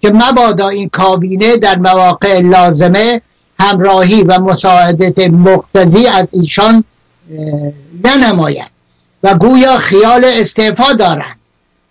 [0.02, 3.22] که مبادا این کابینه در مواقع لازمه
[3.62, 6.84] همراهی و مساعدت مقتضی از ایشان
[8.06, 8.72] ننماید
[9.24, 11.40] و گویا خیال استعفا دارند.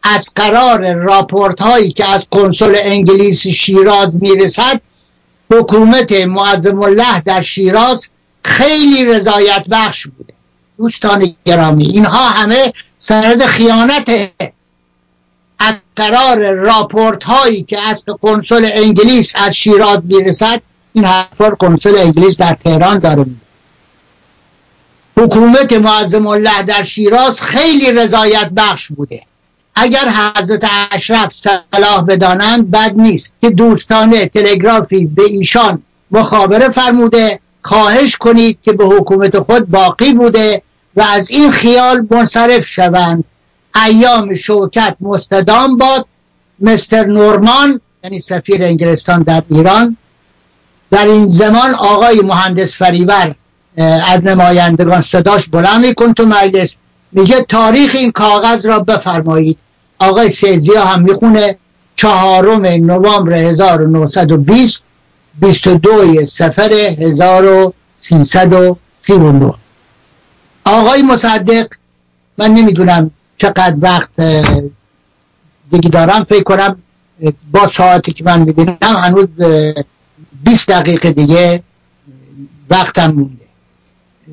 [0.03, 4.81] از قرار راپورت هایی که از کنسول انگلیس شیراز می‌رسد
[5.53, 8.09] حکومت معظم الله در شیراز
[8.45, 10.35] خیلی رضایت بخش بوده.
[10.79, 14.33] دوستان گرامی اینها همه سند خیانته.
[15.59, 22.37] از قرار راپورت هایی که از کنسول انگلیس از شیراز می‌رسد این حرفا کنسول انگلیس
[22.37, 23.27] در تهران داره
[25.17, 29.23] حکومت معظم الله در شیراز خیلی رضایت بخش بوده.
[29.75, 38.17] اگر حضرت اشرف صلاح بدانند بد نیست که دوستانه تلگرافی به ایشان مخابره فرموده خواهش
[38.17, 40.63] کنید که به حکومت خود باقی بوده
[40.97, 43.25] و از این خیال منصرف شوند.
[43.87, 46.07] ایام شوکت مستدام باد
[46.61, 49.97] مستر نورمان یعنی سفیر انگلستان در ایران
[50.91, 53.35] در این زمان آقای مهندس فریور
[54.07, 56.79] از نمایندگان صداش بلند میکن تو مجلس.
[57.13, 59.59] میگه تاریخ این کاغذ را بفرمایید.
[59.99, 61.57] آقای سیزیا هم می‌خونه
[61.97, 64.85] چهارم نوامبر 1920
[65.41, 69.55] 22 سفر 1339
[70.65, 71.67] آقای مصدق
[72.39, 74.11] من نمی‌دونم چقدر وقت
[75.71, 76.83] دیگه دارم فکر کنم
[77.53, 79.27] با ساعتی که من می‌بینم هنوز
[80.45, 81.63] 20 دقیقه دیگه
[82.71, 83.47] وقتم مونده.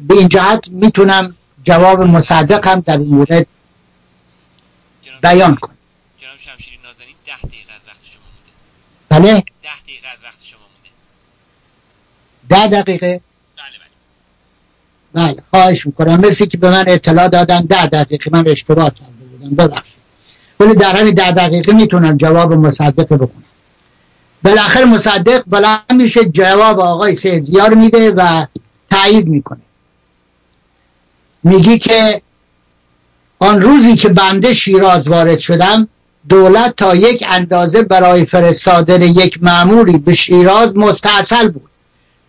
[0.07, 3.47] به این جهت می‌تونم جواب مصدق هم در این مورد
[5.21, 5.73] بیان کنم.
[6.17, 9.31] جناب شمشیری نازنین ده دقیقه از وقت شما مونده.
[9.33, 10.59] بله؟ ده دقیقه از وقت شما
[12.49, 12.71] مونده.
[12.71, 13.21] ده دقیقه؟
[13.57, 13.65] بله
[15.13, 15.33] بله.
[15.33, 16.19] بله خواهش می‌کنم.
[16.19, 17.61] مثل که به من اطلاع دادن.
[17.61, 19.55] ده دقیقه من اشتباه کرده بودم.
[19.55, 19.97] ببخشید.
[20.59, 23.43] ولی در همین ده دقیقه می‌تونم جواب مصدق بکنم
[24.43, 28.45] بالاخره مصدق بلند میشه جواب آقای سیدزیار میده و
[28.89, 29.61] تایید می‌کنه.
[31.43, 32.21] میگی که
[33.39, 35.87] آن روزی که بنده شیراز وارد شدم
[36.29, 41.69] دولت تا یک اندازه برای فرستادن یک معمولی به شیراز مستاصل بود.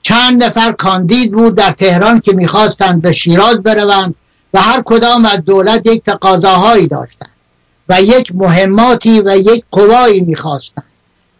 [0.02, 4.14] چند نفر کاندید بود در تهران که می‌خواستند به شیراز بروند
[4.55, 7.30] و هر کدام از دولت یک تقاضاهایی داشتند
[7.89, 10.85] و یک مهماتی و یک قوایی می‌خواستند.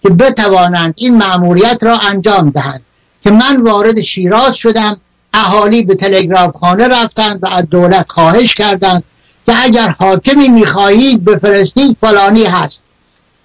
[0.03, 2.83] که بتوانند این مأموریت را انجام دهند.
[3.25, 5.01] که من وارد شیراز شدم
[5.35, 9.05] اهالی به تلگراف خانه رفتند و از دولت خواهش کردند
[9.47, 12.83] که اگر حاکمی می‌خواهید بفرستید فلانی هست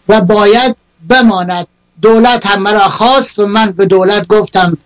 [0.10, 0.76] و باید
[1.10, 1.68] بماند.
[2.02, 4.78] دولت هم مرا خواست و من به دولت گفتم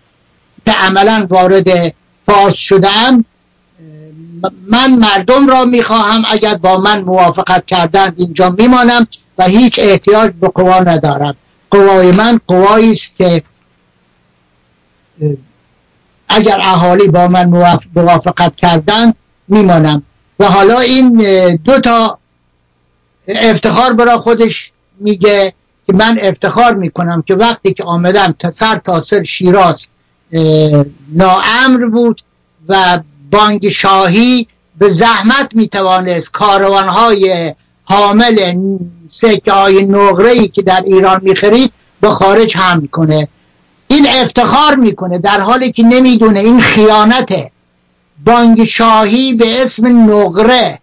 [0.66, 1.94] که عملا وارد
[2.26, 3.24] فارس شدم.
[4.66, 9.06] من مردم را می‌خواهم اگر با من موافقت کردند اینجا میمانم
[9.38, 11.36] و هیچ احتیاج به قوا ندارم.
[11.70, 13.42] قوای من قوایی است که
[16.28, 17.48] اگر اهالی با من
[17.94, 19.14] موافقت کردند
[19.48, 20.02] میمانم.
[20.38, 21.16] و حالا این
[21.56, 22.18] دو تا
[23.28, 25.54] افتخار برای خودش میگه
[25.86, 29.86] که من افتخار می‌کنم که وقتی که آمدم تا سر تا سر شیراز
[31.12, 32.22] ناامر بود
[32.68, 33.00] و
[33.30, 37.54] بانک شاهی به زحمت می‌توانست کاروانهای
[37.88, 38.58] حامل
[39.08, 43.28] سکه های نقره ای که در ایران می‌خرید به خارج هم کنه
[43.88, 47.50] این افتخار می‌کنه در حالی که نمی‌دونه این خیانته.
[48.24, 50.78] بانک شاهی به اسم نقره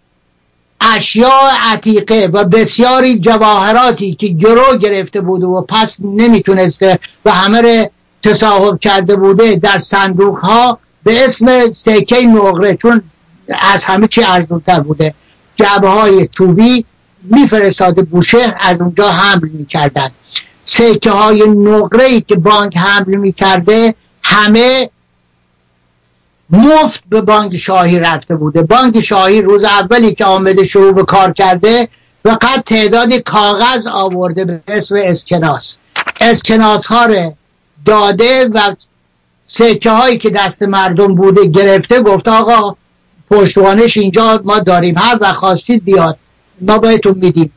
[0.80, 7.90] اشیاء عتیقه و بسیاری جواهراتی که گرو گرفته بوده و پس نمی‌تونسته و همه
[8.22, 13.02] تصاحب کرده بوده در صندوق ها به اسم سکه نقره چون
[13.48, 15.14] از همه چی ارزونتر بوده.
[15.56, 16.84] جعبه های چوبی
[17.30, 20.10] میفرستاده بوشهر از اونجا حمل می‌کردن.
[20.64, 24.90] سکه های نقره ای که بانک حمل می‌کرده همه
[26.50, 28.62] مفت به بانک شاهی رفته بوده.
[28.62, 31.88] بانک شاهی روز اولی که آمده شروع به کار کرده
[32.22, 35.78] فقط تعداد کاغذ آورده به اسم اسکناس.
[36.20, 37.34] اسکناس ها رو
[37.84, 38.74] داده و
[39.46, 42.76] سکه هایی که دست مردم بوده گرفته گفته آقا
[43.30, 44.98] پشتوانش اینجا ما داریم.
[44.98, 46.18] هر وقت خواستید بیاد.
[46.60, 47.52] ما بهتون میدیم.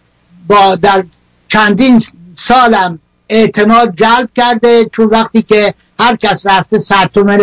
[0.48, 1.04] با در
[1.48, 2.04] چندین
[2.36, 3.00] سالم
[3.30, 7.40] اعتماد جلب کرده چون وقتی که هر کس رفته صد تومن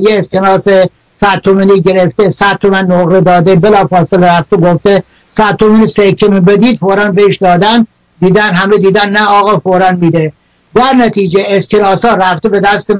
[0.00, 0.68] یه اسکناس
[1.12, 5.02] صد تومنی گرفته صد تومن نقره داده بلا فاصله رفته گفته
[5.36, 7.86] صد تومن سکه بدید فورا بهش دادن.
[8.20, 10.32] دیدن همه دیدن نه آقا فورا میده.
[10.74, 12.90] در نتیجه اسکناس ها رفته به دست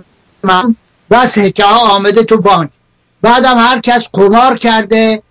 [0.42, 0.76] من
[1.10, 2.70] و سکه ها آمده تو بانک.
[3.22, 5.22] بعدم هر کس قمار کرده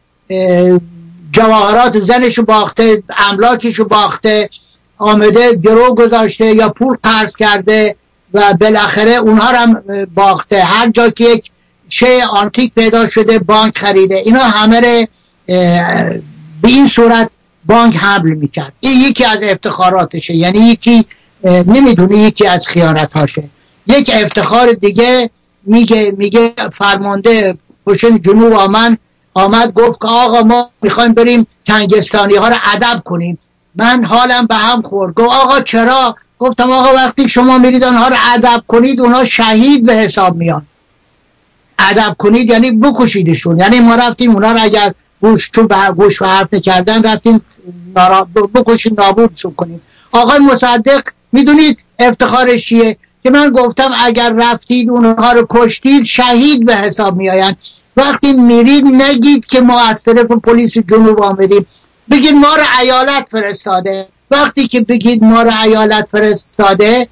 [1.31, 4.49] جواهرات زنشو باخته املاکشو باخته
[4.97, 7.95] آمده گرو گذاشته یا پول قرض کرده
[8.33, 9.83] و بالاخره اونها هم
[10.15, 10.63] باخته.
[10.63, 11.51] هر جا که یک
[11.89, 14.15] شی آنتیک پیدا شده بانک خریده.
[14.15, 15.07] اینا همه
[16.61, 17.29] به این صورت
[17.65, 18.73] بانک حمل می‌کرد.
[18.79, 20.35] این یکی از افتخاراتشه.
[20.35, 21.05] یعنی یکی
[21.43, 23.43] نمی‌دونه یکی از خیانتاشه
[23.87, 25.29] یک افتخار دیگه
[25.63, 28.99] میگه میگه فرمانده پشن جنوب آمد
[29.39, 33.39] آمد گفت که آقا ما می‌خوایم بریم تنگستانی ها رو ادب کنیم.
[33.75, 35.13] من حالم به هم خورد.
[35.13, 39.93] گفت آقا چرا؟ گفتم آقا وقتی شما میرید آنها رو ادب کنید اونا شهید به
[39.93, 40.65] حساب میان.
[41.79, 43.57] ادب کنید یعنی بکشیدشون.
[43.57, 47.41] یعنی ما رفتیم اونا رو اگر گوش چون به گوش و حرف نکردن رفتیم
[48.55, 49.81] بکشیم نابودشون کنیم.
[50.11, 51.01] آقای مصدق
[51.31, 57.57] می‌دونید افتخارش چیه؟ که من گفتم اگر رفتید اونها رو کشتید شهید به حساب میآیند.
[57.99, 61.65] وقتی میرید نگید که ما از طرف پلیس جنوب آمدیم.
[62.11, 64.07] بگید ما رو ایالت فرستاده.
[64.31, 67.07] وقتی که بگید ما رو ایالت فرستاده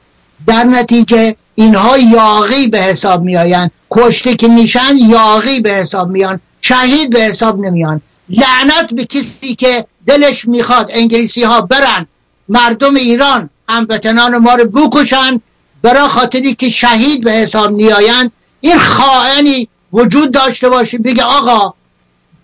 [0.47, 3.71] در نتیجه اینها یاقی به حساب میآیند.
[3.91, 6.39] کشته که میشن یاقی به حساب میان.
[6.61, 8.01] شهید به حساب نمیان.
[8.29, 12.07] لعنت به کسی که دلش می‌خواد انگلیسی ها برن.
[12.49, 15.41] مردم ایران هموطنان ما رو بکشن.
[15.81, 18.31] برای خاطری که شهید به حساب نیایند
[18.61, 21.73] این خائنی وجود داشته باشه بگه آقا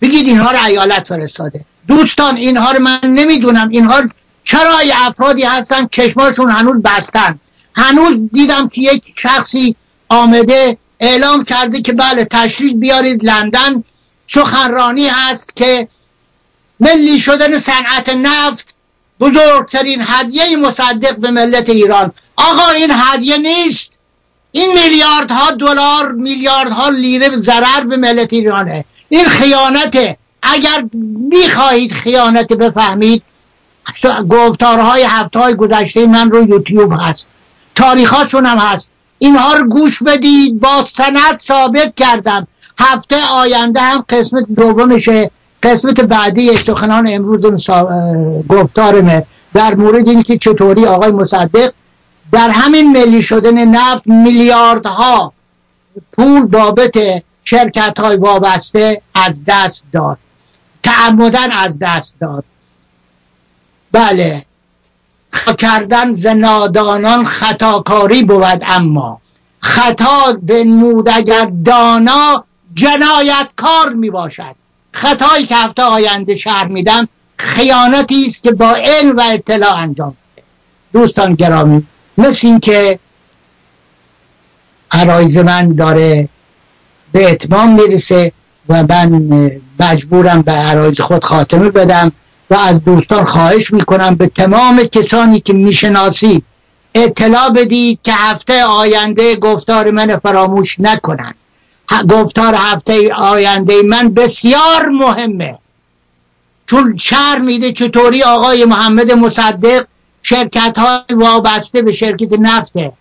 [0.01, 1.65] بگید اینها رو ایالت فرستاده.
[1.87, 3.69] دوستان اینها رو من نمی‌دونم.
[3.69, 4.03] اینها
[4.43, 7.39] چرا افرادی هستن کشماشون هنوز بستن؟
[7.75, 9.75] هنوز دیدم که یک شخصی
[10.09, 13.83] آمده اعلام کرده که بله تشریف بیارید لندن
[14.27, 15.87] سخنرانی هست که
[16.79, 18.75] ملی شدن صنعت نفت
[19.19, 22.11] بزرگترین هدیه مصدق به ملت ایران.
[22.35, 23.89] آقا این هدیه نیست.
[24.55, 28.85] این میلیاردها دلار میلیاردها لیره ضرر به ملت ایرانه.
[29.09, 30.17] این خیانته.
[30.43, 30.83] اگر
[31.29, 33.23] می‌خواهید خیانت بفهمید
[34.29, 37.27] گفتارهای هفته های گذشته من رو یوتیوب هست.
[37.75, 38.91] تاریخاشون هم هست.
[39.19, 40.59] اینها رو گوش بدید.
[40.59, 42.47] با سند ثابت کردم.
[42.79, 45.31] هفته آینده هم قسمت دومشه.
[45.63, 47.69] قسمت بعدی سخنان امروز
[48.49, 49.25] گفتارمه.
[49.53, 51.71] در مورد اینکه چطوری آقای مصدق
[52.33, 55.33] در همین ملی شدن نفت میلیاردها
[56.13, 60.17] پول بابت شرکت های وابسته از دست داد.
[60.83, 62.43] تعمدن از دست داد.
[63.91, 64.45] بله.
[65.57, 69.21] کردن زنادانان خطاکاری بود اما
[69.59, 72.43] خطا نود اگر دانا
[72.73, 74.55] جنایتکار می باشد
[74.91, 77.07] خطایی که هفته آینده شهر میدم
[77.37, 80.17] خیانتی است که با علم و اطلاع انجام.
[80.93, 81.87] دوستان گرامی
[82.17, 82.99] مثل این که
[84.91, 86.29] عرایز من داره
[87.11, 88.31] به اتمام می‌رسه
[88.69, 92.11] و من مجبورم به عرایز خود خاتمه بدم
[92.49, 96.45] و از دوستان خواهش می‌کنم به تمام کسانی که می‌شناسید
[96.95, 101.35] اطلاع بدید که هفته آینده گفتار من فراموش نکنند.
[102.09, 105.57] گفتار هفته آینده من بسیار مهمه.
[106.67, 109.85] چون شهر میده چطوری آقای محمد مصدق
[110.23, 112.93] شرکت های وابسته به شرکت نفته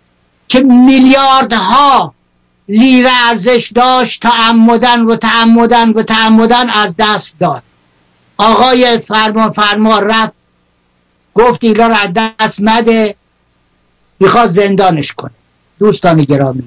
[0.48, 2.14] که میلیاردها
[2.68, 7.62] لیره ارزش داشت تعمدن و تعمدن و تعمدن از دست داد.
[8.38, 10.32] آقای فرمان فرما رفت
[11.34, 13.14] گفت ایلا را از دست مده
[14.20, 15.30] می‌خواد زندانش کنه.
[15.78, 16.62] دوستان گرامی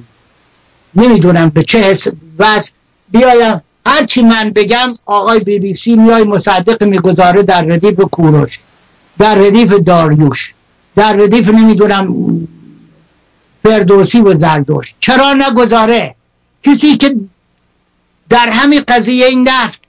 [0.96, 2.08] نمی‌دونم به چه حس
[2.40, 2.72] بس
[3.12, 8.60] بیایم هرچی من بگم آقای بی بی سی میای مصدق می‌گذاره در ردیف کوروش.
[9.20, 10.54] در ردیف داریوش
[10.96, 12.16] در ردیف نمی‌دونم
[13.64, 16.16] فردوسی و زردوش چرا نگذاره؟
[16.64, 17.16] کسی که
[18.30, 19.82] در همین قضیه نفت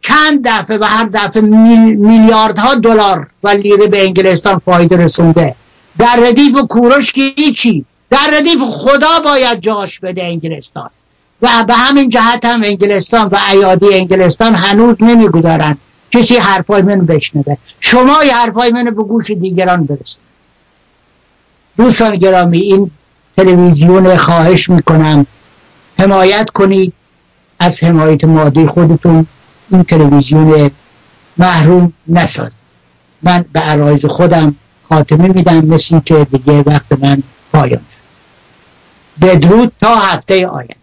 [0.00, 5.54] چند دفعه و هر دفعه میلیاردها دلار و لیره به انگلستان فایده رسونده.
[5.98, 7.84] در ردیف کوروش که هیچی.
[8.10, 10.90] در ردیف خدا باید جاش بده انگلستان.
[11.42, 15.78] و به همین جهت هم انگلستان و ایادی انگلستان هنوز نمی‌گذارن.
[16.10, 20.18] کسی حرفای من بشنده شما ی حرفای من به گوش دیگران برسید
[21.76, 22.90] دوستان گرامی این
[23.36, 25.26] تلویزیون خواهش می‌کنم.
[25.98, 26.92] حمایت کنید
[27.58, 29.26] از حمایت مادی خودتون.
[29.70, 30.70] این تلویزیون
[31.36, 32.56] محروم نساز.
[33.22, 34.54] من به عرایز خودم
[34.88, 35.64] خاتمه میدم.
[35.64, 37.22] مثل که دیگه وقت من
[37.52, 38.00] پایان شد.
[39.26, 40.76] بدرود تا هفته آینده.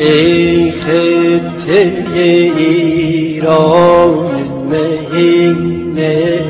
[0.00, 2.04] ای خطه
[2.56, 4.16] ایران
[4.70, 6.40] مهینه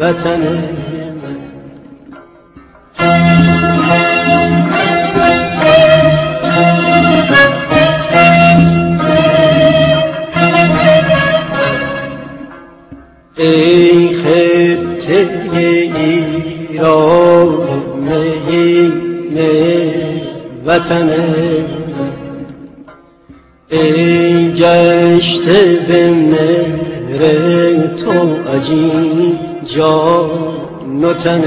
[0.00, 1.38] وطن من.
[13.36, 15.26] ای خطه
[16.76, 17.52] ایران
[18.00, 19.02] مهین
[20.66, 21.08] وطن
[24.62, 27.22] گشته به مهر
[27.86, 28.12] تو
[28.56, 31.42] عجین جان و تن